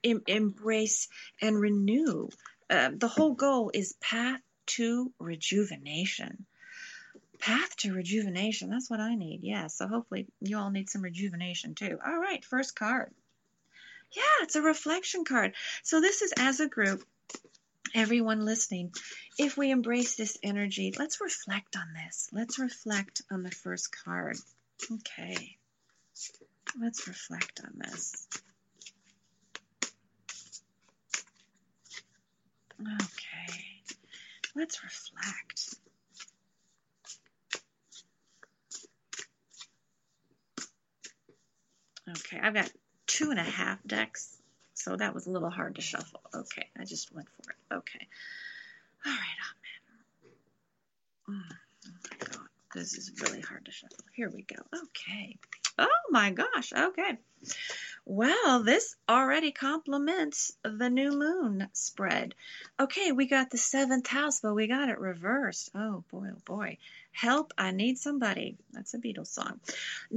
em- 0.03 0.23
embrace 0.27 1.07
and 1.41 1.59
renew 1.59 2.29
uh, 2.69 2.89
the 2.93 3.07
whole 3.07 3.33
goal 3.33 3.71
is 3.73 3.93
path 4.01 4.41
to 4.67 5.11
rejuvenation. 5.19 6.45
Path 7.39 7.75
to 7.77 7.93
rejuvenation. 7.93 8.69
That's 8.69 8.89
what 8.89 8.99
I 8.99 9.15
need. 9.15 9.41
Yeah. 9.43 9.67
So 9.67 9.87
hopefully 9.87 10.27
you 10.41 10.57
all 10.57 10.71
need 10.71 10.89
some 10.89 11.01
rejuvenation 11.01 11.75
too. 11.75 11.97
All 12.05 12.17
right. 12.17 12.43
First 12.43 12.75
card. 12.75 13.13
Yeah, 14.11 14.43
it's 14.43 14.55
a 14.55 14.61
reflection 14.61 15.25
card. 15.25 15.53
So 15.83 16.01
this 16.01 16.21
is 16.21 16.33
as 16.37 16.59
a 16.59 16.67
group, 16.67 17.03
everyone 17.93 18.45
listening. 18.45 18.93
If 19.37 19.57
we 19.57 19.71
embrace 19.71 20.15
this 20.15 20.37
energy, 20.41 20.93
let's 20.97 21.21
reflect 21.21 21.75
on 21.75 21.93
this. 21.93 22.29
Let's 22.31 22.57
reflect 22.57 23.21
on 23.31 23.43
the 23.43 23.51
first 23.51 23.95
card. 24.03 24.37
Okay. 24.91 25.57
Let's 26.79 27.07
reflect 27.07 27.61
on 27.63 27.73
this. 27.77 28.27
Okay, 32.79 33.81
let's 34.55 34.83
reflect. 34.83 35.75
Okay, 42.09 42.39
I've 42.41 42.53
got 42.53 42.69
two 43.07 43.31
and 43.31 43.39
a 43.39 43.43
half 43.43 43.79
decks, 43.85 44.37
so 44.75 44.95
that 44.95 45.13
was 45.13 45.25
a 45.25 45.31
little 45.31 45.49
hard 45.49 45.75
to 45.75 45.81
shuffle. 45.81 46.21
Okay, 46.33 46.67
I 46.79 46.85
just 46.85 47.13
went 47.13 47.27
for 47.29 47.51
it. 47.51 47.75
Okay. 47.77 48.07
All 49.05 49.11
right, 49.11 49.37
oh 51.27 51.33
man. 51.33 51.41
Mm, 51.41 51.55
oh 51.87 51.91
my 52.11 52.17
god, 52.25 52.47
this 52.75 52.93
is 52.93 53.11
really 53.21 53.41
hard 53.41 53.65
to 53.65 53.71
shuffle. 53.71 54.05
Here 54.13 54.29
we 54.29 54.43
go. 54.43 54.55
Okay. 54.83 55.37
Oh 55.77 55.87
my 56.09 56.31
gosh. 56.31 56.73
Okay. 56.73 57.17
Well, 58.09 58.63
this 58.63 58.95
already 59.09 59.51
complements 59.51 60.53
the 60.63 60.89
new 60.89 61.11
moon 61.11 61.67
spread. 61.73 62.35
Okay, 62.79 63.11
we 63.11 63.25
got 63.25 63.49
the 63.49 63.57
seventh 63.57 64.07
house, 64.07 64.39
but 64.39 64.53
we 64.53 64.67
got 64.67 64.89
it 64.89 64.97
reversed. 64.97 65.69
Oh 65.75 66.03
boy, 66.09 66.29
oh 66.31 66.41
boy. 66.45 66.77
Help, 67.11 67.53
I 67.57 67.71
need 67.71 67.97
somebody. 67.97 68.57
That's 68.71 68.93
a 68.93 68.97
Beatles 68.97 69.27
song. 69.27 69.59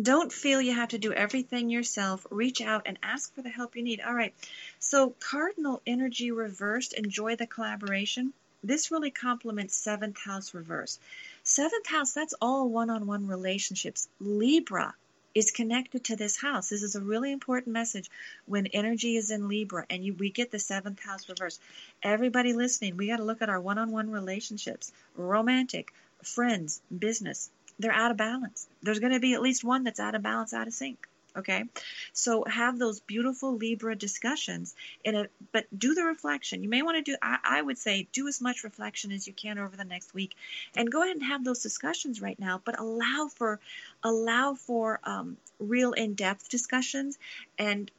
Don't 0.01 0.33
feel 0.33 0.63
you 0.63 0.75
have 0.75 0.91
to 0.91 0.99
do 0.99 1.13
everything 1.13 1.69
yourself. 1.69 2.27
Reach 2.31 2.61
out 2.61 2.83
and 2.87 2.99
ask 3.03 3.35
for 3.35 3.43
the 3.43 3.51
help 3.51 3.75
you 3.77 3.83
need. 3.83 4.01
All 4.01 4.15
right, 4.15 4.35
so 4.79 5.11
cardinal 5.19 5.83
energy 5.85 6.31
reversed. 6.31 6.93
Enjoy 6.93 7.37
the 7.37 7.47
collaboration. 7.47 8.33
This 8.63 8.91
really 8.91 9.11
complements 9.11 9.75
seventh 9.75 10.19
house 10.19 10.55
reverse. 10.55 10.99
Seventh 11.43 11.87
house, 11.87 12.13
that's 12.13 12.35
all 12.41 12.69
one 12.69 12.91
on 12.91 13.07
one 13.07 13.27
relationships. 13.27 14.09
Libra, 14.21 14.95
is 15.35 15.51
connected 15.51 16.05
to 16.05 16.16
this 16.16 16.37
house. 16.37 16.68
This 16.68 16.83
is 16.83 16.95
a 16.95 17.01
really 17.01 17.33
important 17.33 17.72
message 17.72 18.11
when 18.47 18.66
energy 18.68 19.16
is 19.16 19.31
in 19.31 19.49
Libra 19.49 19.87
and 19.91 20.05
you, 20.05 20.14
we 20.14 20.31
get 20.31 20.51
the 20.51 20.59
seventh 20.59 21.01
house 21.01 21.28
reverse. 21.28 21.59
Everybody 22.03 22.53
listening, 22.53 22.97
we 22.97 23.09
got 23.09 23.18
to 23.18 23.24
look 23.24 23.43
at 23.43 23.49
our 23.49 23.61
one 23.61 23.78
on 23.78 23.93
one 23.93 24.11
relationships, 24.11 24.93
romantic, 25.14 25.93
friends, 26.22 26.81
business. 26.97 27.51
They're 27.78 27.93
out 27.93 28.11
of 28.11 28.16
balance. 28.16 28.68
There's 28.83 28.99
going 28.99 29.12
to 29.12 29.20
be 29.20 29.35
at 29.35 29.43
least 29.43 29.64
one 29.64 29.85
that's 29.85 30.01
out 30.01 30.14
of 30.14 30.22
balance, 30.22 30.53
out 30.53 30.66
of 30.66 30.74
sync. 30.74 31.07
Okay, 31.37 31.64
so 32.12 32.45
have 32.45 32.78
those 32.78 33.01
beautiful 33.01 33.57
Libra 33.57 33.95
discussions 33.95 34.74
in 35.05 35.14
a, 35.14 35.26
but 35.53 35.66
do 35.76 35.95
the 35.95 36.03
reflection. 36.03 36.62
You 36.62 36.68
may 36.68 36.83
want 36.83 36.97
to 36.97 37.03
do, 37.03 37.16
I, 37.22 37.39
I, 37.45 37.62
would 37.62 37.78
say, 37.78 38.09
do 38.12 38.26
as 38.26 38.41
much 38.41 38.64
reflection 38.64 39.12
as 39.12 39.26
you 39.26 39.33
can 39.33 39.59
over 39.59 39.76
the 39.76 39.85
next 39.85 40.12
week, 40.12 40.35
and 40.74 40.91
go 40.91 41.03
ahead 41.03 41.16
and 41.16 41.24
have 41.24 41.45
those 41.45 41.62
discussions 41.62 42.20
right 42.20 42.39
now. 42.39 42.61
But 42.64 42.81
allow 42.81 43.28
for, 43.35 43.61
allow 44.03 44.55
for 44.55 44.99
um, 45.05 45.37
real 45.61 45.93
in-depth 45.93 46.49
discussions, 46.49 47.18
and 47.59 47.91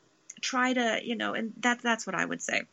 try 0.41 0.73
to, 0.73 0.99
you 1.03 1.15
know, 1.15 1.33
and 1.33 1.53
that 1.61 1.81
that's 1.81 2.05
what 2.05 2.15
I 2.15 2.25
would 2.25 2.41
say. 2.41 2.63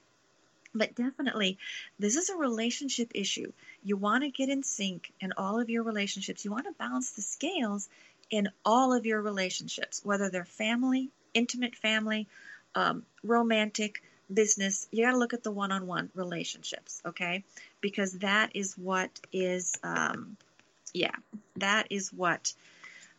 But 0.79 0.95
definitely, 0.95 1.59
this 1.99 2.17
is 2.17 2.31
a 2.31 2.37
relationship 2.37 3.13
issue. 3.15 3.53
You 3.83 3.97
want 3.97 4.25
to 4.25 4.31
get 4.31 4.49
in 4.49 4.63
sync 4.63 5.13
in 5.21 5.33
all 5.37 5.61
of 5.61 5.71
your 5.71 5.83
relationships. 5.83 6.45
You 6.45 6.51
want 6.51 6.67
to 6.67 6.73
balance 6.73 7.13
the 7.13 7.23
scales 7.23 7.89
in 8.31 8.49
all 8.65 8.93
of 8.93 9.07
your 9.07 9.21
relationships, 9.21 10.01
whether 10.05 10.31
they're 10.31 10.45
family, 10.45 11.11
intimate 11.35 11.77
family, 11.77 12.29
um, 12.75 13.05
romantic, 13.23 14.03
business. 14.33 14.87
You 14.91 15.05
got 15.05 15.13
to 15.13 15.19
look 15.19 15.35
at 15.35 15.43
the 15.43 15.51
one 15.51 15.73
on 15.73 15.87
one 15.87 16.11
relationships, 16.15 17.01
okay? 17.07 17.45
Because 17.81 18.13
that 18.19 18.51
is 18.55 18.77
what 18.77 19.11
is, 19.33 19.75
um, 19.83 20.37
yeah, 20.93 21.15
that 21.57 21.87
is 21.91 22.13
what 22.13 22.53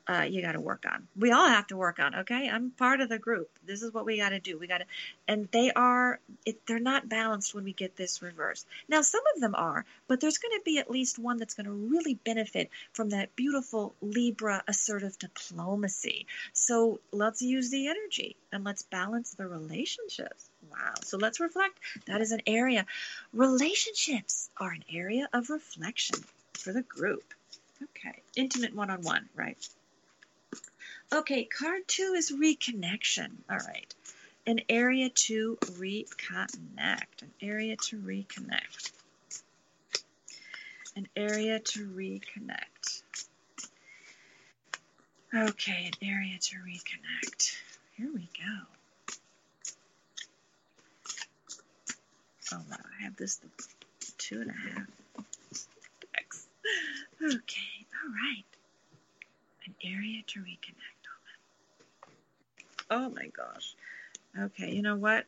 uh, 0.10 0.24
you 0.24 0.42
got 0.42 0.54
to 0.54 0.60
work 0.60 0.86
on. 0.92 1.08
We 1.16 1.32
all 1.32 1.48
have 1.48 1.68
to 1.68 1.78
work 1.78 2.00
on. 2.00 2.16
Okay, 2.16 2.50
I'm 2.50 2.72
part 2.72 3.00
of 3.00 3.10
the 3.10 3.20
group. 3.20 3.48
This 3.64 3.84
is 3.84 3.94
what 3.94 4.08
we 4.08 4.18
got 4.18 4.30
to 4.30 4.40
do. 4.40 4.58
We 4.58 4.66
got 4.66 4.80
to, 4.80 4.86
and 5.28 5.48
they 5.52 5.72
are. 5.72 6.20
It, 6.48 6.66
they're 6.66 6.80
not 6.80 7.08
balanced 7.08 7.54
when 7.54 7.64
we 7.64 7.74
get 7.74 7.96
this 7.96 8.24
reverse. 8.24 8.66
Now, 8.88 9.04
some 9.04 9.22
of 9.36 9.42
them 9.42 9.54
are, 9.54 9.86
but 10.08 10.20
there's 10.20 10.40
going 10.40 10.58
to 10.58 10.64
be 10.66 10.80
at 10.80 10.90
least 10.90 11.20
one 11.20 11.38
that's 11.38 11.54
going 11.54 11.68
to 11.68 11.72
really 11.72 12.16
benefit 12.16 12.72
from 12.92 13.12
that 13.12 13.36
beautiful 13.36 13.94
Libra 14.02 14.64
assertive 14.68 15.20
diplomacy. 15.20 16.26
So 16.54 17.00
let's 17.12 17.44
use 17.44 17.70
the 17.70 17.88
energy 17.88 18.36
and 18.52 18.64
let's 18.64 18.82
balance 18.82 19.36
the 19.36 19.46
relationships. 19.46 20.50
Wow. 20.72 20.96
So 21.04 21.18
let's 21.18 21.40
reflect. 21.40 21.78
That 22.08 22.22
is 22.22 22.32
an 22.32 22.42
area. 22.48 22.88
Relationships 23.32 24.50
are 24.58 24.72
an 24.72 24.86
area 24.92 25.30
of 25.34 25.52
reflection 25.52 26.18
for 26.54 26.74
the 26.74 26.82
group. 26.82 27.24
Okay. 27.84 28.24
Intimate 28.36 28.76
one 28.76 28.90
on 28.90 29.04
one, 29.04 29.30
right? 29.36 29.58
Okay, 31.12 31.46
card 31.46 31.88
two 31.88 32.14
is 32.16 32.32
reconnection. 32.32 33.32
All 33.50 33.58
right. 33.58 33.96
An 34.46 34.62
area 34.70 35.10
to 35.10 35.58
reconnect. 35.64 37.24
An 37.24 37.32
area 37.42 37.76
to 37.76 37.98
reconnect. 37.98 38.92
An 40.96 41.08
area 41.16 41.60
to 41.60 41.88
reconnect. 41.88 43.02
Okay, 45.34 45.86
an 45.86 46.08
area 46.08 46.38
to 46.40 46.56
reconnect. 46.58 47.56
Here 47.98 48.10
we 48.14 48.30
go. 48.38 48.66
Oh 52.54 52.62
wow, 52.70 52.78
I 53.00 53.04
have 53.04 53.16
this 53.16 53.40
two 54.18 54.42
and 54.42 54.50
a 54.50 54.54
half. 54.54 54.88
Okay, 57.22 57.86
all 57.94 58.12
right. 58.12 58.46
An 59.66 59.76
area 59.84 60.24
to 60.28 60.40
reconnect. 60.40 60.99
Oh 62.90 63.10
my 63.10 63.28
gosh. 63.28 63.76
Okay, 64.38 64.72
you 64.72 64.82
know 64.82 64.96
what? 64.96 65.26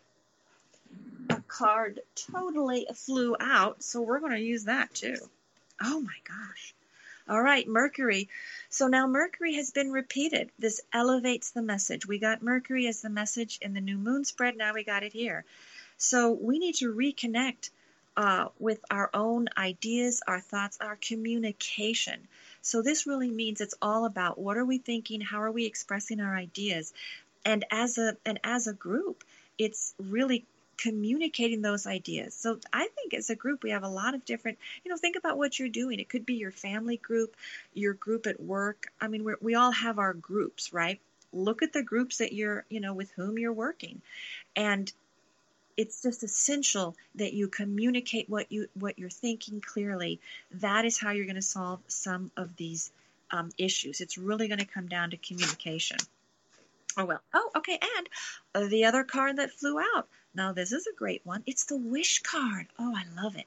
A 1.29 1.41
card 1.47 2.01
totally 2.15 2.87
flew 2.93 3.35
out, 3.39 3.83
so 3.83 4.01
we're 4.01 4.19
going 4.19 4.33
to 4.33 4.39
use 4.39 4.65
that 4.65 4.93
too. 4.93 5.17
Oh 5.81 6.01
my 6.01 6.17
gosh. 6.27 6.73
All 7.29 7.41
right, 7.41 7.67
Mercury. 7.67 8.29
So 8.69 8.87
now 8.87 9.07
Mercury 9.07 9.55
has 9.55 9.71
been 9.71 9.91
repeated. 9.91 10.49
This 10.59 10.81
elevates 10.91 11.51
the 11.51 11.61
message. 11.61 12.05
We 12.05 12.19
got 12.19 12.41
Mercury 12.41 12.87
as 12.87 13.01
the 13.01 13.09
message 13.09 13.59
in 13.61 13.73
the 13.73 13.81
new 13.81 13.97
moon 13.97 14.25
spread. 14.25 14.57
Now 14.57 14.73
we 14.73 14.83
got 14.83 15.03
it 15.03 15.13
here. 15.13 15.45
So 15.97 16.31
we 16.31 16.59
need 16.59 16.75
to 16.75 16.93
reconnect 16.93 17.69
uh, 18.17 18.47
with 18.59 18.83
our 18.89 19.09
own 19.13 19.47
ideas, 19.57 20.21
our 20.27 20.41
thoughts, 20.41 20.77
our 20.81 20.97
communication. 20.97 22.27
So 22.61 22.81
this 22.81 23.07
really 23.07 23.29
means 23.29 23.61
it's 23.61 23.75
all 23.81 24.05
about 24.05 24.37
what 24.37 24.57
are 24.57 24.65
we 24.65 24.79
thinking, 24.79 25.21
how 25.21 25.41
are 25.41 25.51
we 25.51 25.65
expressing 25.65 26.19
our 26.19 26.35
ideas, 26.35 26.93
and 27.45 27.65
as 27.71 27.97
a 27.97 28.15
and 28.25 28.39
as 28.43 28.67
a 28.67 28.73
group 28.73 29.23
it's 29.57 29.93
really 29.99 30.45
communicating 30.77 31.61
those 31.61 31.85
ideas. 31.85 32.33
So 32.33 32.59
i 32.73 32.87
think 32.95 33.13
as 33.13 33.29
a 33.29 33.35
group 33.35 33.63
we 33.63 33.71
have 33.71 33.83
a 33.83 33.89
lot 33.89 34.15
of 34.15 34.25
different 34.25 34.57
you 34.83 34.89
know 34.89 34.97
think 34.97 35.15
about 35.15 35.37
what 35.37 35.59
you're 35.59 35.69
doing. 35.69 35.99
It 35.99 36.09
could 36.09 36.25
be 36.25 36.35
your 36.35 36.51
family 36.51 36.97
group 36.97 37.35
your 37.73 37.93
group 37.93 38.27
at 38.27 38.41
work. 38.41 38.87
I 38.99 39.07
mean 39.07 39.25
we 39.41 39.55
all 39.55 39.71
have 39.71 39.99
our 39.99 40.13
groups 40.13 40.73
right? 40.73 40.99
Look 41.33 41.61
at 41.63 41.73
the 41.73 41.83
groups 41.83 42.17
that 42.17 42.33
you're 42.33 42.65
you 42.69 42.79
know 42.79 42.93
with 42.93 43.11
whom 43.11 43.37
you're 43.37 43.53
working. 43.53 44.01
And 44.55 44.91
it's 45.77 46.01
just 46.01 46.23
essential 46.23 46.95
that 47.15 47.33
you 47.33 47.47
communicate 47.47 48.29
what 48.29 48.51
you 48.51 48.67
what 48.73 48.99
you're 48.99 49.09
thinking 49.09 49.61
clearly. 49.61 50.19
That 50.53 50.85
is 50.85 50.99
how 50.99 51.11
you're 51.11 51.25
going 51.25 51.35
to 51.35 51.41
solve 51.41 51.79
some 51.87 52.31
of 52.37 52.55
these 52.55 52.91
um, 53.31 53.49
issues. 53.57 54.01
It's 54.01 54.17
really 54.17 54.47
going 54.47 54.59
to 54.59 54.65
come 54.65 54.87
down 54.87 55.11
to 55.11 55.17
communication 55.17 55.97
Oh, 56.97 57.05
well. 57.05 57.21
Oh, 57.33 57.49
okay. 57.57 57.79
And 57.97 58.69
the 58.69 58.85
other 58.85 59.03
card 59.03 59.37
that 59.37 59.51
flew 59.51 59.79
out. 59.79 60.07
Now, 60.33 60.53
this 60.53 60.71
is 60.71 60.87
a 60.87 60.95
great 60.95 61.21
one. 61.25 61.43
It's 61.45 61.65
the 61.65 61.77
wish 61.77 62.21
card. 62.21 62.67
Oh, 62.79 62.93
I 62.95 63.03
love 63.21 63.35
it. 63.35 63.45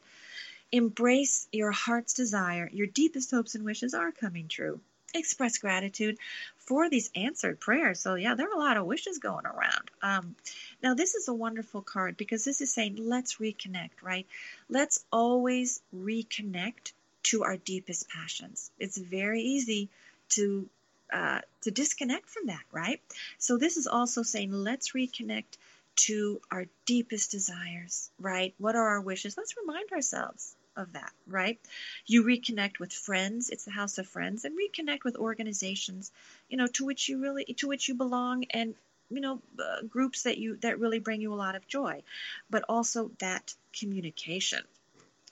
Embrace 0.72 1.46
your 1.52 1.70
heart's 1.70 2.14
desire. 2.14 2.68
Your 2.72 2.86
deepest 2.86 3.30
hopes 3.30 3.54
and 3.54 3.64
wishes 3.64 3.94
are 3.94 4.12
coming 4.12 4.48
true. 4.48 4.80
Express 5.14 5.58
gratitude 5.58 6.18
for 6.56 6.90
these 6.90 7.10
answered 7.14 7.60
prayers. 7.60 8.00
So, 8.00 8.16
yeah, 8.16 8.34
there 8.34 8.48
are 8.48 8.54
a 8.54 8.58
lot 8.58 8.76
of 8.76 8.86
wishes 8.86 9.18
going 9.18 9.46
around. 9.46 9.90
Um, 10.02 10.34
now, 10.82 10.94
this 10.94 11.14
is 11.14 11.28
a 11.28 11.34
wonderful 11.34 11.82
card 11.82 12.16
because 12.16 12.44
this 12.44 12.60
is 12.60 12.72
saying, 12.74 12.96
let's 12.98 13.36
reconnect, 13.36 14.02
right? 14.02 14.26
Let's 14.68 15.04
always 15.12 15.80
reconnect 15.94 16.92
to 17.24 17.44
our 17.44 17.56
deepest 17.56 18.08
passions. 18.08 18.70
It's 18.78 18.98
very 18.98 19.42
easy 19.42 19.88
to 20.30 20.68
uh, 21.12 21.40
to 21.62 21.70
disconnect 21.70 22.28
from 22.30 22.46
that, 22.46 22.62
right? 22.72 23.00
So 23.38 23.58
this 23.58 23.76
is 23.76 23.86
also 23.86 24.22
saying 24.22 24.52
let's 24.52 24.92
reconnect 24.92 25.56
to 25.96 26.40
our 26.50 26.66
deepest 26.86 27.30
desires, 27.30 28.10
right? 28.18 28.54
What 28.58 28.74
are 28.74 28.88
our 28.88 29.00
wishes? 29.00 29.36
Let's 29.36 29.56
remind 29.56 29.92
ourselves 29.92 30.56
of 30.76 30.92
that, 30.94 31.12
right? 31.28 31.60
You 32.06 32.24
reconnect 32.24 32.80
with 32.80 32.92
friends, 32.92 33.50
it's 33.50 33.64
the 33.64 33.70
house 33.70 33.98
of 33.98 34.08
friends, 34.08 34.44
and 34.44 34.56
reconnect 34.58 35.04
with 35.04 35.16
organizations, 35.16 36.10
you 36.48 36.56
know, 36.56 36.66
to 36.66 36.84
which 36.84 37.08
you 37.08 37.20
really 37.20 37.44
to 37.58 37.68
which 37.68 37.88
you 37.88 37.94
belong 37.94 38.44
and 38.50 38.74
you 39.10 39.20
know 39.20 39.40
uh, 39.58 39.82
groups 39.88 40.24
that 40.24 40.38
you 40.38 40.56
that 40.56 40.80
really 40.80 40.98
bring 40.98 41.20
you 41.20 41.32
a 41.32 41.36
lot 41.36 41.54
of 41.54 41.66
joy 41.68 42.02
but 42.48 42.64
also 42.68 43.10
that 43.18 43.54
communication 43.78 44.62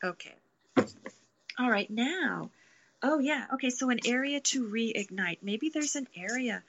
okay 0.05 0.35
all 1.59 1.70
right 1.70 1.91
now 1.91 2.51
Oh, 3.03 3.18
yeah. 3.18 3.46
Okay, 3.55 3.70
so 3.70 3.90
an 3.90 4.00
area 4.07 4.40
to 4.40 4.68
reignite. 4.68 5.38
Maybe 5.42 5.70
there's 5.70 5.96
an 5.96 6.07
area, 6.16 6.62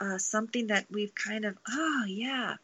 uh, 0.00 0.18
something 0.18 0.68
that 0.68 0.86
we've 0.90 1.14
kind 1.14 1.44
of, 1.44 1.58
oh, 1.68 2.04
yeah, 2.06 2.56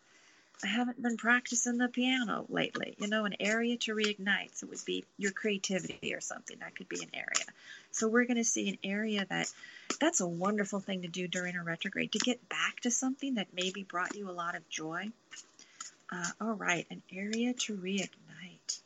I 0.63 0.67
haven't 0.67 1.03
been 1.03 1.17
practicing 1.17 1.79
the 1.79 1.89
piano 1.89 2.47
lately. 2.49 2.95
You 2.99 3.09
know, 3.09 3.25
an 3.25 3.37
area 3.41 3.77
to 3.79 3.95
reignite. 3.95 4.55
So 4.55 4.67
it 4.67 4.71
would 4.71 4.85
be 4.85 5.05
your 5.19 5.33
creativity 5.33 6.15
or 6.15 6.21
something. 6.21 6.59
That 6.61 6.75
could 6.77 6.89
be 6.89 7.03
an 7.03 7.11
area. 7.15 7.47
So 7.93 8.09
we're 8.09 8.27
going 8.27 8.37
to 8.37 8.45
see 8.45 8.69
an 8.69 8.79
area 8.85 9.27
that 9.29 9.51
that's 10.01 10.21
a 10.21 10.27
wonderful 10.27 10.81
thing 10.81 11.03
to 11.03 11.09
do 11.09 11.29
during 11.29 11.57
a 11.57 11.63
retrograde 11.63 12.13
to 12.13 12.19
get 12.19 12.49
back 12.49 12.81
to 12.81 12.91
something 12.91 13.35
that 13.35 13.49
maybe 13.55 13.83
brought 13.83 14.17
you 14.17 14.31
a 14.31 14.33
lot 14.33 14.55
of 14.55 14.69
joy. 14.69 15.09
Uh, 16.13 16.31
all 16.41 16.55
right, 16.55 16.87
an 16.91 17.03
area 17.13 17.55
to 17.55 17.77
reignite. 17.77 18.81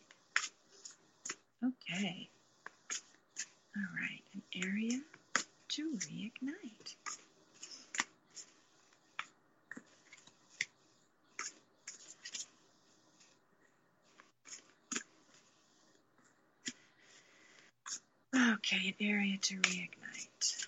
Okay. 1.64 2.28
All 3.76 3.82
right, 4.00 4.22
an 4.34 4.42
area 4.62 5.00
to 5.68 5.90
reignite. 5.92 6.96
Okay, 18.36 18.88
an 18.88 19.06
area 19.06 19.38
to 19.42 19.54
reignite. 19.54 20.66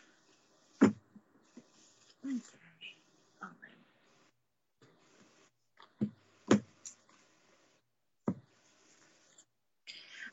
Okay, 2.24 2.94
all 3.42 3.48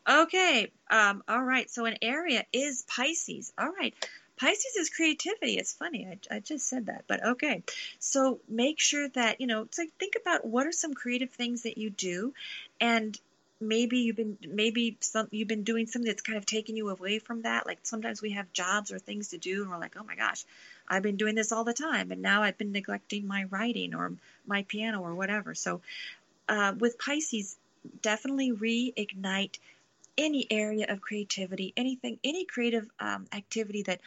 right. 0.07 0.21
Okay, 0.23 0.71
um, 0.89 1.23
all 1.27 1.43
right. 1.43 1.69
So 1.69 1.85
an 1.85 1.97
area 2.01 2.45
is 2.53 2.83
Pisces. 2.87 3.53
All 3.57 3.69
right. 3.69 3.93
Pisces 4.37 4.75
is 4.77 4.89
creativity. 4.89 5.57
It's 5.57 5.73
funny. 5.73 6.07
I, 6.07 6.35
I 6.35 6.39
just 6.39 6.67
said 6.67 6.87
that, 6.87 7.05
but 7.07 7.23
okay. 7.23 7.63
So 7.99 8.39
make 8.49 8.79
sure 8.79 9.07
that, 9.09 9.39
you 9.39 9.47
know, 9.47 9.67
like 9.77 9.91
think 9.99 10.13
about 10.19 10.45
what 10.45 10.65
are 10.65 10.71
some 10.71 10.93
creative 10.93 11.29
things 11.29 11.63
that 11.63 11.77
you 11.77 11.89
do 11.89 12.33
and 12.81 13.17
maybe 13.63 13.99
you've 13.99 14.15
been 14.15 14.37
maybe 14.47 14.97
some 14.99 15.27
you've 15.31 15.47
been 15.47 15.63
doing 15.63 15.87
something 15.87 16.07
that's 16.07 16.21
kind 16.21 16.37
of 16.37 16.45
taken 16.45 16.75
you 16.75 16.89
away 16.89 17.19
from 17.19 17.43
that 17.43 17.65
like 17.65 17.79
sometimes 17.83 18.21
we 18.21 18.31
have 18.31 18.51
jobs 18.51 18.91
or 18.91 18.99
things 18.99 19.29
to 19.29 19.37
do 19.37 19.61
and 19.61 19.71
we're 19.71 19.79
like 19.79 19.95
oh 19.97 20.03
my 20.03 20.15
gosh 20.15 20.43
i've 20.87 21.03
been 21.03 21.15
doing 21.15 21.35
this 21.35 21.51
all 21.51 21.63
the 21.63 21.73
time 21.73 22.11
and 22.11 22.21
now 22.21 22.43
i've 22.43 22.57
been 22.57 22.71
neglecting 22.71 23.25
my 23.25 23.45
writing 23.45 23.95
or 23.95 24.11
my 24.45 24.63
piano 24.63 25.01
or 25.01 25.15
whatever 25.15 25.55
so 25.55 25.81
uh, 26.49 26.73
with 26.77 26.99
pisces 26.99 27.55
definitely 28.01 28.51
reignite 28.51 29.57
any 30.17 30.47
area 30.51 30.85
of 30.89 31.01
creativity 31.01 31.73
anything 31.77 32.19
any 32.23 32.45
creative 32.45 32.87
um, 32.99 33.25
activity 33.33 33.83
that 33.83 34.01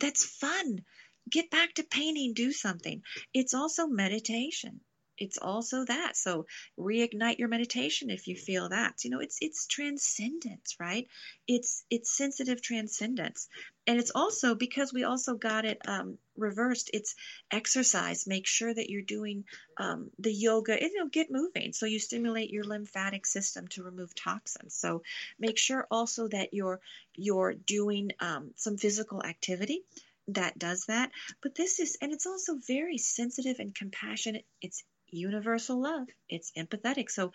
that's 0.00 0.24
fun 0.24 0.84
get 1.30 1.50
back 1.50 1.74
to 1.74 1.82
painting 1.84 2.34
do 2.34 2.52
something 2.52 3.02
it's 3.34 3.54
also 3.54 3.86
meditation 3.86 4.80
it's 5.20 5.36
also 5.36 5.84
that. 5.84 6.16
So 6.16 6.46
reignite 6.78 7.38
your 7.38 7.48
meditation 7.48 8.08
if 8.08 8.26
you 8.26 8.34
feel 8.34 8.70
that. 8.70 9.04
You 9.04 9.10
know, 9.10 9.20
it's 9.20 9.36
it's 9.42 9.66
transcendence, 9.66 10.76
right? 10.80 11.06
It's 11.46 11.84
it's 11.90 12.16
sensitive 12.16 12.62
transcendence, 12.62 13.46
and 13.86 14.00
it's 14.00 14.12
also 14.14 14.54
because 14.54 14.92
we 14.92 15.04
also 15.04 15.34
got 15.34 15.66
it 15.66 15.78
um, 15.86 16.16
reversed. 16.40 16.90
It's 16.92 17.14
exercise. 17.50 18.26
Make 18.26 18.46
sure 18.46 18.72
that 18.72 18.90
you're 18.90 19.02
doing 19.02 19.44
um, 19.76 20.10
the 20.18 20.32
yoga. 20.32 20.72
And, 20.72 20.90
you 20.92 20.98
know, 20.98 21.08
get 21.08 21.30
moving 21.30 21.72
so 21.72 21.86
you 21.86 21.98
stimulate 21.98 22.50
your 22.50 22.64
lymphatic 22.64 23.26
system 23.26 23.68
to 23.68 23.82
remove 23.82 24.14
toxins. 24.14 24.74
So 24.74 25.02
make 25.38 25.58
sure 25.58 25.86
also 25.90 26.28
that 26.28 26.52
you're 26.52 26.80
you're 27.14 27.54
doing 27.54 28.12
um, 28.20 28.50
some 28.56 28.76
physical 28.76 29.22
activity 29.22 29.82
that 30.28 30.58
does 30.58 30.86
that. 30.86 31.10
But 31.42 31.54
this 31.54 31.80
is, 31.80 31.98
and 32.00 32.12
it's 32.12 32.26
also 32.26 32.56
very 32.66 32.98
sensitive 32.98 33.58
and 33.58 33.74
compassionate. 33.74 34.44
It's 34.60 34.84
universal 35.08 35.80
love. 35.82 36.06
It's 36.28 36.52
empathetic. 36.56 37.10
So 37.10 37.32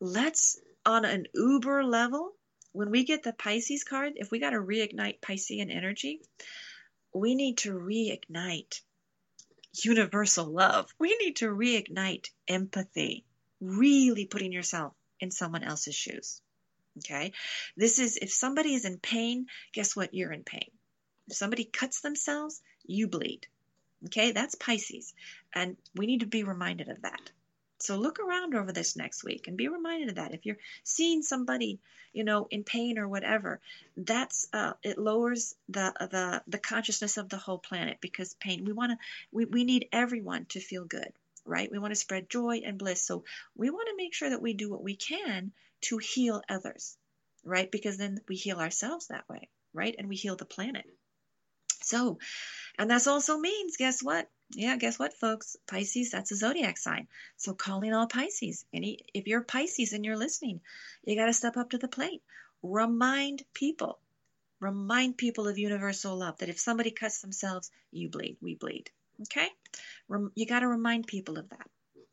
let's, 0.00 0.58
on 0.84 1.04
an 1.04 1.26
uber 1.34 1.84
level, 1.84 2.32
when 2.72 2.90
we 2.90 3.04
get 3.04 3.22
the 3.22 3.32
Pisces 3.32 3.84
card, 3.84 4.14
if 4.16 4.30
we 4.30 4.40
got 4.40 4.50
to 4.50 4.56
reignite 4.56 5.20
Piscean 5.20 5.70
energy, 5.70 6.20
we 7.14 7.34
need 7.34 7.58
to 7.58 7.72
reignite 7.72 8.80
universal 9.84 10.46
love. 10.46 10.92
We 10.98 11.16
need 11.16 11.36
to 11.36 11.48
reignite 11.48 12.28
empathy, 12.48 13.24
really 13.60 14.26
putting 14.26 14.52
yourself 14.52 14.92
in 15.20 15.30
someone 15.30 15.62
else's 15.62 15.94
shoes. 15.94 16.40
Okay? 16.98 17.32
This 17.76 17.98
is 17.98 18.16
if 18.16 18.32
somebody 18.32 18.74
is 18.74 18.84
in 18.84 18.98
pain, 18.98 19.46
guess 19.72 19.96
what? 19.96 20.14
You're 20.14 20.32
in 20.32 20.44
pain. 20.44 20.70
If 21.28 21.36
somebody 21.36 21.64
cuts 21.64 22.00
themselves, 22.00 22.60
you 22.84 23.08
bleed. 23.08 23.46
Okay, 24.06 24.32
that's 24.32 24.56
Pisces. 24.56 25.14
And 25.54 25.76
we 25.94 26.06
need 26.06 26.20
to 26.20 26.26
be 26.26 26.42
reminded 26.42 26.88
of 26.88 27.02
that. 27.02 27.30
So 27.82 27.96
look 27.96 28.20
around 28.20 28.54
over 28.54 28.70
this 28.70 28.94
next 28.94 29.24
week 29.24 29.48
and 29.48 29.56
be 29.56 29.66
reminded 29.66 30.10
of 30.10 30.14
that. 30.14 30.34
If 30.34 30.46
you're 30.46 30.58
seeing 30.84 31.22
somebody, 31.22 31.80
you 32.12 32.22
know, 32.22 32.46
in 32.48 32.62
pain 32.62 32.96
or 32.96 33.08
whatever, 33.08 33.60
that's 33.96 34.46
uh, 34.52 34.74
it 34.84 34.98
lowers 34.98 35.56
the 35.68 35.92
the 35.98 36.42
the 36.46 36.58
consciousness 36.58 37.16
of 37.16 37.28
the 37.28 37.38
whole 37.38 37.58
planet 37.58 37.98
because 38.00 38.34
pain. 38.34 38.64
We 38.64 38.72
want 38.72 38.92
to 38.92 38.98
we, 39.32 39.46
we 39.46 39.64
need 39.64 39.88
everyone 39.92 40.44
to 40.50 40.60
feel 40.60 40.84
good, 40.84 41.12
right? 41.44 41.72
We 41.72 41.80
want 41.80 41.90
to 41.90 42.00
spread 42.00 42.30
joy 42.30 42.62
and 42.64 42.78
bliss. 42.78 43.02
So 43.02 43.24
we 43.56 43.68
want 43.70 43.88
to 43.88 43.96
make 43.96 44.14
sure 44.14 44.30
that 44.30 44.42
we 44.42 44.54
do 44.54 44.70
what 44.70 44.84
we 44.84 44.94
can 44.94 45.50
to 45.88 45.98
heal 45.98 46.40
others, 46.48 46.96
right? 47.44 47.68
Because 47.68 47.96
then 47.98 48.20
we 48.28 48.36
heal 48.36 48.60
ourselves 48.60 49.08
that 49.08 49.28
way, 49.28 49.48
right? 49.72 49.96
And 49.98 50.08
we 50.08 50.14
heal 50.14 50.36
the 50.36 50.44
planet. 50.44 50.86
So, 51.84 52.18
and 52.78 52.90
that 52.90 53.06
also 53.06 53.38
means, 53.38 53.76
guess 53.76 54.02
what? 54.02 54.28
Yeah, 54.54 54.76
guess 54.76 54.98
what, 54.98 55.14
folks? 55.14 55.56
Pisces, 55.66 56.10
that's 56.10 56.32
a 56.32 56.36
zodiac 56.36 56.76
sign. 56.76 57.08
So 57.36 57.54
calling 57.54 57.94
all 57.94 58.06
Pisces. 58.06 58.64
Any 58.72 58.98
if 59.14 59.26
you're 59.26 59.42
Pisces 59.42 59.92
and 59.92 60.04
you're 60.04 60.16
listening, 60.16 60.60
you 61.04 61.16
got 61.16 61.26
to 61.26 61.32
step 61.32 61.56
up 61.56 61.70
to 61.70 61.78
the 61.78 61.88
plate. 61.88 62.22
Remind 62.62 63.42
people. 63.54 63.98
Remind 64.60 65.16
people 65.16 65.48
of 65.48 65.58
universal 65.58 66.16
love 66.16 66.38
that 66.38 66.48
if 66.48 66.60
somebody 66.60 66.90
cuts 66.90 67.20
themselves, 67.20 67.70
you 67.90 68.08
bleed, 68.10 68.36
we 68.40 68.54
bleed. 68.54 68.90
Okay? 69.22 69.48
You 70.34 70.46
got 70.46 70.60
to 70.60 70.68
remind 70.68 71.06
people 71.06 71.38
of 71.38 71.48
that 71.48 71.66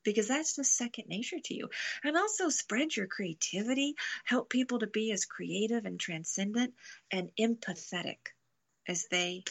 because 0.03 0.29
that's 0.29 0.55
just 0.55 0.75
second 0.75 1.09
nature 1.09 1.39
to 1.43 1.53
you. 1.53 1.69
And 2.03 2.17
also 2.17 2.49
spread 2.49 2.95
your 2.95 3.07
creativity, 3.07 3.95
help 4.23 4.49
people 4.49 4.79
to 4.79 4.87
be 4.87 5.11
as 5.11 5.25
creative 5.25 5.85
and 5.85 5.99
transcendent 5.99 6.73
and 7.11 7.29
empathetic 7.39 8.17
as 8.89 9.05
they 9.09 9.43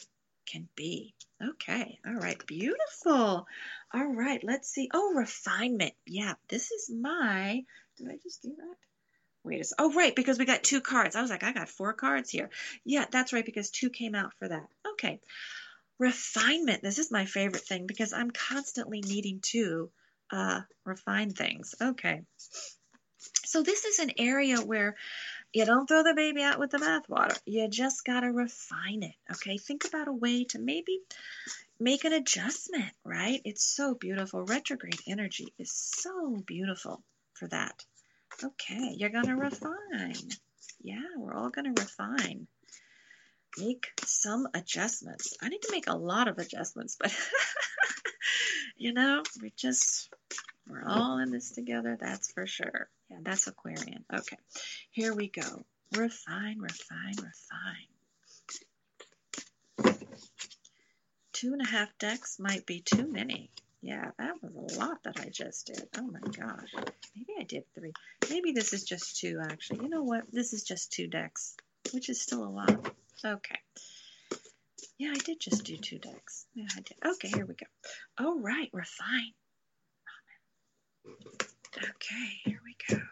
can 0.46 0.68
be. 0.74 1.14
Okay, 1.42 1.98
all 2.04 2.14
right, 2.14 2.44
beautiful. 2.46 3.46
All 3.94 4.14
right, 4.14 4.42
let's 4.42 4.68
see. 4.68 4.90
Oh, 4.92 5.14
refinement. 5.14 5.94
Yeah, 6.06 6.34
this 6.48 6.72
is 6.72 6.90
my. 6.90 7.62
Did 7.96 8.08
I 8.08 8.18
just 8.22 8.42
do 8.42 8.50
that? 8.56 8.76
Wait 9.44 9.60
a 9.60 9.64
second. 9.64 9.84
Oh, 9.84 9.94
right, 9.94 10.14
because 10.14 10.38
we 10.38 10.44
got 10.44 10.64
two 10.64 10.80
cards. 10.80 11.14
I 11.14 11.22
was 11.22 11.30
like, 11.30 11.44
I 11.44 11.52
got 11.52 11.68
four 11.68 11.92
cards 11.92 12.28
here. 12.30 12.50
Yeah, 12.84 13.04
that's 13.10 13.32
right, 13.32 13.46
because 13.46 13.70
two 13.70 13.90
came 13.90 14.14
out 14.14 14.32
for 14.38 14.48
that. 14.48 14.66
Okay. 14.94 15.20
Refinement. 15.98 16.82
This 16.82 16.98
is 16.98 17.10
my 17.10 17.24
favorite 17.24 17.62
thing 17.62 17.86
because 17.86 18.12
I'm 18.12 18.30
constantly 18.30 19.00
needing 19.00 19.40
to 19.52 19.90
uh, 20.32 20.60
refine 20.84 21.30
things. 21.30 21.74
Okay. 21.80 22.22
So, 23.44 23.62
this 23.62 23.84
is 23.84 23.98
an 23.98 24.12
area 24.18 24.58
where 24.58 24.96
you 25.52 25.64
don't 25.64 25.86
throw 25.86 26.02
the 26.02 26.14
baby 26.14 26.42
out 26.42 26.58
with 26.58 26.70
the 26.70 26.78
bathwater. 26.78 27.38
You 27.46 27.68
just 27.68 28.04
got 28.04 28.20
to 28.20 28.28
refine 28.28 29.02
it. 29.02 29.14
Okay. 29.30 29.56
Think 29.56 29.84
about 29.86 30.08
a 30.08 30.12
way 30.12 30.44
to 30.44 30.58
maybe 30.58 31.00
make 31.80 32.04
an 32.04 32.12
adjustment, 32.12 32.92
right? 33.04 33.40
It's 33.44 33.64
so 33.64 33.94
beautiful. 33.94 34.44
Retrograde 34.44 35.00
energy 35.06 35.52
is 35.58 35.72
so 35.72 36.36
beautiful 36.46 37.02
for 37.34 37.48
that. 37.48 37.84
Okay. 38.42 38.94
You're 38.96 39.10
going 39.10 39.26
to 39.26 39.36
refine. 39.36 40.28
Yeah, 40.82 41.02
we're 41.16 41.34
all 41.34 41.50
going 41.50 41.74
to 41.74 41.80
refine. 41.80 42.46
Make 43.58 43.88
some 44.04 44.46
adjustments. 44.54 45.36
I 45.42 45.48
need 45.48 45.62
to 45.62 45.72
make 45.72 45.88
a 45.88 45.96
lot 45.96 46.28
of 46.28 46.38
adjustments, 46.38 46.96
but 47.00 47.12
you 48.76 48.92
know, 48.92 49.22
we 49.42 49.52
just, 49.56 50.12
we're 50.68 50.84
all 50.86 51.18
in 51.18 51.30
this 51.30 51.50
together, 51.52 51.96
that's 52.00 52.32
for 52.32 52.46
sure. 52.46 52.88
Yeah, 53.10 53.18
that's 53.22 53.46
Aquarian. 53.46 54.04
Okay, 54.12 54.36
here 54.90 55.14
we 55.14 55.28
go. 55.28 55.64
Refine, 55.96 56.58
refine, 56.58 57.14
refine. 57.16 57.88
Two 61.32 61.52
and 61.52 61.62
a 61.62 61.66
half 61.66 61.88
decks 61.98 62.38
might 62.38 62.66
be 62.66 62.82
too 62.84 63.06
many. 63.06 63.50
Yeah, 63.80 64.10
that 64.18 64.42
was 64.42 64.76
a 64.76 64.78
lot 64.80 65.04
that 65.04 65.20
I 65.20 65.28
just 65.28 65.68
did. 65.68 65.88
Oh 65.96 66.02
my 66.02 66.18
gosh. 66.20 66.72
Maybe 67.14 67.32
I 67.38 67.44
did 67.44 67.62
three. 67.74 67.92
Maybe 68.28 68.52
this 68.52 68.72
is 68.72 68.82
just 68.82 69.18
two, 69.20 69.38
actually. 69.40 69.84
You 69.84 69.88
know 69.88 70.02
what? 70.02 70.24
This 70.32 70.52
is 70.52 70.64
just 70.64 70.92
two 70.92 71.06
decks, 71.06 71.56
which 71.92 72.08
is 72.08 72.20
still 72.20 72.42
a 72.42 72.50
lot. 72.50 72.92
Okay. 73.24 73.58
Yeah, 74.98 75.12
I 75.14 75.18
did 75.18 75.38
just 75.38 75.64
do 75.64 75.76
two 75.76 75.98
decks. 75.98 76.44
Yeah, 76.54 76.66
I 76.76 76.80
did. 76.80 76.96
Okay, 77.06 77.28
here 77.28 77.46
we 77.46 77.54
go. 77.54 77.66
All 78.18 78.40
right, 78.40 78.68
refine. 78.72 79.32
Okay, 81.76 82.40
here 82.44 82.60
we 82.64 82.76
go. 82.88 83.02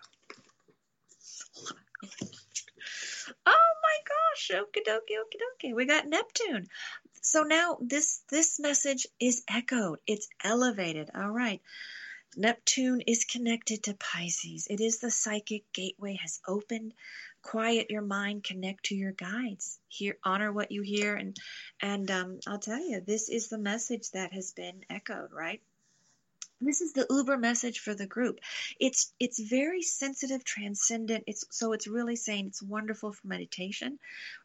Oh 3.47 3.73
my 3.83 3.99
gosh, 4.13 4.51
okie 4.55 4.85
dokie, 4.87 5.17
okie 5.23 5.41
dokie. 5.43 5.75
We 5.75 5.87
got 5.87 6.07
Neptune. 6.07 6.67
So 7.23 7.43
now 7.43 7.79
this 7.81 8.23
this 8.31 8.61
message 8.61 9.07
is 9.21 9.43
echoed. 9.49 9.99
It's 10.07 10.29
elevated. 10.43 11.11
All 11.15 11.31
right. 11.31 11.61
Neptune 12.37 13.01
is 13.01 13.25
connected 13.25 13.85
to 13.85 13.95
Pisces. 13.95 14.67
It 14.69 14.81
is 14.81 14.99
the 14.99 15.11
psychic 15.11 15.73
gateway 15.73 16.19
has 16.21 16.41
opened. 16.47 16.93
Quiet 17.41 17.91
your 17.91 18.03
mind, 18.03 18.45
connect 18.45 18.87
to 18.87 18.95
your 18.95 19.13
guides. 19.13 19.79
Hear, 19.89 20.19
honor 20.23 20.53
what 20.53 20.71
you 20.71 20.83
hear, 20.83 21.15
and 21.15 21.37
and 21.81 22.11
um, 22.11 22.41
I'll 22.47 22.59
tell 22.59 22.79
you, 22.79 23.01
this 23.01 23.29
is 23.29 23.49
the 23.49 23.59
message 23.59 24.11
that 24.11 24.35
has 24.35 24.53
been 24.53 24.85
echoed. 24.91 25.33
Right? 25.33 25.63
This 26.61 26.81
is 26.81 26.93
the 26.93 27.07
uber 27.11 27.37
message 27.37 27.81
for 27.81 27.95
the 27.95 28.07
group. 28.07 28.41
It's 28.81 29.13
it's 29.21 29.39
very 29.39 29.83
sensitive 29.83 30.45
transcendent. 30.45 31.25
It's 31.27 31.45
so 31.51 31.73
it's 31.73 31.87
really 31.87 32.17
saying 32.17 32.47
it's 32.47 32.63
wonderful 32.63 33.13
for 33.13 33.27
meditation. 33.27 33.99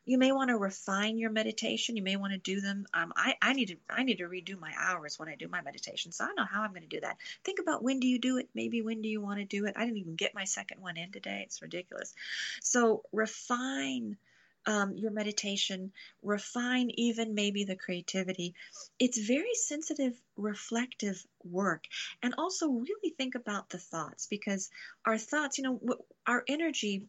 You 0.05 0.17
may 0.17 0.31
want 0.31 0.49
to 0.49 0.57
refine 0.57 1.17
your 1.17 1.31
meditation. 1.31 1.95
You 1.95 2.03
may 2.03 2.15
want 2.15 2.33
to 2.33 2.39
do 2.39 2.61
them 2.61 2.85
um, 2.93 3.13
I, 3.15 3.35
I 3.41 3.53
need 3.53 3.69
to 3.69 3.75
i 3.89 4.03
need 4.03 4.17
to 4.17 4.27
redo 4.27 4.59
my 4.59 4.73
hours 4.77 5.17
when 5.17 5.29
i 5.29 5.35
do 5.35 5.47
my 5.47 5.61
meditation 5.61 6.11
so 6.11 6.23
i 6.23 6.27
don't 6.27 6.35
know 6.35 6.45
how 6.49 6.61
i'm 6.61 6.71
going 6.71 6.81
to 6.81 6.87
do 6.87 7.01
that. 7.01 7.17
Think 7.43 7.59
about 7.59 7.83
when 7.83 7.99
do 7.99 8.07
you 8.07 8.19
do 8.19 8.37
it? 8.37 8.49
Maybe 8.53 8.81
when 8.81 9.01
do 9.01 9.09
you 9.09 9.21
want 9.21 9.39
to 9.39 9.45
do 9.45 9.65
it? 9.65 9.75
I 9.77 9.85
didn't 9.85 9.97
even 9.97 10.15
get 10.15 10.35
my 10.35 10.45
second 10.45 10.81
one 10.81 10.97
in 10.97 11.11
today. 11.11 11.43
It's 11.45 11.61
ridiculous. 11.61 12.13
So 12.61 13.03
refine 13.11 14.17
um, 14.65 14.95
your 14.95 15.11
meditation, 15.11 15.91
refine 16.21 16.91
even 16.95 17.33
maybe 17.33 17.63
the 17.63 17.75
creativity. 17.75 18.53
It's 18.99 19.17
very 19.17 19.53
sensitive, 19.53 20.19
reflective 20.37 21.23
work. 21.43 21.85
And 22.21 22.35
also 22.37 22.69
really 22.69 23.13
think 23.17 23.35
about 23.35 23.69
the 23.69 23.79
thoughts 23.79 24.27
because 24.27 24.69
our 25.05 25.17
thoughts, 25.17 25.57
you 25.57 25.63
know, 25.63 25.79
our 26.27 26.43
energy 26.47 27.07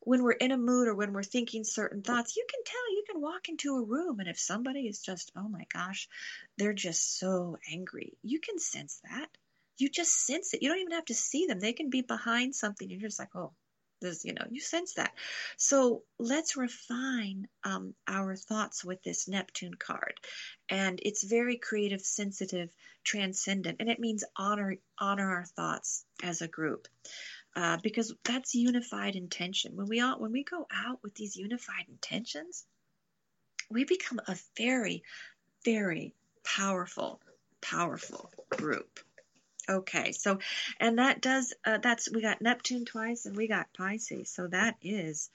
when 0.00 0.22
we're 0.22 0.32
in 0.32 0.50
a 0.50 0.56
mood 0.56 0.88
or 0.88 0.94
when 0.94 1.12
we're 1.12 1.22
thinking 1.22 1.62
certain 1.62 2.02
thoughts, 2.02 2.36
you 2.36 2.46
can 2.48 2.60
tell, 2.64 2.90
you 2.92 3.04
can 3.10 3.20
walk 3.20 3.48
into 3.48 3.76
a 3.76 3.84
room, 3.84 4.18
and 4.18 4.28
if 4.28 4.38
somebody 4.38 4.88
is 4.88 5.00
just, 5.00 5.30
oh 5.36 5.48
my 5.48 5.64
gosh, 5.72 6.08
they're 6.56 6.72
just 6.72 7.18
so 7.18 7.58
angry, 7.70 8.14
you 8.22 8.40
can 8.40 8.58
sense 8.58 9.00
that. 9.10 9.28
You 9.76 9.88
just 9.88 10.26
sense 10.26 10.52
it. 10.52 10.62
You 10.62 10.68
don't 10.68 10.80
even 10.80 10.92
have 10.92 11.06
to 11.06 11.14
see 11.14 11.46
them. 11.46 11.60
They 11.60 11.72
can 11.72 11.88
be 11.88 12.02
behind 12.02 12.54
something. 12.54 12.88
You're 12.90 13.00
just 13.00 13.18
like, 13.18 13.34
oh, 13.34 13.52
this, 14.00 14.24
you 14.24 14.34
know, 14.34 14.46
you 14.50 14.60
sense 14.60 14.94
that. 14.94 15.12
So 15.56 16.02
let's 16.18 16.56
refine 16.56 17.48
um, 17.64 17.94
our 18.06 18.36
thoughts 18.36 18.84
with 18.84 19.02
this 19.02 19.28
Neptune 19.28 19.74
card. 19.74 20.14
And 20.68 21.00
it's 21.02 21.24
very 21.24 21.56
creative, 21.56 22.00
sensitive, 22.00 22.70
transcendent, 23.04 23.78
and 23.80 23.88
it 23.88 23.98
means 23.98 24.24
honor 24.36 24.76
honor 24.98 25.30
our 25.30 25.44
thoughts 25.44 26.04
as 26.22 26.42
a 26.42 26.48
group 26.48 26.86
uh, 27.56 27.78
because 27.82 28.14
that's 28.24 28.54
unified 28.54 29.16
intention. 29.16 29.76
When 29.76 29.88
we 29.88 30.00
all, 30.00 30.18
when 30.18 30.32
we 30.32 30.44
go 30.44 30.66
out 30.72 31.00
with 31.02 31.14
these 31.14 31.36
unified 31.36 31.86
intentions, 31.88 32.64
we 33.70 33.84
become 33.84 34.20
a 34.26 34.36
very, 34.56 35.02
very 35.64 36.14
powerful, 36.44 37.20
powerful 37.60 38.30
group. 38.50 39.00
Okay, 39.70 40.12
so 40.12 40.40
and 40.80 40.98
that 40.98 41.22
does 41.22 41.54
uh, 41.64 41.78
that's 41.78 42.10
we 42.10 42.20
got 42.20 42.42
Neptune 42.42 42.84
twice 42.84 43.26
and 43.26 43.36
we 43.36 43.46
got 43.46 43.72
Pisces, 43.72 44.28
so 44.28 44.48
that 44.48 44.76
is 44.82 45.30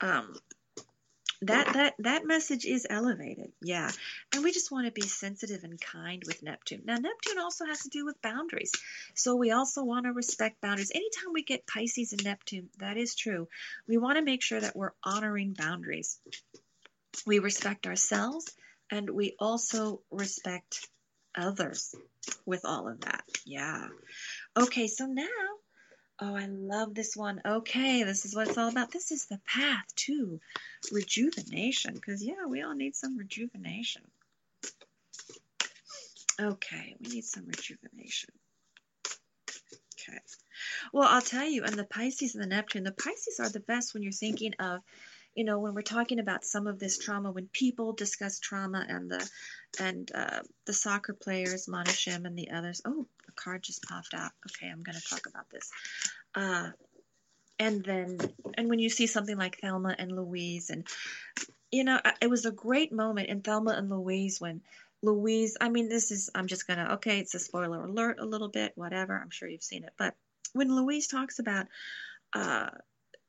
um, 0.00 0.34
that 1.42 1.72
that 1.72 1.94
that 1.98 2.24
message 2.24 2.64
is 2.64 2.86
elevated 2.88 3.52
yeah. 3.60 3.90
And 4.32 4.44
we 4.44 4.52
just 4.52 4.70
want 4.70 4.86
to 4.86 4.92
be 4.92 5.06
sensitive 5.06 5.64
and 5.64 5.80
kind 5.80 6.22
with 6.26 6.42
neptune. 6.42 6.82
Now 6.84 6.94
neptune 6.94 7.38
also 7.38 7.66
has 7.66 7.80
to 7.80 7.88
do 7.88 8.04
with 8.04 8.22
boundaries 8.22 8.72
so 9.14 9.34
we 9.34 9.50
also 9.50 9.82
want 9.82 10.06
to 10.06 10.12
respect 10.12 10.60
boundaries. 10.60 10.92
Anytime 10.94 11.32
we 11.32 11.42
get 11.42 11.66
pisces 11.66 12.12
and 12.12 12.24
neptune 12.24 12.68
that 12.78 12.96
is 12.96 13.16
true 13.16 13.48
we 13.88 13.96
want 13.96 14.18
to 14.18 14.24
make 14.24 14.42
sure 14.42 14.60
that 14.60 14.76
we're 14.76 14.92
honoring 15.02 15.54
boundaries. 15.54 16.18
We 17.26 17.40
respect 17.40 17.86
ourselves 17.88 18.54
and 18.90 19.10
we 19.10 19.34
also 19.38 20.00
respect 20.10 20.88
others 21.36 21.94
with 22.46 22.64
all 22.64 22.88
of 22.88 23.00
that 23.00 23.24
yeah 23.44 23.88
okay 24.56 24.86
so 24.86 25.06
now 25.06 25.26
Oh, 26.24 26.36
I 26.36 26.46
love 26.46 26.94
this 26.94 27.16
one. 27.16 27.40
Okay, 27.44 28.04
this 28.04 28.24
is 28.24 28.32
what 28.32 28.46
it's 28.46 28.56
all 28.56 28.68
about. 28.68 28.92
This 28.92 29.10
is 29.10 29.26
the 29.26 29.40
path 29.44 29.84
to 29.96 30.40
rejuvenation. 30.92 31.94
Because, 31.94 32.22
yeah, 32.22 32.46
we 32.48 32.62
all 32.62 32.76
need 32.76 32.94
some 32.94 33.18
rejuvenation. 33.18 34.02
Okay, 36.40 36.94
we 37.00 37.08
need 37.14 37.24
some 37.24 37.46
rejuvenation. 37.46 38.30
Okay. 40.00 40.18
Well, 40.92 41.08
I'll 41.08 41.22
tell 41.22 41.48
you, 41.48 41.64
and 41.64 41.74
the 41.74 41.84
Pisces 41.84 42.36
and 42.36 42.44
the 42.44 42.48
Neptune, 42.48 42.84
the 42.84 42.92
Pisces 42.92 43.40
are 43.40 43.48
the 43.48 43.58
best 43.58 43.92
when 43.92 44.04
you're 44.04 44.12
thinking 44.12 44.54
of, 44.60 44.80
you 45.34 45.42
know, 45.42 45.58
when 45.58 45.74
we're 45.74 45.82
talking 45.82 46.20
about 46.20 46.44
some 46.44 46.68
of 46.68 46.78
this 46.78 46.98
trauma, 46.98 47.32
when 47.32 47.48
people 47.52 47.94
discuss 47.94 48.38
trauma 48.38 48.86
and 48.88 49.10
the 49.10 49.28
and 49.80 50.10
uh, 50.14 50.40
the 50.66 50.72
soccer 50.72 51.14
players, 51.14 51.68
Mana 51.68 51.90
Shim 51.90 52.24
and 52.24 52.38
the 52.38 52.50
others. 52.50 52.82
Oh, 52.84 53.06
a 53.28 53.32
card 53.32 53.62
just 53.62 53.82
popped 53.82 54.14
out. 54.14 54.32
Okay, 54.46 54.70
I'm 54.70 54.82
going 54.82 54.98
to 54.98 55.08
talk 55.08 55.26
about 55.26 55.50
this. 55.50 55.70
Uh, 56.34 56.70
and 57.58 57.84
then, 57.84 58.18
and 58.54 58.68
when 58.68 58.78
you 58.78 58.88
see 58.88 59.06
something 59.06 59.36
like 59.36 59.60
Thelma 59.60 59.94
and 59.98 60.14
Louise, 60.14 60.70
and 60.70 60.86
you 61.70 61.84
know, 61.84 62.00
it 62.20 62.28
was 62.28 62.44
a 62.44 62.50
great 62.50 62.92
moment 62.92 63.28
in 63.28 63.40
Thelma 63.40 63.72
and 63.72 63.88
Louise 63.88 64.40
when 64.40 64.60
Louise, 65.02 65.56
I 65.60 65.68
mean, 65.68 65.88
this 65.88 66.10
is, 66.10 66.30
I'm 66.34 66.46
just 66.46 66.66
going 66.66 66.78
to, 66.78 66.94
okay, 66.94 67.18
it's 67.18 67.34
a 67.34 67.38
spoiler 67.38 67.84
alert 67.84 68.18
a 68.20 68.26
little 68.26 68.48
bit, 68.48 68.72
whatever. 68.76 69.18
I'm 69.18 69.30
sure 69.30 69.48
you've 69.48 69.62
seen 69.62 69.84
it. 69.84 69.92
But 69.96 70.14
when 70.52 70.74
Louise 70.74 71.08
talks 71.08 71.38
about, 71.38 71.66
uh, 72.34 72.68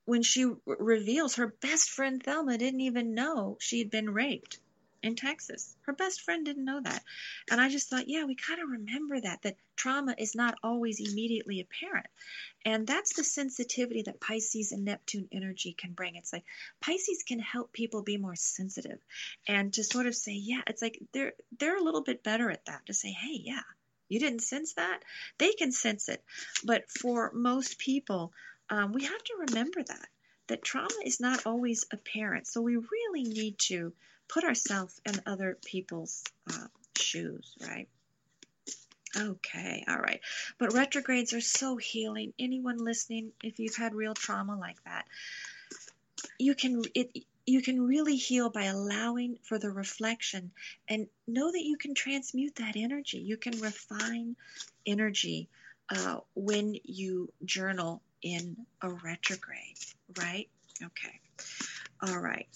when 0.06 0.22
she 0.22 0.52
reveals 0.66 1.36
her 1.36 1.48
best 1.62 1.90
friend 1.90 2.22
Thelma 2.22 2.58
didn't 2.58 2.82
even 2.82 3.14
know 3.14 3.58
she 3.60 3.80
had 3.80 3.90
been 3.90 4.10
raped 4.10 4.60
in 5.04 5.16
Texas. 5.16 5.76
Her 5.82 5.94
best 5.94 6.22
friend 6.22 6.46
didn't 6.46 6.66
know 6.66 6.82
that. 6.82 7.04
And 7.52 7.60
I 7.60 7.70
just 7.70 7.90
thought, 7.90 8.08
yeah, 8.08 8.24
we 8.24 8.36
kind 8.36 8.62
of 8.62 8.70
remember 8.70 9.20
that, 9.20 9.42
that 9.42 9.58
trauma 9.76 10.16
is 10.18 10.34
not 10.34 10.58
always 10.64 11.00
immediately 11.00 11.60
apparent. 11.60 12.08
And 12.66 12.88
that's 12.88 13.14
the 13.14 13.24
sensitivity 13.24 14.04
that 14.04 14.22
Pisces 14.22 14.72
and 14.72 14.86
Neptune 14.86 15.28
energy 15.32 15.74
can 15.74 15.92
bring. 15.92 16.16
It's 16.16 16.32
like 16.32 16.46
Pisces 16.80 17.24
can 17.28 17.40
help 17.40 17.74
people 17.74 18.02
be 18.02 18.18
more 18.18 18.36
sensitive 18.36 19.00
and 19.48 19.74
to 19.74 19.84
sort 19.84 20.08
of 20.08 20.16
say, 20.16 20.34
yeah, 20.34 20.62
it's 20.68 20.82
like 20.82 20.98
they're 21.12 21.34
they're 21.60 21.78
a 21.78 21.84
little 21.84 22.04
bit 22.04 22.24
better 22.24 22.50
at 22.50 22.66
that 22.66 22.86
to 22.86 22.94
say, 22.94 23.12
hey, 23.12 23.42
yeah, 23.44 23.62
you 24.08 24.20
didn't 24.20 24.42
sense 24.42 24.74
that? 24.76 25.02
They 25.38 25.52
can 25.52 25.72
sense 25.74 26.08
it. 26.08 26.24
But 26.64 26.90
for 26.90 27.32
most 27.34 27.78
people, 27.78 28.32
um, 28.70 28.94
we 28.94 29.04
have 29.04 29.24
to 29.24 29.46
remember 29.48 29.84
that 29.84 30.08
that 30.48 30.64
trauma 30.64 30.96
is 31.06 31.20
not 31.20 31.46
always 31.46 31.86
apparent. 31.92 32.48
So 32.48 32.62
we 32.62 32.76
really 32.76 33.24
need 33.24 33.58
to 33.70 33.94
put 34.28 34.44
ourselves 34.44 35.00
in 35.06 35.22
other 35.26 35.58
people's 35.66 36.24
uh, 36.52 36.68
shoes, 36.98 37.56
right? 37.62 37.88
Okay, 39.16 39.84
all 39.88 39.98
right. 39.98 40.22
But 40.58 40.74
retrogrades 40.74 41.34
are 41.34 41.42
so 41.42 41.78
healing. 41.78 42.34
Anyone 42.40 42.78
listening, 42.78 43.32
if 43.44 43.60
you've 43.60 43.76
had 43.76 43.94
real 43.94 44.16
trauma 44.16 44.58
like 44.58 44.84
that, 44.86 45.06
you 46.40 46.56
can 46.56 46.82
it 46.96 47.12
you 47.46 47.62
can 47.62 47.86
really 47.86 48.16
heal 48.16 48.50
by 48.50 48.64
allowing 48.64 49.38
for 49.44 49.60
the 49.60 49.70
reflection 49.70 50.52
and 50.88 51.08
know 51.28 51.52
that 51.52 51.64
you 51.64 51.78
can 51.78 51.94
transmute 51.94 52.56
that 52.56 52.76
energy. 52.76 53.20
You 53.20 53.38
can 53.38 53.60
refine 53.60 54.36
energy 54.86 55.50
uh, 55.90 56.20
when 56.36 56.76
you 56.84 57.32
journal 57.44 58.02
in 58.22 58.56
a 58.82 58.90
retrograde, 58.90 59.78
right? 60.18 60.48
Okay. 60.82 61.20
All 62.02 62.18
right. 62.18 62.48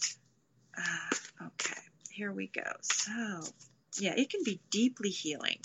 Uh, 0.77 1.45
okay, 1.47 1.81
here 2.11 2.31
we 2.31 2.47
go. 2.47 2.69
So, 2.81 3.41
yeah, 3.99 4.13
it 4.15 4.29
can 4.29 4.43
be 4.43 4.59
deeply 4.69 5.09
healing. 5.09 5.59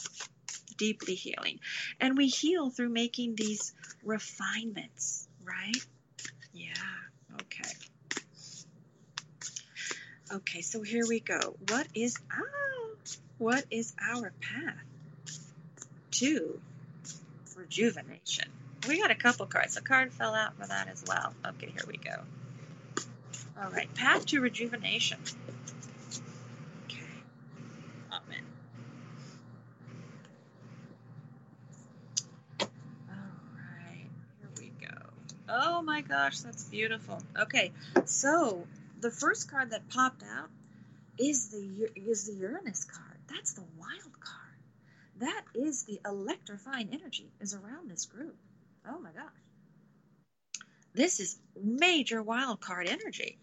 Deeply 0.77 1.15
healing. 1.15 1.61
And 2.01 2.17
we 2.17 2.29
heal 2.29 2.71
through 2.71 2.89
making 2.89 3.35
these 3.35 3.75
refinements, 4.03 5.29
right? 5.45 5.77
Yeah, 6.53 6.73
okay. 7.43 7.71
Okay, 10.33 10.63
so 10.63 10.81
here 10.83 11.05
we 11.07 11.21
go. 11.21 11.57
What 11.69 11.87
is 11.95 12.17
ah, 12.33 12.97
what 13.37 13.65
is 13.71 13.93
our 14.01 14.33
path 14.41 14.85
to 16.13 16.59
rejuvenation? 17.55 18.49
We 18.89 18.99
got 18.99 19.11
a 19.11 19.15
couple 19.15 19.45
cards. 19.47 19.77
A 19.77 19.83
card 19.83 20.13
fell 20.13 20.35
out 20.35 20.57
for 20.57 20.67
that 20.67 20.89
as 20.89 21.05
well. 21.07 21.35
Okay, 21.47 21.67
here 21.67 21.85
we 21.87 21.99
go. 21.99 22.23
All 23.63 23.71
right, 23.71 23.93
path 23.95 24.27
to 24.27 24.41
rejuvenation. 24.41 25.19
Okay. 26.87 27.05
All 28.11 28.19
right, 33.55 34.07
here 34.41 34.51
we 34.59 34.73
go. 34.85 34.97
Oh 35.49 35.83
my 35.83 36.01
gosh, 36.01 36.41
that's 36.41 36.65
beautiful. 36.65 37.23
Okay, 37.39 37.71
so 38.05 38.67
the 39.01 39.13
first 39.13 39.49
card 39.49 39.71
that 39.71 39.89
popped 39.91 40.25
out 40.25 40.49
is 41.17 41.51
the 41.51 41.89
is 41.95 42.25
the 42.25 42.33
Uranus 42.33 42.85
card. 42.85 43.19
That's 43.29 43.53
the 43.53 43.65
wild 43.79 44.21
card. 44.21 44.41
That 45.21 45.45
is 45.55 45.85
the 45.85 46.01
electrifying 46.05 46.89
energy 46.93 47.31
is 47.41 47.55
around 47.55 47.89
this 47.89 48.07
group. 48.07 48.35
Oh 48.89 48.99
my 48.99 49.11
gosh 49.13 49.42
this 50.95 51.21
is 51.21 51.39
major 51.63 52.23
wild 52.23 52.61
card 52.61 52.89
energy. 52.89 53.39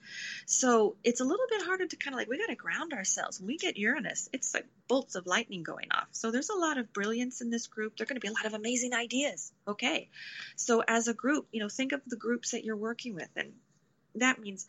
So 0.45 0.95
it's 1.03 1.19
a 1.19 1.23
little 1.23 1.45
bit 1.49 1.63
harder 1.65 1.87
to 1.87 1.95
kind 1.95 2.13
of 2.13 2.19
like, 2.19 2.29
we 2.29 2.37
got 2.37 2.47
to 2.47 2.55
ground 2.55 2.93
ourselves. 2.93 3.39
When 3.39 3.47
we 3.47 3.57
get 3.57 3.77
Uranus, 3.77 4.29
it's 4.33 4.53
like 4.53 4.67
bolts 4.87 5.15
of 5.15 5.25
lightning 5.25 5.63
going 5.63 5.87
off. 5.91 6.07
So 6.11 6.31
there's 6.31 6.49
a 6.49 6.57
lot 6.57 6.77
of 6.77 6.93
brilliance 6.93 7.41
in 7.41 7.49
this 7.49 7.67
group. 7.67 7.97
There 7.97 8.03
are 8.03 8.07
going 8.07 8.19
to 8.19 8.21
be 8.21 8.27
a 8.27 8.33
lot 8.33 8.45
of 8.45 8.53
amazing 8.53 8.93
ideas. 8.93 9.51
Okay. 9.67 10.09
So 10.55 10.83
as 10.87 11.07
a 11.07 11.13
group, 11.13 11.47
you 11.51 11.59
know, 11.59 11.69
think 11.69 11.91
of 11.91 12.01
the 12.05 12.17
groups 12.17 12.51
that 12.51 12.63
you're 12.63 12.75
working 12.75 13.15
with. 13.15 13.29
And 13.35 13.53
that 14.15 14.39
means 14.39 14.67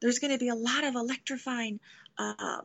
there's 0.00 0.18
going 0.18 0.32
to 0.32 0.38
be 0.38 0.48
a 0.48 0.54
lot 0.54 0.84
of 0.84 0.94
electrifying 0.94 1.80
uh, 2.18 2.60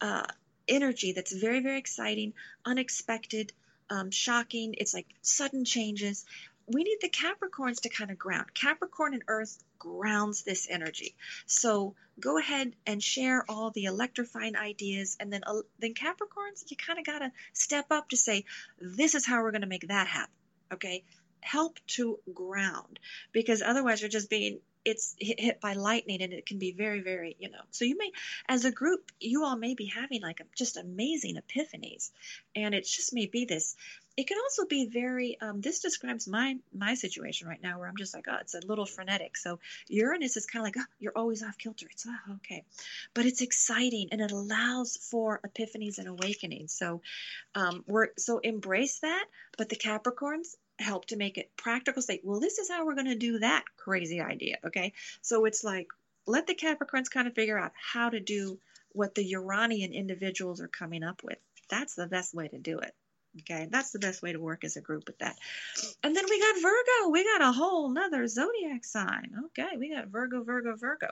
uh, 0.00 0.26
energy 0.68 1.12
that's 1.12 1.32
very, 1.32 1.60
very 1.60 1.78
exciting, 1.78 2.32
unexpected, 2.64 3.52
um, 3.90 4.10
shocking. 4.10 4.74
It's 4.78 4.94
like 4.94 5.06
sudden 5.22 5.64
changes 5.64 6.24
we 6.66 6.82
need 6.82 6.98
the 7.00 7.08
Capricorns 7.08 7.82
to 7.82 7.88
kind 7.88 8.10
of 8.10 8.18
ground. 8.18 8.52
Capricorn 8.54 9.14
and 9.14 9.22
Earth 9.28 9.62
grounds 9.78 10.42
this 10.42 10.66
energy. 10.68 11.14
So 11.46 11.94
go 12.18 12.38
ahead 12.38 12.74
and 12.86 13.02
share 13.02 13.44
all 13.48 13.70
the 13.70 13.84
electrifying 13.84 14.56
ideas, 14.56 15.16
and 15.20 15.32
then 15.32 15.42
uh, 15.46 15.62
then 15.78 15.94
Capricorns, 15.94 16.68
you 16.68 16.76
kind 16.76 16.98
of 16.98 17.06
got 17.06 17.20
to 17.20 17.32
step 17.52 17.86
up 17.90 18.08
to 18.10 18.16
say, 18.16 18.44
this 18.80 19.14
is 19.14 19.26
how 19.26 19.42
we're 19.42 19.52
going 19.52 19.60
to 19.60 19.66
make 19.66 19.88
that 19.88 20.06
happen. 20.06 20.34
Okay, 20.72 21.04
help 21.40 21.78
to 21.86 22.18
ground 22.34 22.98
because 23.32 23.62
otherwise 23.62 24.00
you're 24.00 24.10
just 24.10 24.28
being 24.28 24.58
it's 24.86 25.14
hit, 25.18 25.60
by 25.60 25.74
lightning 25.74 26.22
and 26.22 26.32
it 26.32 26.46
can 26.46 26.58
be 26.58 26.72
very, 26.72 27.00
very, 27.00 27.36
you 27.38 27.50
know. 27.50 27.60
So 27.70 27.84
you 27.84 27.98
may, 27.98 28.12
as 28.48 28.64
a 28.64 28.70
group, 28.70 29.10
you 29.20 29.44
all 29.44 29.56
may 29.56 29.74
be 29.74 29.86
having 29.86 30.22
like 30.22 30.40
a, 30.40 30.44
just 30.56 30.76
amazing 30.76 31.36
epiphanies, 31.36 32.10
and 32.54 32.74
it 32.74 32.86
just 32.86 33.12
may 33.12 33.26
be 33.26 33.44
this 33.44 33.76
it 34.16 34.26
can 34.26 34.38
also 34.42 34.64
be 34.64 34.86
very 34.86 35.38
um, 35.40 35.60
this 35.60 35.80
describes 35.80 36.26
my 36.26 36.56
my 36.74 36.94
situation 36.94 37.48
right 37.48 37.62
now 37.62 37.78
where 37.78 37.88
i'm 37.88 37.96
just 37.96 38.14
like 38.14 38.24
oh 38.28 38.38
it's 38.40 38.54
a 38.54 38.66
little 38.66 38.86
frenetic. 38.86 39.36
So 39.36 39.58
uranus 39.88 40.36
is 40.36 40.46
kind 40.46 40.62
of 40.62 40.66
like 40.66 40.76
oh, 40.78 40.92
you're 40.98 41.16
always 41.16 41.42
off 41.42 41.58
kilter. 41.58 41.86
It's 41.90 42.06
oh, 42.08 42.34
okay. 42.36 42.64
But 43.14 43.26
it's 43.26 43.42
exciting 43.42 44.08
and 44.12 44.20
it 44.20 44.32
allows 44.32 44.96
for 44.96 45.40
epiphanies 45.46 45.98
and 45.98 46.08
awakenings. 46.08 46.72
So 46.72 47.02
um, 47.54 47.84
we're 47.86 48.08
so 48.16 48.38
embrace 48.38 49.00
that 49.00 49.26
but 49.58 49.68
the 49.68 49.76
capricorns 49.76 50.56
help 50.78 51.06
to 51.06 51.16
make 51.16 51.38
it 51.38 51.50
practical 51.56 52.02
say 52.02 52.20
well 52.22 52.40
this 52.40 52.58
is 52.58 52.68
how 52.68 52.84
we're 52.84 52.94
going 52.94 53.06
to 53.06 53.14
do 53.14 53.38
that 53.38 53.64
crazy 53.76 54.20
idea 54.20 54.56
okay 54.64 54.92
so 55.22 55.44
it's 55.44 55.64
like 55.64 55.88
let 56.26 56.46
the 56.46 56.54
capricorns 56.54 57.10
kind 57.10 57.26
of 57.26 57.34
figure 57.34 57.58
out 57.58 57.72
how 57.74 58.10
to 58.10 58.20
do 58.20 58.58
what 58.92 59.14
the 59.14 59.24
uranian 59.24 59.92
individuals 59.92 60.60
are 60.60 60.68
coming 60.68 61.02
up 61.02 61.22
with 61.24 61.38
that's 61.70 61.94
the 61.94 62.06
best 62.06 62.34
way 62.34 62.48
to 62.48 62.58
do 62.58 62.78
it 62.78 62.94
Okay, 63.40 63.68
that's 63.70 63.90
the 63.90 63.98
best 63.98 64.22
way 64.22 64.32
to 64.32 64.40
work 64.40 64.64
as 64.64 64.76
a 64.76 64.80
group 64.80 65.04
with 65.06 65.18
that. 65.18 65.36
And 66.02 66.16
then 66.16 66.24
we 66.28 66.40
got 66.40 66.62
Virgo. 66.62 67.10
We 67.10 67.24
got 67.24 67.42
a 67.42 67.52
whole 67.52 67.90
nother 67.90 68.26
zodiac 68.26 68.84
sign. 68.84 69.32
Okay, 69.46 69.76
we 69.76 69.94
got 69.94 70.08
Virgo, 70.08 70.42
Virgo, 70.42 70.74
Virgo. 70.74 71.08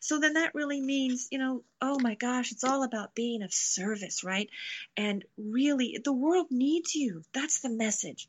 So 0.00 0.18
then 0.18 0.34
that 0.34 0.54
really 0.54 0.80
means, 0.80 1.28
you 1.30 1.38
know, 1.38 1.62
oh 1.80 1.98
my 2.00 2.16
gosh, 2.16 2.50
it's 2.50 2.64
all 2.64 2.82
about 2.82 3.14
being 3.14 3.42
of 3.42 3.52
service, 3.52 4.24
right? 4.24 4.50
And 4.96 5.24
really, 5.36 6.00
the 6.02 6.12
world 6.12 6.48
needs 6.50 6.94
you. 6.94 7.22
That's 7.32 7.60
the 7.60 7.70
message. 7.70 8.28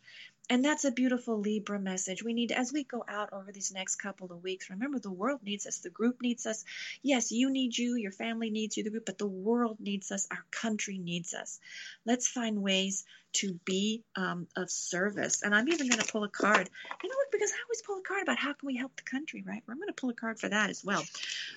And 0.52 0.66
that's 0.66 0.84
a 0.84 0.91
beautiful 0.91 1.39
Libra 1.39 1.80
message. 1.80 2.26
We 2.26 2.34
need, 2.34 2.52
as 2.52 2.74
we 2.74 2.84
go 2.84 3.06
out 3.08 3.32
over 3.32 3.54
these 3.54 3.72
next 3.72 3.95
couple 3.95 4.34
of 4.34 4.43
weeks, 4.43 4.70
remember 4.70 4.99
the 4.99 5.10
world 5.10 5.39
needs 5.41 5.66
us, 5.66 5.78
the 5.78 5.89
group 5.89 6.22
needs 6.22 6.45
us. 6.45 6.66
Yes, 7.02 7.32
you 7.32 7.49
need 7.49 7.78
you, 7.78 7.95
your 7.95 8.12
family 8.12 8.49
needs 8.49 8.76
you, 8.76 8.84
the 8.84 8.89
group, 8.89 9.06
but 9.06 9.18
the 9.18 9.26
world 9.26 9.78
needs 9.80 10.12
us, 10.12 10.28
our 10.30 10.43
country 10.52 10.97
needs 10.97 11.34
us. 11.34 11.58
Let's 12.06 12.28
find 12.28 12.62
ways 12.62 13.06
to 13.36 13.58
be 13.64 14.04
um, 14.18 14.45
of 14.58 14.70
service. 14.70 15.41
And 15.41 15.56
I'm 15.56 15.70
even 15.70 15.88
going 15.88 16.02
to 16.02 16.12
pull 16.12 16.26
a 16.26 16.30
card. 16.30 16.70
You 17.02 17.10
know 17.10 17.16
what? 17.16 17.32
Because 17.32 17.52
I 17.52 17.64
always 17.66 17.82
pull 17.84 17.99
a 17.99 18.02
card 18.02 18.24
about 18.24 18.38
how 18.38 18.52
can 18.52 18.68
we 18.68 18.76
help 18.76 18.93
the 18.97 19.04
country, 19.04 19.45
right? 19.47 19.64
I'm 19.70 19.78
going 19.78 19.88
to 19.88 19.93
pull 19.93 20.10
a 20.10 20.14
card 20.14 20.38
for 20.38 20.49
that 20.49 20.70
as 20.70 20.84
well. 20.84 21.06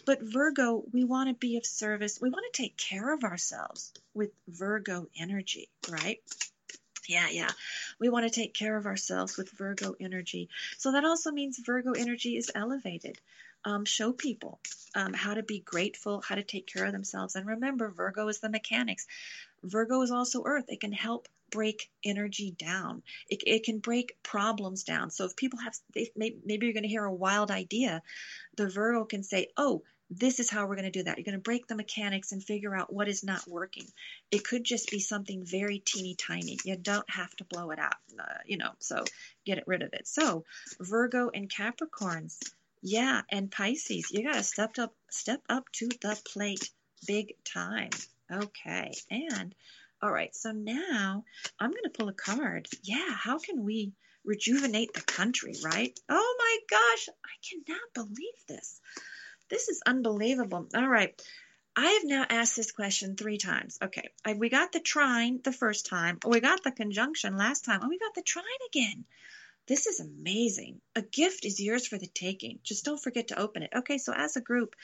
But 0.07 0.23
Virgo, 0.23 0.85
we 0.93 1.03
want 1.03 1.31
to 1.31 1.35
be 1.35 1.57
of 1.57 1.67
service. 1.67 2.21
We 2.23 2.31
want 2.31 2.45
to 2.53 2.63
take 2.63 2.77
care 2.77 3.13
of 3.13 3.25
ourselves 3.25 3.93
with 4.15 4.31
Virgo 4.47 5.09
energy, 5.19 5.69
right? 5.91 6.21
Yeah, 7.09 7.29
yeah. 7.31 7.51
We 7.99 8.09
want 8.09 8.25
to 8.27 8.31
take 8.31 8.55
care 8.55 8.77
of 8.77 8.87
ourselves 8.87 9.37
with 9.37 9.51
Virgo 9.51 9.95
energy. 10.01 10.49
So 10.79 10.93
that 10.93 11.05
also 11.05 11.31
means 11.31 11.59
Virgo 11.59 11.93
energy 11.93 12.37
is 12.37 12.51
elevated. 12.55 13.19
Um, 13.67 13.87
show 13.87 14.13
people 14.13 14.61
um, 14.95 15.15
how 15.15 15.35
to 15.35 15.43
be 15.43 15.61
grateful, 15.61 16.21
how 16.21 16.35
to 16.35 16.43
take 16.43 16.67
care 16.67 16.85
of 16.85 16.93
themselves. 16.93 17.35
And 17.35 17.47
remember, 17.47 17.89
Virgo 17.89 18.29
is 18.29 18.41
the 18.41 18.51
mechanics. 18.51 19.07
Virgo 19.63 20.03
is 20.03 20.11
also 20.11 20.43
Earth. 20.45 20.67
It 20.69 20.81
can 20.81 20.93
help 20.93 21.29
break 21.51 21.91
energy 22.05 22.51
down. 22.51 23.03
It, 23.29 23.43
it 23.47 23.65
can 23.65 23.79
break 23.79 24.17
problems 24.23 24.85
down. 24.85 25.11
So 25.11 25.25
if 25.25 25.37
people 25.37 25.61
have, 25.61 25.75
they, 25.95 26.11
maybe 26.17 26.67
you're 26.67 26.75
going 26.75 26.83
to 26.83 26.89
hear 26.89 27.05
a 27.05 27.15
wild 27.15 27.51
idea, 27.51 28.03
the 28.57 28.69
Virgo 28.69 29.05
can 29.05 29.23
say, 29.23 29.49
oh, 29.57 29.83
this 30.19 30.41
is 30.41 30.51
how 30.51 30.67
we're 30.67 30.77
going 30.77 30.91
to 30.91 30.99
do 30.99 31.03
that. 31.05 31.19
You're 31.19 31.25
going 31.25 31.39
to 31.39 31.43
break 31.43 31.67
the 31.67 31.75
mechanics 31.75 32.33
and 32.33 32.43
figure 32.43 32.75
out 32.75 32.93
what 32.93 33.09
is 33.09 33.25
not 33.25 33.47
working. 33.47 33.87
It 34.31 34.45
could 34.45 34.65
just 34.65 34.91
be 34.91 35.01
something 35.01 35.45
very 35.45 35.79
teeny 35.79 36.15
tiny. 36.15 36.59
You 36.65 36.77
don't 36.77 37.09
have 37.11 37.35
to 37.37 37.45
blow 37.45 37.71
it 37.71 37.79
out, 37.79 37.95
uh, 38.19 38.39
you 38.47 38.57
know, 38.57 38.71
so 38.79 39.05
get 39.45 39.67
rid 39.67 39.83
of 39.83 39.93
it. 39.93 40.07
So, 40.07 40.45
Virgo 40.81 41.31
and 41.33 41.51
Capricorns, 41.51 42.39
yeah, 42.83 43.23
and 43.31 43.51
Pisces, 43.51 44.11
you 44.11 44.23
got 44.25 44.35
to 44.35 44.43
step 44.43 44.79
up 44.79 44.95
step 45.11 45.43
up 45.49 45.71
to 45.73 45.89
the 45.89 46.21
plate 46.33 46.71
big 47.07 47.35
time. 47.45 47.91
Okay. 48.31 48.93
And 49.11 49.55
all 50.03 50.13
right, 50.13 50.35
so 50.35 50.53
now 50.53 51.25
I'm 51.59 51.71
going 51.71 51.85
to 51.85 51.91
pull 51.91 52.09
a 52.09 52.13
card. 52.13 52.69
Yeah, 52.83 53.11
how 53.11 53.39
can 53.39 53.65
we 53.65 53.93
rejuvenate 54.25 54.93
the 54.93 55.01
country, 55.01 55.55
right? 55.65 55.99
Oh 56.09 56.37
my 56.39 56.59
gosh, 56.69 57.09
I 57.25 57.37
cannot 57.49 57.95
believe 57.95 58.35
this. 58.49 58.81
This 59.51 59.69
is 59.69 59.83
unbelievable. 59.87 60.69
All 60.75 60.89
right. 60.89 61.21
I 61.77 61.87
have 61.87 62.05
now 62.05 62.25
asked 62.29 62.57
this 62.57 62.71
question 62.71 63.17
three 63.17 63.39
times. 63.39 63.79
Okay, 63.83 64.11
I, 64.25 64.35
we 64.35 64.49
got 64.49 64.71
the 64.71 64.81
trine 64.81 65.41
the 65.43 65.53
first 65.53 65.87
time, 65.87 66.19
we 66.25 66.41
got 66.41 66.63
the 66.63 66.71
conjunction 66.71 67.37
last 67.37 67.65
time, 67.65 67.81
and 67.81 67.91
we 67.91 67.99
got 67.99 68.15
the 68.15 68.23
trine 68.23 68.45
again. 68.69 69.05
This 69.67 69.87
is 69.87 69.99
amazing. 69.99 70.81
A 70.95 71.03
gift 71.03 71.45
is 71.45 71.59
yours 71.59 71.87
for 71.87 71.99
the 71.99 72.07
taking. 72.07 72.61
Just 72.63 72.85
don't 72.85 73.03
forget 73.03 73.29
to 73.29 73.41
open 73.41 73.63
it. 73.63 73.71
Okay, 73.75 73.99
so 73.99 74.13
as 74.13 74.37
a 74.37 74.43
group, 74.43 74.77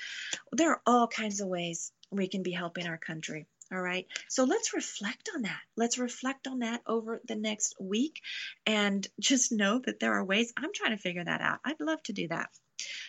there 0.52 0.70
are 0.72 0.82
all 0.86 1.06
kinds 1.06 1.40
of 1.40 1.48
ways 1.48 1.92
we 2.11 2.28
can 2.28 2.42
be 2.42 2.52
helping 2.52 2.86
our 2.86 2.98
country. 2.98 3.46
All 3.72 3.80
right. 3.80 4.06
So 4.28 4.44
let's 4.44 4.74
reflect 4.74 5.30
on 5.34 5.42
that. 5.42 5.61
Let's 5.76 5.98
reflect 5.98 6.48
on 6.48 6.61
that 6.61 6.80
over 6.86 7.20
the 7.28 7.36
next 7.36 7.76
week 7.78 8.20
and 8.66 9.06
just 9.20 9.52
know 9.52 9.80
that 9.84 10.00
there 10.00 10.14
are 10.14 10.24
ways. 10.24 10.52
I'm 10.56 10.72
trying 10.74 10.96
to 10.96 11.02
figure 11.02 11.22
that 11.22 11.40
out. 11.40 11.61
I'd 11.64 11.78
love 11.78 12.02
to 12.04 12.12
do 12.12 12.26
that. 12.28 12.48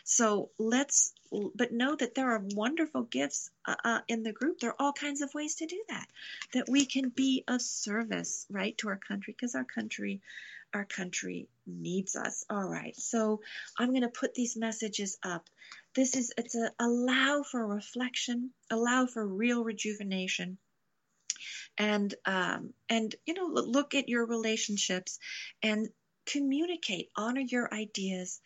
So 0.04 0.52
let's, 0.58 1.14
but 1.56 1.72
know 1.72 1.96
that 1.96 2.16
there 2.16 2.32
are 2.32 2.44
wonderful 2.56 3.04
gifts 3.04 3.50
uh, 3.66 3.76
uh, 3.84 4.00
in 4.08 4.24
the 4.24 4.34
group. 4.34 4.60
There 4.60 4.72
are 4.72 4.76
all 4.80 4.94
kinds 4.94 5.22
of 5.22 5.34
ways 5.34 5.56
to 5.56 5.66
do 5.66 5.84
that, 5.90 6.08
that 6.54 6.70
we 6.70 6.86
can 6.86 7.10
be 7.10 7.44
of 7.48 7.62
service, 7.62 8.46
right, 8.50 8.78
to 8.80 8.90
our 8.90 8.98
country, 8.98 9.34
because 9.34 9.56
our 9.56 9.64
country, 9.64 10.22
our 10.74 10.86
country 10.86 11.48
needs 11.66 12.16
us. 12.16 12.46
All 12.50 12.68
right. 12.68 12.96
So 12.96 13.42
I'm 13.78 13.90
going 13.90 14.02
to 14.02 14.10
put 14.10 14.34
these 14.34 14.58
messages 14.58 15.18
up. 15.24 15.50
This 15.96 16.16
is, 16.16 16.34
it's 16.38 16.56
a 16.56 16.72
allow 16.80 17.44
for 17.44 17.66
reflection, 17.66 18.52
allow 18.70 19.06
for 19.06 19.26
real 19.26 19.64
rejuvenation 19.64 20.58
and 21.78 22.14
um, 22.26 22.74
and 22.90 23.16
you 23.26 23.34
know 23.34 23.48
look 23.48 23.96
at 23.96 24.10
your 24.10 24.26
relationships 24.26 25.20
and 25.64 25.90
communicate, 26.32 27.10
honor 27.16 27.42
your 27.42 27.74
ideas, 27.74 28.40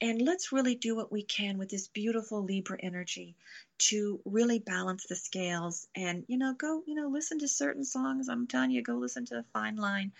and 0.00 0.20
let's 0.20 0.52
really 0.52 0.74
do 0.74 0.94
what 0.94 1.12
we 1.12 1.22
can 1.22 1.58
with 1.58 1.70
this 1.70 1.88
beautiful 1.88 2.44
Libra 2.44 2.78
energy 2.82 3.34
to 3.78 4.20
really 4.24 4.58
balance 4.58 5.06
the 5.06 5.16
scales 5.16 5.86
and, 5.94 6.24
you 6.28 6.36
know, 6.36 6.54
go, 6.54 6.82
you 6.86 6.94
know, 6.94 7.08
listen 7.08 7.38
to 7.38 7.48
certain 7.48 7.84
songs. 7.84 8.28
I'm 8.28 8.46
telling 8.46 8.70
you, 8.70 8.82
go 8.82 8.94
listen 8.94 9.24
to 9.26 9.38
a 9.38 9.44
fine 9.52 9.76
line. 9.76 10.12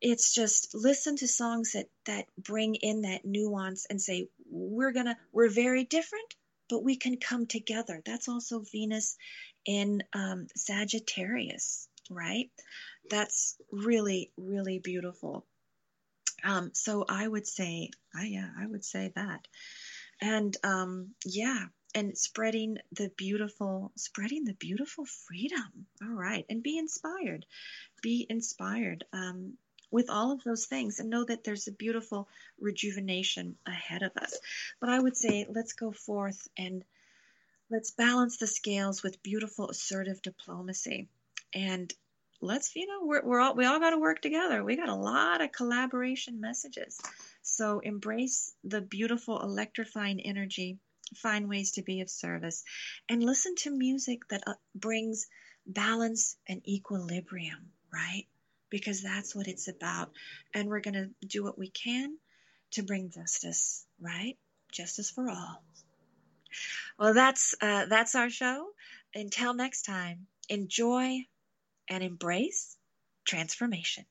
It's 0.00 0.32
just 0.32 0.74
listen 0.74 1.16
to 1.16 1.28
songs 1.28 1.72
that, 1.72 1.88
that 2.06 2.26
bring 2.38 2.76
in 2.76 3.02
that 3.02 3.24
nuance 3.24 3.86
and 3.90 4.00
say, 4.00 4.28
we're 4.50 4.92
going 4.92 5.06
to, 5.06 5.16
we're 5.32 5.50
very 5.50 5.84
different, 5.84 6.34
but 6.70 6.84
we 6.84 6.96
can 6.96 7.16
come 7.18 7.46
together. 7.46 8.00
That's 8.06 8.28
also 8.28 8.60
Venus 8.72 9.16
in 9.66 10.02
um, 10.14 10.46
Sagittarius, 10.56 11.88
right? 12.10 12.50
That's 13.10 13.56
really, 13.72 14.30
really 14.36 14.78
beautiful. 14.78 15.44
Um, 16.44 16.70
so 16.74 17.04
I 17.08 17.26
would 17.26 17.46
say, 17.46 17.90
I, 18.14 18.24
yeah, 18.24 18.48
I 18.58 18.66
would 18.66 18.84
say 18.84 19.12
that. 19.14 19.46
And 20.20 20.56
um, 20.64 21.14
yeah, 21.24 21.66
and 21.94 22.16
spreading 22.16 22.78
the 22.92 23.10
beautiful, 23.16 23.92
spreading 23.96 24.44
the 24.44 24.54
beautiful 24.54 25.04
freedom. 25.04 25.86
All 26.02 26.14
right, 26.14 26.44
and 26.48 26.62
be 26.62 26.78
inspired, 26.78 27.46
be 28.02 28.26
inspired 28.28 29.04
um, 29.12 29.54
with 29.90 30.10
all 30.10 30.32
of 30.32 30.44
those 30.44 30.66
things, 30.66 31.00
and 31.00 31.10
know 31.10 31.24
that 31.24 31.44
there's 31.44 31.68
a 31.68 31.72
beautiful 31.72 32.28
rejuvenation 32.60 33.56
ahead 33.66 34.02
of 34.02 34.12
us. 34.16 34.38
But 34.80 34.90
I 34.90 34.98
would 34.98 35.16
say, 35.16 35.46
let's 35.48 35.72
go 35.72 35.92
forth 35.92 36.48
and 36.56 36.84
let's 37.70 37.90
balance 37.90 38.36
the 38.38 38.46
scales 38.46 39.02
with 39.02 39.22
beautiful 39.22 39.70
assertive 39.70 40.20
diplomacy 40.22 41.08
and 41.54 41.92
let's 42.40 42.74
you 42.76 42.86
know 42.86 43.00
we're, 43.04 43.24
we're 43.24 43.40
all 43.40 43.54
we 43.54 43.64
all 43.64 43.80
got 43.80 43.90
to 43.90 43.98
work 43.98 44.20
together. 44.20 44.62
We 44.64 44.76
got 44.76 44.88
a 44.88 44.94
lot 44.94 45.40
of 45.40 45.52
collaboration 45.52 46.40
messages. 46.40 47.00
So 47.42 47.80
embrace 47.80 48.52
the 48.64 48.80
beautiful 48.80 49.40
electrifying 49.40 50.20
energy. 50.20 50.78
Find 51.16 51.48
ways 51.48 51.72
to 51.72 51.82
be 51.82 52.02
of 52.02 52.10
service. 52.10 52.64
And 53.08 53.22
listen 53.22 53.54
to 53.62 53.70
music 53.70 54.28
that 54.28 54.42
uh, 54.46 54.54
brings 54.74 55.26
balance 55.66 56.36
and 56.46 56.60
equilibrium 56.66 57.72
right? 57.92 58.26
Because 58.70 59.02
that's 59.02 59.34
what 59.34 59.48
it's 59.48 59.68
about. 59.68 60.10
And 60.54 60.68
we're 60.68 60.80
going 60.80 60.94
to 60.94 61.26
do 61.26 61.42
what 61.42 61.58
we 61.58 61.68
can 61.68 62.18
to 62.72 62.82
bring 62.82 63.10
justice 63.10 63.86
right? 64.00 64.36
Justice 64.70 65.10
for 65.10 65.28
all. 65.28 65.62
Well 66.98 67.14
that's 67.14 67.54
uh, 67.60 67.86
that's 67.86 68.14
our 68.14 68.30
show. 68.30 68.68
Until 69.14 69.54
next 69.54 69.82
time 69.82 70.26
enjoy 70.48 71.24
and 71.90 72.02
embrace 72.02 72.76
transformation. 73.26 74.04